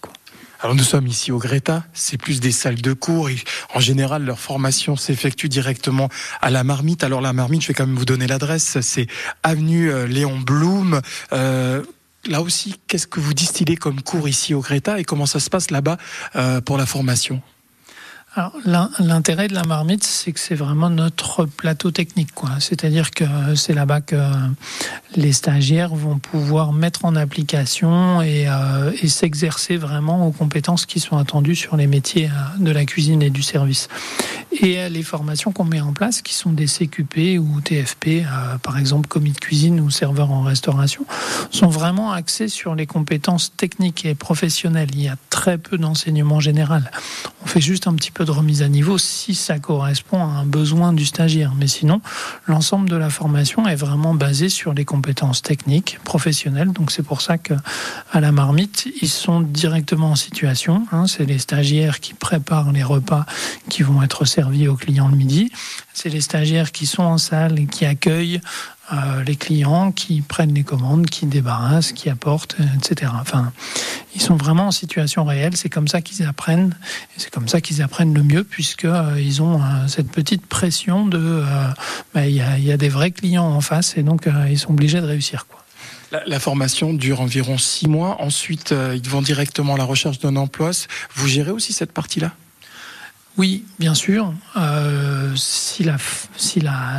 Alors 0.61 0.75
nous 0.75 0.83
sommes 0.83 1.07
ici 1.07 1.31
au 1.31 1.37
Greta, 1.37 1.83
c'est 1.93 2.17
plus 2.17 2.39
des 2.39 2.51
salles 2.51 2.81
de 2.81 2.93
cours. 2.93 3.29
En 3.75 3.79
général, 3.79 4.25
leur 4.25 4.39
formation 4.39 4.95
s'effectue 4.95 5.49
directement 5.49 6.09
à 6.41 6.49
la 6.49 6.63
Marmite. 6.63 7.03
Alors 7.03 7.21
la 7.21 7.31
Marmite, 7.31 7.61
je 7.61 7.67
vais 7.67 7.73
quand 7.75 7.85
même 7.85 7.95
vous 7.95 8.05
donner 8.05 8.25
l'adresse. 8.25 8.79
C'est 8.81 9.07
avenue 9.43 10.07
Léon 10.07 10.39
Blum. 10.39 11.01
Là 12.27 12.41
aussi, 12.41 12.75
qu'est-ce 12.87 13.07
que 13.07 13.19
vous 13.19 13.33
distillez 13.33 13.75
comme 13.75 14.01
cours 14.01 14.27
ici 14.27 14.53
au 14.53 14.61
Greta 14.61 14.99
et 14.99 15.03
comment 15.03 15.25
ça 15.25 15.39
se 15.39 15.49
passe 15.49 15.71
là-bas 15.71 15.97
euh, 16.35 16.61
pour 16.61 16.77
la 16.77 16.85
formation? 16.85 17.41
Alors, 18.37 18.53
l'in- 18.65 18.91
l'intérêt 18.99 19.47
de 19.47 19.55
la 19.55 19.63
marmite, 19.63 20.03
c'est 20.03 20.31
que 20.31 20.39
c'est 20.39 20.53
vraiment 20.53 20.91
notre 20.91 21.45
plateau 21.45 21.89
technique. 21.89 22.31
quoi. 22.35 22.51
C'est-à-dire 22.59 23.09
que 23.09 23.23
c'est 23.55 23.73
là-bas 23.73 24.01
que 24.01 24.15
les 25.15 25.33
stagiaires 25.33 25.95
vont 25.95 26.19
pouvoir 26.19 26.71
mettre 26.71 27.03
en 27.05 27.15
application 27.15 28.21
et, 28.21 28.45
euh, 28.47 28.91
et 29.01 29.07
s'exercer 29.07 29.75
vraiment 29.75 30.27
aux 30.27 30.31
compétences 30.31 30.85
qui 30.85 30.99
sont 30.99 31.17
attendues 31.17 31.55
sur 31.55 31.77
les 31.77 31.87
métiers 31.87 32.27
euh, 32.27 32.63
de 32.63 32.69
la 32.69 32.85
cuisine 32.85 33.23
et 33.23 33.31
du 33.31 33.41
service. 33.41 33.87
Et 34.61 34.77
euh, 34.79 34.89
les 34.89 35.01
formations 35.01 35.51
qu'on 35.51 35.63
met 35.65 35.81
en 35.81 35.93
place, 35.93 36.21
qui 36.21 36.35
sont 36.35 36.51
des 36.51 36.67
CQP 36.67 37.39
ou 37.39 37.59
TFP, 37.61 38.07
euh, 38.23 38.57
par 38.61 38.77
exemple 38.77 39.07
commis 39.07 39.31
de 39.31 39.39
cuisine 39.39 39.79
ou 39.79 39.89
serveur 39.89 40.29
en 40.31 40.43
restauration, 40.43 41.07
sont 41.49 41.69
vraiment 41.69 42.11
axées 42.11 42.49
sur 42.49 42.75
les 42.75 42.85
compétences 42.85 43.51
techniques 43.57 44.05
et 44.05 44.13
professionnelles. 44.13 44.89
Il 44.93 45.01
y 45.01 45.07
a 45.09 45.15
très 45.31 45.57
peu 45.57 45.79
d'enseignement 45.79 46.39
général. 46.39 46.91
On 47.43 47.47
fait 47.47 47.61
juste 47.61 47.87
un 47.87 47.93
petit 47.95 48.11
peu 48.11 48.25
de 48.27 48.31
remise 48.31 48.61
à 48.61 48.67
niveau 48.67 48.97
si 48.99 49.33
ça 49.33 49.57
correspond 49.57 50.21
à 50.21 50.27
un 50.27 50.45
besoin 50.45 50.93
du 50.93 51.05
stagiaire. 51.05 51.53
Mais 51.57 51.67
sinon, 51.67 52.01
l'ensemble 52.45 52.89
de 52.89 52.95
la 52.95 53.09
formation 53.09 53.67
est 53.67 53.75
vraiment 53.75 54.13
basé 54.13 54.49
sur 54.49 54.73
les 54.73 54.85
compétences 54.85 55.41
techniques, 55.41 55.99
professionnelles. 56.03 56.71
Donc 56.73 56.91
c'est 56.91 57.03
pour 57.03 57.21
ça 57.21 57.39
que 57.39 57.55
à 58.11 58.19
la 58.19 58.31
marmite, 58.31 58.87
ils 59.01 59.09
sont 59.09 59.41
directement 59.41 60.11
en 60.11 60.15
situation. 60.15 60.85
hein. 60.91 61.07
C'est 61.07 61.25
les 61.25 61.39
stagiaires 61.39 61.99
qui 61.99 62.13
préparent 62.13 62.71
les 62.71 62.83
repas 62.83 63.25
qui 63.69 63.81
vont 63.81 64.03
être 64.03 64.25
servis 64.25 64.67
aux 64.67 64.75
clients 64.75 65.07
le 65.07 65.15
midi. 65.15 65.51
C'est 65.93 66.09
les 66.09 66.21
stagiaires 66.21 66.71
qui 66.71 66.85
sont 66.85 67.03
en 67.03 67.17
salle 67.17 67.57
et 67.57 67.65
qui 67.65 67.85
accueillent 67.85 68.41
les 69.25 69.35
clients, 69.35 69.91
qui 69.91 70.21
prennent 70.21 70.53
les 70.53 70.63
commandes, 70.63 71.07
qui 71.07 71.25
débarrassent, 71.25 71.91
qui 71.91 72.09
apportent, 72.09 72.55
etc. 72.77 73.11
Enfin, 73.19 73.51
ils 74.17 74.21
sont 74.21 74.35
vraiment 74.35 74.67
en 74.67 74.71
situation 74.71 75.25
réelle. 75.25 75.55
C'est 75.55 75.69
comme 75.69 75.87
ça 75.87 76.01
qu'ils 76.01 76.25
apprennent. 76.25 76.75
C'est 77.17 77.29
comme 77.29 77.47
ça 77.47 77.61
qu'ils 77.61 77.81
apprennent 77.83 78.13
le 78.13 78.23
mieux, 78.23 78.43
puisque 78.43 78.85
euh, 78.85 79.19
ils 79.19 79.41
ont 79.41 79.61
euh, 79.61 79.87
cette 79.87 80.09
petite 80.09 80.45
pression 80.45 81.05
de, 81.05 81.19
euh, 81.19 81.43
bah, 82.15 82.25
il 82.25 82.35
y, 82.35 82.71
a, 82.71 82.77
des 82.77 82.89
vrais 82.89 83.11
clients 83.11 83.45
en 83.45 83.61
face, 83.61 83.95
et 83.97 84.03
donc 84.03 84.27
ils 84.49 84.57
sont 84.57 84.71
obligés 84.71 85.01
de 85.01 85.05
réussir. 85.05 85.45
Quoi. 85.47 85.63
La, 86.25 86.39
formation 86.39 86.93
dure 86.93 87.21
environ 87.21 87.57
six 87.57 87.87
mois. 87.87 88.21
Ensuite, 88.21 88.73
ils 88.95 89.09
vont 89.09 89.21
directement 89.21 89.75
à 89.75 89.77
la 89.77 89.83
recherche 89.83 90.19
d'un 90.19 90.35
emploi. 90.35 90.71
Vous 91.13 91.27
gérez 91.27 91.51
aussi 91.51 91.73
cette 91.73 91.91
partie-là? 91.91 92.33
Oui, 93.37 93.65
bien 93.77 93.93
sûr. 93.93 94.33
Euh, 94.55 95.31
si 95.35 95.83
la, 95.83 95.97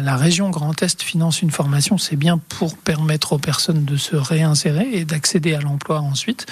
la, 0.00 0.16
région 0.16 0.50
Grand 0.50 0.80
Est 0.82 1.02
finance 1.02 1.42
une 1.42 1.50
formation, 1.50 1.98
c'est 1.98 2.14
bien 2.14 2.38
pour 2.38 2.76
permettre 2.76 3.32
aux 3.32 3.38
personnes 3.38 3.84
de 3.84 3.96
se 3.96 4.14
réinsérer 4.14 4.88
et 4.92 5.04
d'accéder 5.04 5.54
à 5.54 5.60
l'emploi 5.60 5.98
ensuite. 6.00 6.46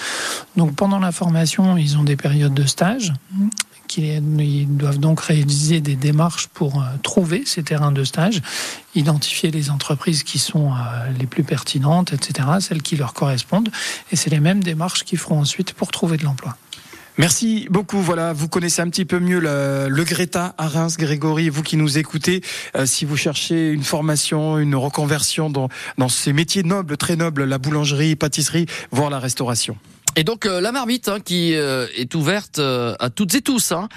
Donc 0.56 0.74
pendant 0.74 0.98
la 0.98 1.12
formation, 1.12 1.76
ils 1.76 1.96
ont 1.98 2.02
des 2.02 2.16
périodes 2.16 2.54
de 2.54 2.66
stage. 2.66 3.12
Ils 3.98 4.76
doivent 4.76 4.98
donc 4.98 5.20
réaliser 5.20 5.80
des 5.80 5.96
démarches 5.96 6.48
pour 6.48 6.82
euh, 6.82 6.86
trouver 7.02 7.44
ces 7.46 7.62
terrains 7.62 7.92
de 7.92 8.04
stage, 8.04 8.42
identifier 8.94 9.50
les 9.50 9.70
entreprises 9.70 10.22
qui 10.22 10.38
sont 10.38 10.72
euh, 10.72 11.10
les 11.18 11.26
plus 11.26 11.44
pertinentes, 11.44 12.12
etc., 12.12 12.48
celles 12.60 12.82
qui 12.82 12.96
leur 12.96 13.14
correspondent. 13.14 13.70
Et 14.10 14.16
c'est 14.16 14.30
les 14.30 14.40
mêmes 14.40 14.62
démarches 14.62 15.04
qu'ils 15.04 15.18
feront 15.18 15.40
ensuite 15.40 15.72
pour 15.72 15.90
trouver 15.90 16.16
de 16.16 16.24
l'emploi. 16.24 16.56
Merci 17.18 17.66
beaucoup. 17.70 18.00
Voilà, 18.02 18.32
vous 18.34 18.48
connaissez 18.48 18.82
un 18.82 18.90
petit 18.90 19.06
peu 19.06 19.18
mieux 19.18 19.40
le, 19.40 19.88
le 19.88 20.04
Greta 20.04 20.54
à 20.58 20.68
Grégory, 20.98 21.48
vous 21.48 21.62
qui 21.62 21.76
nous 21.76 21.96
écoutez. 21.96 22.42
euh, 22.76 22.84
si 22.84 23.04
vous 23.04 23.16
cherchez 23.16 23.70
une 23.70 23.82
formation, 23.82 24.58
une 24.58 24.74
reconversion 24.74 25.48
dans, 25.48 25.68
dans 25.96 26.08
ces 26.10 26.32
métiers 26.32 26.62
nobles, 26.62 26.96
très 26.96 27.16
nobles, 27.16 27.44
la 27.44 27.58
boulangerie, 27.58 28.16
pâtisserie, 28.16 28.66
voire 28.90 29.08
la 29.08 29.18
restauration. 29.18 29.78
Et 30.18 30.24
donc 30.24 30.46
euh, 30.46 30.62
la 30.62 30.72
marmite 30.72 31.08
hein, 31.08 31.18
qui 31.20 31.54
euh, 31.54 31.86
est 31.94 32.14
ouverte 32.14 32.58
euh, 32.58 32.94
à 33.00 33.10
toutes 33.10 33.34
et 33.34 33.42
tous. 33.42 33.72
Hein. 33.72 33.88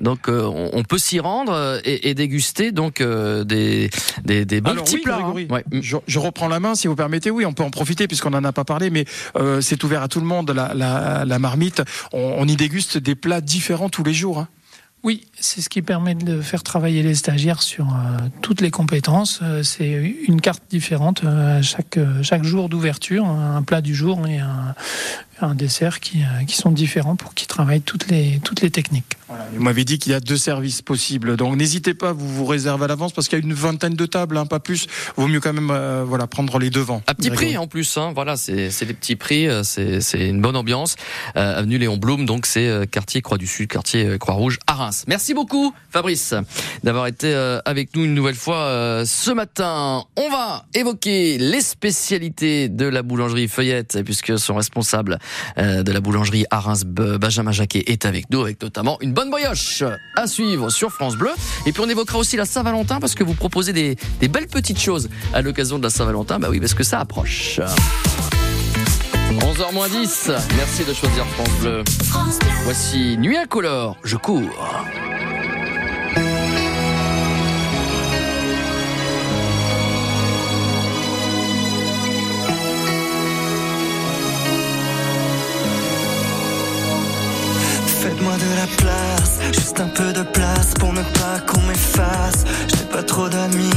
Donc 0.00 0.28
euh, 0.28 0.42
on, 0.44 0.70
on 0.72 0.82
peut 0.84 0.98
s'y 0.98 1.18
rendre 1.18 1.80
et, 1.84 2.10
et 2.10 2.14
déguster 2.14 2.70
donc 2.70 3.00
euh, 3.00 3.42
des, 3.42 3.90
des, 4.24 4.44
des 4.44 4.60
bons 4.60 4.70
Alors 4.70 4.84
petits 4.84 4.96
oui, 4.96 5.02
plats. 5.02 5.14
Grégory, 5.16 5.48
hein. 5.50 5.54
Ouais. 5.54 5.64
je, 5.82 5.96
je 6.06 6.18
reprends 6.20 6.48
la 6.48 6.60
main 6.60 6.76
si 6.76 6.86
vous 6.86 6.94
permettez. 6.94 7.30
Oui, 7.30 7.44
on 7.44 7.52
peut 7.52 7.64
en 7.64 7.70
profiter 7.70 8.06
puisqu'on 8.06 8.30
n'en 8.30 8.44
a 8.44 8.52
pas 8.52 8.64
parlé, 8.64 8.90
mais 8.90 9.04
euh, 9.36 9.60
c'est 9.60 9.82
ouvert 9.82 10.02
à 10.02 10.08
tout 10.08 10.20
le 10.20 10.26
monde. 10.26 10.50
La, 10.52 10.74
la, 10.74 11.24
la 11.24 11.38
marmite, 11.40 11.82
on, 12.12 12.36
on 12.38 12.46
y 12.46 12.54
déguste 12.54 12.96
des 12.96 13.16
plats 13.16 13.40
différents 13.40 13.88
tous 13.88 14.04
les 14.04 14.14
jours. 14.14 14.38
hein. 14.38 14.48
Oui, 15.02 15.26
c'est 15.38 15.60
ce 15.60 15.68
qui 15.68 15.82
permet 15.82 16.14
de 16.14 16.40
faire 16.40 16.62
travailler 16.62 17.02
les 17.02 17.14
stagiaires 17.14 17.60
sur 17.60 17.88
euh, 17.88 18.16
toutes 18.40 18.62
les 18.62 18.70
compétences. 18.70 19.40
Euh, 19.42 19.62
c'est 19.62 19.90
une 20.26 20.40
carte 20.40 20.62
différente 20.70 21.24
euh, 21.24 21.58
à 21.58 21.62
chaque, 21.62 21.98
euh, 21.98 22.22
chaque 22.22 22.42
jour 22.42 22.70
d'ouverture, 22.70 23.26
un 23.26 23.62
plat 23.62 23.82
du 23.82 23.94
jour 23.94 24.26
et 24.26 24.38
un, 24.38 24.74
un 25.44 25.54
dessert 25.54 26.00
qui, 26.00 26.22
euh, 26.22 26.44
qui 26.44 26.56
sont 26.56 26.70
différents 26.70 27.16
pour 27.16 27.34
qu'ils 27.34 27.48
travaillent 27.48 27.82
toutes 27.82 28.08
les, 28.08 28.40
toutes 28.42 28.60
les 28.60 28.70
techniques. 28.70 29.16
Vous 29.54 29.62
m'avez 29.62 29.84
dit 29.84 29.98
qu'il 29.98 30.12
y 30.12 30.14
a 30.14 30.20
deux 30.20 30.36
services 30.36 30.82
possibles, 30.82 31.36
donc 31.36 31.56
n'hésitez 31.56 31.94
pas, 31.94 32.12
vous 32.12 32.28
vous 32.28 32.44
réservez 32.44 32.84
à 32.84 32.88
l'avance 32.88 33.12
parce 33.12 33.26
qu'il 33.26 33.38
y 33.38 33.42
a 33.42 33.44
une 33.44 33.54
vingtaine 33.54 33.94
de 33.94 34.06
tables, 34.06 34.36
hein, 34.36 34.46
pas 34.46 34.60
plus. 34.60 34.86
Vaut 35.16 35.26
mieux 35.26 35.40
quand 35.40 35.52
même, 35.52 35.70
euh, 35.70 36.04
voilà, 36.06 36.26
prendre 36.26 36.58
les 36.58 36.70
devants. 36.70 37.02
À 37.06 37.14
petit 37.14 37.30
prix 37.30 37.56
en 37.56 37.66
plus, 37.66 37.96
hein, 37.96 38.12
voilà, 38.14 38.36
c'est 38.36 38.70
c'est 38.70 38.86
des 38.86 38.94
petits 38.94 39.16
prix, 39.16 39.48
euh, 39.48 39.62
c'est 39.62 40.00
c'est 40.00 40.28
une 40.28 40.40
bonne 40.40 40.56
ambiance. 40.56 40.96
Euh, 41.36 41.58
avenue 41.58 41.78
Léon 41.78 41.96
Blum, 41.96 42.26
donc 42.26 42.46
c'est 42.46 42.68
euh, 42.68 42.84
quartier 42.86 43.22
Croix 43.22 43.38
du 43.38 43.46
Sud, 43.46 43.68
quartier 43.68 44.04
euh, 44.04 44.18
Croix 44.18 44.34
Rouge 44.34 44.58
à 44.66 44.74
Reims. 44.74 45.04
Merci 45.08 45.34
beaucoup 45.34 45.74
Fabrice 45.90 46.34
d'avoir 46.84 47.06
été 47.06 47.32
euh, 47.32 47.60
avec 47.64 47.96
nous 47.96 48.04
une 48.04 48.14
nouvelle 48.14 48.34
fois 48.34 48.58
euh, 48.58 49.04
ce 49.04 49.30
matin. 49.30 50.04
On 50.16 50.30
va 50.30 50.66
évoquer 50.74 51.38
les 51.38 51.60
spécialités 51.60 52.68
de 52.68 52.86
la 52.86 53.02
boulangerie 53.02 53.48
Feuillette 53.48 54.02
puisque 54.04 54.38
son 54.38 54.54
responsable 54.54 55.18
de 55.56 55.92
la 55.92 56.00
boulangerie 56.00 56.44
à 56.50 56.60
Reims, 56.60 56.84
Benjamin 56.84 57.52
Jacquet, 57.52 57.84
est 57.86 58.06
avec 58.06 58.30
nous, 58.30 58.40
avec 58.40 58.60
notamment 58.62 58.98
une 59.00 59.12
bonne 59.12 59.30
brioche 59.30 59.82
à 60.16 60.26
suivre 60.26 60.70
sur 60.70 60.90
France 60.90 61.16
Bleu. 61.16 61.30
Et 61.66 61.72
puis 61.72 61.82
on 61.84 61.88
évoquera 61.88 62.18
aussi 62.18 62.36
la 62.36 62.44
Saint-Valentin 62.44 63.00
parce 63.00 63.14
que 63.14 63.24
vous 63.24 63.34
proposez 63.34 63.72
des, 63.72 63.96
des 64.20 64.28
belles 64.28 64.48
petites 64.48 64.80
choses 64.80 65.08
à 65.32 65.42
l'occasion 65.42 65.78
de 65.78 65.84
la 65.84 65.90
Saint-Valentin. 65.90 66.38
Bah 66.38 66.48
oui, 66.50 66.60
parce 66.60 66.74
que 66.74 66.84
ça 66.84 67.00
approche. 67.00 67.60
11h 69.40 69.72
moins 69.72 69.88
10, 69.88 70.30
merci 70.56 70.84
de 70.84 70.92
choisir 70.92 71.26
France 71.26 71.50
Bleu. 71.60 71.82
Voici 72.64 73.16
Nuit 73.18 73.36
incolore, 73.36 73.96
je 74.04 74.16
cours. 74.16 75.03
Faites-moi 88.04 88.34
de 88.34 88.56
la 88.56 88.66
place, 88.76 89.38
juste 89.54 89.80
un 89.80 89.88
peu 89.88 90.12
de 90.12 90.20
place 90.20 90.74
pour 90.78 90.92
ne 90.92 91.00
pas 91.00 91.40
qu'on 91.46 91.62
m'efface. 91.62 92.44
Je 92.68 92.76
n'ai 92.76 92.90
pas 92.90 93.02
trop 93.02 93.30
d'amis, 93.30 93.70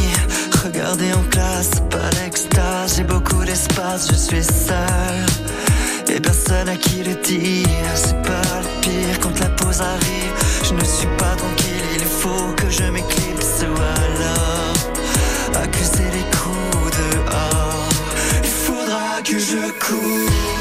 regardez 0.65 1.13
en 1.13 1.23
classe, 1.29 1.69
pas 1.89 2.09
l'extase. 2.19 2.97
J'ai 2.97 3.05
beaucoup 3.05 3.45
d'espace, 3.45 4.09
je 4.11 4.17
suis 4.17 4.43
seul. 4.43 5.25
Et 6.13 6.19
personne 6.19 6.67
à 6.67 6.75
qui 6.75 7.03
le 7.03 7.15
dire, 7.15 7.69
c'est 7.95 8.21
pas 8.21 8.59
le 8.59 8.81
pire 8.81 9.17
quand 9.21 9.39
la 9.39 9.47
pause 9.47 9.79
arrive. 9.79 10.33
Je 10.61 10.73
ne 10.73 10.83
suis 10.83 11.07
pas 11.17 11.33
tranquille, 11.37 11.87
il 11.95 12.03
faut 12.03 12.51
que 12.57 12.69
je 12.69 12.83
m'éclipse 12.83 13.61
ou 13.61 13.79
alors 13.79 15.63
accuser 15.63 16.09
les 16.11 16.27
coups 16.35 16.97
dehors. 16.97 17.89
Il 18.43 18.49
faudra 18.49 19.21
que 19.23 19.39
je 19.39 19.71
cours. 19.79 20.56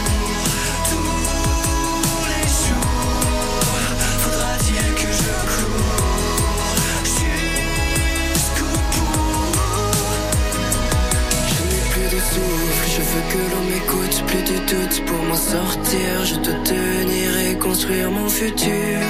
De 14.47 14.59
doute 14.71 15.05
pour 15.07 15.23
m'en 15.25 15.37
sortir. 15.37 16.25
Je 16.25 16.35
dois 16.37 16.61
tenir 16.65 17.29
et 17.47 17.59
construire 17.59 18.11
mon 18.11 18.29
futur. 18.29 19.01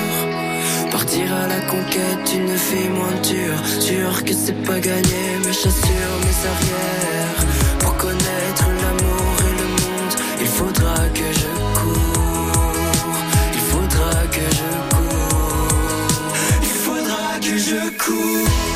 Partir 0.91 1.27
à 1.43 1.47
la 1.47 1.61
conquête 1.73 2.23
d'une 2.31 2.57
fille 2.57 2.89
moins 2.89 3.19
dure. 3.23 3.61
Sûr 3.81 4.25
que 4.25 4.33
c'est 4.33 4.61
pas 4.65 4.81
gagné, 4.81 5.23
mais 5.45 5.53
j'assure 5.53 6.15
mes 6.25 6.39
arrières. 6.53 7.41
Pour 7.81 7.97
connaître 7.97 8.67
l'amour 8.83 9.33
et 9.49 9.55
le 9.61 9.69
monde, 9.81 10.15
il 10.41 10.47
faudra 10.59 10.97
que 11.19 11.29
je 11.41 11.51
cours. 11.79 12.73
Il 13.59 13.65
faudra 13.73 14.13
que 14.37 14.47
je 14.61 14.71
cours. 14.95 16.33
Il 16.63 16.77
faudra 16.85 17.27
que 17.41 17.59
je 17.69 17.81
cours. 18.05 18.76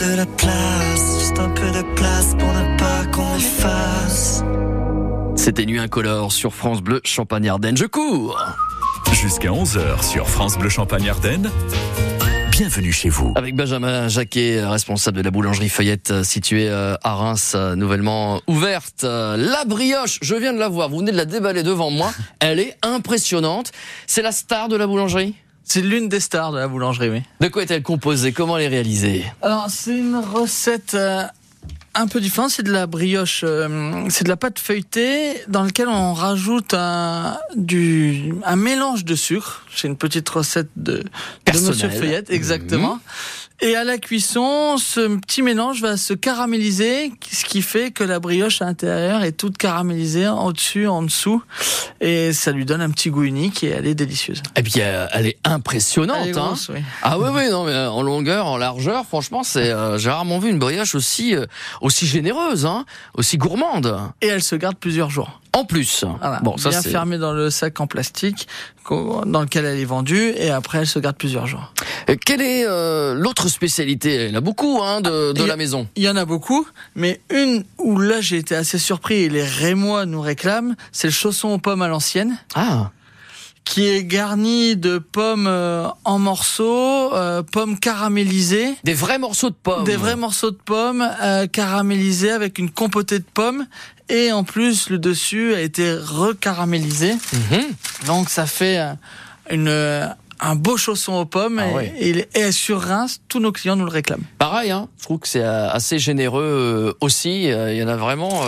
De 0.00 0.16
la 0.16 0.24
place, 0.24 1.18
juste 1.18 1.38
un 1.38 1.50
peu 1.50 1.70
de 1.72 1.82
place 1.94 2.34
pour 2.38 2.48
ne 2.48 2.78
pas 2.78 3.04
qu'on 3.12 3.34
m'efface. 3.34 4.42
C'était 5.36 5.66
Nuit 5.66 5.78
incolore 5.78 6.32
sur 6.32 6.54
France 6.54 6.80
Bleu, 6.80 7.02
Champagne-Ardenne. 7.04 7.76
Je 7.76 7.84
cours 7.84 8.42
Jusqu'à 9.12 9.50
11h 9.50 10.02
sur 10.02 10.26
France 10.26 10.56
Bleu 10.56 10.70
Champagne 10.70 11.10
Ardenne. 11.10 11.50
Bienvenue 12.50 12.92
chez 12.92 13.10
vous. 13.10 13.34
Avec 13.36 13.54
Benjamin 13.54 14.08
Jacquet, 14.08 14.64
responsable 14.64 15.18
de 15.18 15.22
la 15.22 15.30
boulangerie 15.30 15.68
Feuillette 15.68 16.10
euh, 16.12 16.24
située 16.24 16.70
euh, 16.70 16.94
à 17.02 17.14
Reims, 17.14 17.52
euh, 17.54 17.74
nouvellement 17.74 18.40
ouverte. 18.46 19.02
La 19.02 19.64
brioche, 19.66 20.18
je 20.22 20.34
viens 20.34 20.54
de 20.54 20.58
la 20.58 20.68
voir, 20.68 20.88
vous 20.88 21.00
venez 21.00 21.12
de 21.12 21.16
la 21.16 21.26
déballer 21.26 21.62
devant 21.62 21.90
moi. 21.90 22.10
Elle 22.38 22.60
est 22.60 22.76
impressionnante. 22.82 23.72
C'est 24.06 24.22
la 24.22 24.32
star 24.32 24.68
de 24.68 24.76
la 24.76 24.86
boulangerie? 24.86 25.34
C'est 25.64 25.82
l'une 25.82 26.08
des 26.08 26.20
stars 26.20 26.52
de 26.52 26.58
la 26.58 26.66
boulangerie, 26.68 27.10
oui. 27.10 27.22
De 27.40 27.48
quoi 27.48 27.62
est-elle 27.62 27.82
composée? 27.82 28.32
Comment 28.32 28.58
elle 28.58 28.64
est 28.64 28.68
réalisée? 28.68 29.24
Alors, 29.40 29.66
c'est 29.68 29.96
une 29.96 30.16
recette 30.16 30.94
euh, 30.94 31.22
un 31.94 32.06
peu 32.08 32.20
différente. 32.20 32.50
C'est 32.50 32.64
de 32.64 32.72
la 32.72 32.86
brioche, 32.88 33.42
euh, 33.44 34.04
c'est 34.08 34.24
de 34.24 34.28
la 34.28 34.36
pâte 34.36 34.58
feuilletée 34.58 35.34
dans 35.48 35.62
laquelle 35.62 35.88
on 35.88 36.12
rajoute 36.12 36.74
un, 36.74 37.38
du, 37.54 38.34
un 38.44 38.56
mélange 38.56 39.04
de 39.04 39.14
sucre. 39.14 39.64
C'est 39.74 39.86
une 39.86 39.96
petite 39.96 40.28
recette 40.28 40.70
de, 40.76 41.04
de. 41.46 41.58
Monsieur 41.58 41.88
Feuillette, 41.88 42.30
exactement. 42.30 42.94
Mhm. 42.94 43.00
Et 43.62 43.76
à 43.76 43.84
la 43.84 43.98
cuisson, 43.98 44.78
ce 44.78 45.16
petit 45.18 45.42
mélange 45.42 45.82
va 45.82 45.98
se 45.98 46.14
caraméliser, 46.14 47.12
ce 47.30 47.44
qui 47.44 47.60
fait 47.60 47.90
que 47.90 48.02
la 48.02 48.18
brioche 48.18 48.62
à 48.62 48.64
l'intérieur 48.64 49.22
est 49.22 49.32
toute 49.32 49.58
caramélisée, 49.58 50.26
en 50.28 50.52
dessus, 50.52 50.86
en 50.86 51.02
dessous, 51.02 51.42
et 52.00 52.32
ça 52.32 52.52
lui 52.52 52.64
donne 52.64 52.80
un 52.80 52.88
petit 52.90 53.10
goût 53.10 53.24
unique 53.24 53.62
et 53.62 53.68
elle 53.68 53.86
est 53.86 53.94
délicieuse. 53.94 54.42
Et 54.56 54.62
puis 54.62 54.74
euh, 54.78 55.06
elle 55.12 55.26
est 55.26 55.38
impressionnante. 55.44 56.16
Elle 56.22 56.30
est 56.30 56.38
hein. 56.38 56.54
oui. 56.70 56.80
Ah 57.02 57.18
oui, 57.18 57.28
oui, 57.34 57.50
non, 57.50 57.64
mais 57.64 57.72
euh, 57.72 57.90
en 57.90 58.02
longueur, 58.02 58.46
en 58.46 58.56
largeur, 58.56 59.04
franchement, 59.04 59.42
c'est 59.42 59.70
euh, 59.70 59.98
j'ai 59.98 60.10
rarement 60.10 60.38
vu 60.38 60.48
une 60.48 60.58
brioche 60.58 60.94
aussi 60.94 61.34
euh, 61.36 61.44
aussi 61.82 62.06
généreuse, 62.06 62.64
hein, 62.64 62.86
aussi 63.14 63.36
gourmande. 63.36 63.98
Et 64.22 64.28
elle 64.28 64.42
se 64.42 64.56
garde 64.56 64.76
plusieurs 64.76 65.10
jours. 65.10 65.39
En 65.52 65.64
plus. 65.64 66.04
Voilà, 66.20 66.40
bon, 66.40 66.56
ça 66.56 66.70
bien 66.70 66.80
c'est. 66.82 66.90
fermée 66.90 67.18
dans 67.18 67.32
le 67.32 67.50
sac 67.50 67.80
en 67.80 67.86
plastique 67.86 68.46
dans 68.90 69.42
lequel 69.42 69.64
elle 69.66 69.78
est 69.78 69.84
vendue 69.84 70.32
et 70.36 70.50
après 70.50 70.78
elle 70.78 70.86
se 70.86 70.98
garde 70.98 71.16
plusieurs 71.16 71.46
jours. 71.46 71.72
Euh, 72.08 72.16
Quelle 72.24 72.40
est 72.40 72.64
euh, 72.66 73.14
l'autre 73.14 73.48
spécialité? 73.48 74.24
Il 74.26 74.30
y 74.30 74.34
en 74.34 74.38
a 74.38 74.40
beaucoup 74.40 74.80
hein, 74.82 75.00
de, 75.00 75.32
de 75.32 75.38
il 75.38 75.40
y 75.42 75.44
a- 75.44 75.48
la 75.48 75.56
maison. 75.56 75.86
Il 75.96 76.02
y 76.02 76.08
en 76.08 76.16
a 76.16 76.24
beaucoup, 76.24 76.66
mais 76.96 77.20
une 77.30 77.64
où 77.78 77.98
là 78.00 78.20
j'ai 78.20 78.38
été 78.38 78.54
assez 78.56 78.78
surpris 78.78 79.22
et 79.22 79.28
les 79.28 79.44
Rémois 79.44 80.06
nous 80.06 80.20
réclament, 80.20 80.74
c'est 80.92 81.06
le 81.06 81.12
chausson 81.12 81.48
aux 81.50 81.58
pommes 81.58 81.82
à 81.82 81.88
l'ancienne. 81.88 82.36
Ah. 82.56 82.90
Qui 83.70 83.86
est 83.86 84.02
garni 84.02 84.74
de 84.74 84.98
pommes 84.98 85.46
euh, 85.46 85.86
en 86.04 86.18
morceaux, 86.18 87.14
euh, 87.14 87.44
pommes 87.44 87.78
caramélisées. 87.78 88.74
Des 88.82 88.94
vrais 88.94 89.20
morceaux 89.20 89.50
de 89.50 89.54
pommes. 89.54 89.84
Des 89.84 89.94
vrais 89.94 90.16
morceaux 90.16 90.50
de 90.50 90.58
pommes 90.58 91.08
euh, 91.22 91.46
caramélisés 91.46 92.32
avec 92.32 92.58
une 92.58 92.68
compotée 92.68 93.20
de 93.20 93.24
pommes. 93.32 93.64
Et 94.08 94.32
en 94.32 94.42
plus, 94.42 94.90
le 94.90 94.98
dessus 94.98 95.54
a 95.54 95.60
été 95.60 95.94
recaramélisé. 95.94 97.12
Mhm. 97.12 97.62
Donc 98.08 98.28
ça 98.28 98.46
fait 98.46 98.78
euh, 98.78 98.92
une, 99.50 99.68
euh, 99.68 100.08
un 100.42 100.54
beau 100.54 100.76
chausson 100.76 101.14
aux 101.14 101.24
pommes 101.24 101.58
Ah 101.62 101.82
et, 101.98 102.12
ouais. 102.14 102.28
et 102.34 102.52
sur 102.52 102.80
Reims, 102.80 103.20
tous 103.28 103.40
nos 103.40 103.52
clients 103.52 103.76
nous 103.76 103.84
le 103.84 103.90
réclament. 103.90 104.24
Pareil, 104.38 104.70
hein, 104.70 104.88
je 104.98 105.04
trouve 105.04 105.18
que 105.18 105.28
c'est 105.28 105.42
euh, 105.42 105.70
assez 105.70 105.98
généreux 105.98 106.42
euh, 106.42 106.92
aussi. 107.00 107.50
Euh, 107.50 107.72
Il 107.72 107.78
y 107.78 107.82
en 107.84 107.88
a 107.88 107.96
vraiment, 107.96 108.42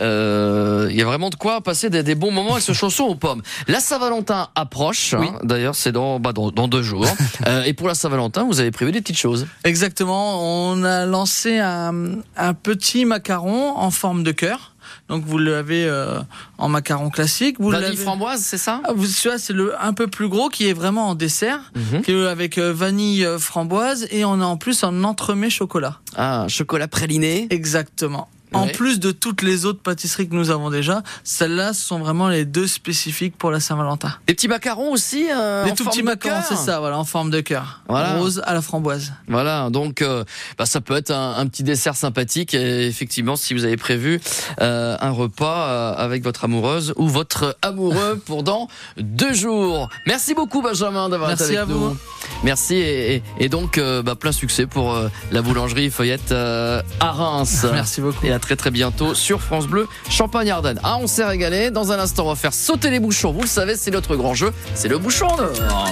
euh, 0.00 0.86
il 0.90 0.96
y 0.96 1.02
a 1.02 1.04
vraiment 1.04 1.30
de 1.30 1.34
quoi 1.36 1.60
passer 1.60 1.90
des, 1.90 2.02
des 2.02 2.14
bons 2.14 2.30
moments 2.30 2.52
avec 2.52 2.62
ce 2.64 2.72
chausson 2.72 3.04
aux 3.04 3.14
pommes. 3.14 3.42
La 3.68 3.80
Saint-Valentin 3.80 4.48
approche. 4.54 5.14
hein, 5.14 5.38
D'ailleurs, 5.42 5.74
c'est 5.74 5.92
dans, 5.92 6.20
bah, 6.20 6.32
dans 6.32 6.50
dans 6.50 6.68
deux 6.68 6.82
jours. 6.82 7.06
Euh, 7.48 7.64
et 7.64 7.72
pour 7.72 7.88
la 7.88 7.94
Saint-Valentin, 7.94 8.44
vous 8.44 8.60
avez 8.60 8.70
prévu 8.70 8.92
des 8.92 9.00
petites 9.00 9.18
choses. 9.18 9.46
Exactement, 9.64 10.70
on 10.70 10.84
a 10.84 11.06
lancé 11.06 11.58
un, 11.58 12.18
un 12.36 12.54
petit 12.54 13.04
macaron 13.04 13.76
en 13.76 13.90
forme 13.90 14.22
de 14.22 14.30
cœur. 14.32 14.71
Donc 15.12 15.24
vous 15.26 15.36
l'avez 15.36 15.84
euh, 15.84 16.20
en 16.56 16.70
macaron 16.70 17.10
classique. 17.10 17.56
Vous 17.58 17.68
Vanille 17.68 17.98
framboise, 17.98 18.40
c'est 18.40 18.56
ça? 18.56 18.80
Ah, 18.82 18.94
vous, 18.94 19.04
c'est 19.04 19.50
le 19.50 19.74
un 19.78 19.92
peu 19.92 20.06
plus 20.06 20.26
gros 20.26 20.48
qui 20.48 20.66
est 20.66 20.72
vraiment 20.72 21.10
en 21.10 21.14
dessert, 21.14 21.70
qui 22.02 22.12
est 22.12 22.26
avec 22.26 22.56
euh, 22.56 22.72
vanille 22.72 23.26
euh, 23.26 23.38
framboise 23.38 24.06
et 24.10 24.24
on 24.24 24.40
a 24.40 24.44
en 24.46 24.56
plus 24.56 24.84
un 24.84 25.04
entremets 25.04 25.50
chocolat. 25.50 25.98
Ah, 26.16 26.46
chocolat 26.48 26.88
praliné. 26.88 27.46
Exactement. 27.50 28.30
En 28.54 28.66
plus 28.66 29.00
de 29.00 29.10
toutes 29.12 29.42
les 29.42 29.64
autres 29.64 29.80
pâtisseries 29.80 30.28
que 30.28 30.34
nous 30.34 30.50
avons 30.50 30.70
déjà, 30.70 31.02
celles-là 31.24 31.72
ce 31.72 31.82
sont 31.84 31.98
vraiment 31.98 32.28
les 32.28 32.44
deux 32.44 32.66
spécifiques 32.66 33.36
pour 33.36 33.50
la 33.50 33.60
Saint-Valentin. 33.60 34.14
Des 34.26 34.34
petits 34.34 34.48
macarons 34.48 34.92
aussi. 34.92 35.26
euh, 35.30 35.64
les 35.64 35.70
en 35.72 35.74
tout 35.74 35.84
forme 35.84 35.90
petits 35.94 36.02
de 36.02 36.06
macarons, 36.06 36.42
c'est 36.48 36.56
ça, 36.56 36.80
voilà, 36.80 36.98
en 36.98 37.04
forme 37.04 37.30
de 37.30 37.40
cœur, 37.40 37.80
Voilà. 37.88 38.16
rose 38.18 38.42
à 38.44 38.54
la 38.54 38.62
framboise. 38.62 39.12
Voilà, 39.28 39.70
donc 39.70 40.02
euh, 40.02 40.24
bah, 40.58 40.66
ça 40.66 40.80
peut 40.80 40.96
être 40.96 41.10
un, 41.10 41.36
un 41.36 41.46
petit 41.46 41.62
dessert 41.62 41.96
sympathique. 41.96 42.54
Et 42.54 42.86
effectivement, 42.86 43.36
si 43.36 43.54
vous 43.54 43.64
avez 43.64 43.76
prévu 43.76 44.20
euh, 44.60 44.96
un 45.00 45.10
repas 45.10 45.68
euh, 45.68 45.94
avec 45.96 46.22
votre 46.22 46.44
amoureuse 46.44 46.92
ou 46.96 47.08
votre 47.08 47.56
amoureux 47.62 48.20
pour 48.26 48.42
dans 48.42 48.68
deux 48.98 49.32
jours. 49.34 49.88
Merci 50.06 50.34
beaucoup 50.34 50.62
Benjamin 50.62 51.08
d'avoir 51.08 51.30
été 51.30 51.40
Merci 51.42 51.56
avec 51.56 51.70
à 51.70 51.72
nous. 51.72 51.90
vous. 51.90 51.96
Merci 52.44 52.74
et, 52.74 53.14
et- 53.16 53.22
et 53.38 53.48
donc 53.48 53.78
euh, 53.78 54.02
bah, 54.02 54.14
plein 54.14 54.32
succès 54.32 54.66
pour 54.66 54.98
la 55.30 55.42
boulangerie 55.42 55.90
Feuillette 55.90 56.32
euh, 56.32 56.82
à 57.00 57.10
Reims. 57.12 57.66
Merci 57.72 58.00
beaucoup. 58.00 58.24
Et 58.26 58.32
à 58.32 58.38
très 58.42 58.56
très 58.56 58.70
bientôt 58.70 59.14
sur 59.14 59.40
France 59.40 59.66
Bleu 59.66 59.88
Champagne 60.10 60.50
Ardenne. 60.50 60.78
Ah, 60.82 60.98
on 61.00 61.06
s'est 61.06 61.24
régalé. 61.24 61.70
Dans 61.70 61.92
un 61.92 61.98
instant, 61.98 62.26
on 62.26 62.28
va 62.28 62.34
faire 62.34 62.52
sauter 62.52 62.90
les 62.90 63.00
bouchons. 63.00 63.32
Vous 63.32 63.40
le 63.40 63.46
savez, 63.46 63.76
c'est 63.76 63.90
notre 63.90 64.16
grand 64.16 64.34
jeu. 64.34 64.52
C'est 64.74 64.88
le 64.88 64.98
bouchon 64.98 65.28
d'or. 65.36 65.88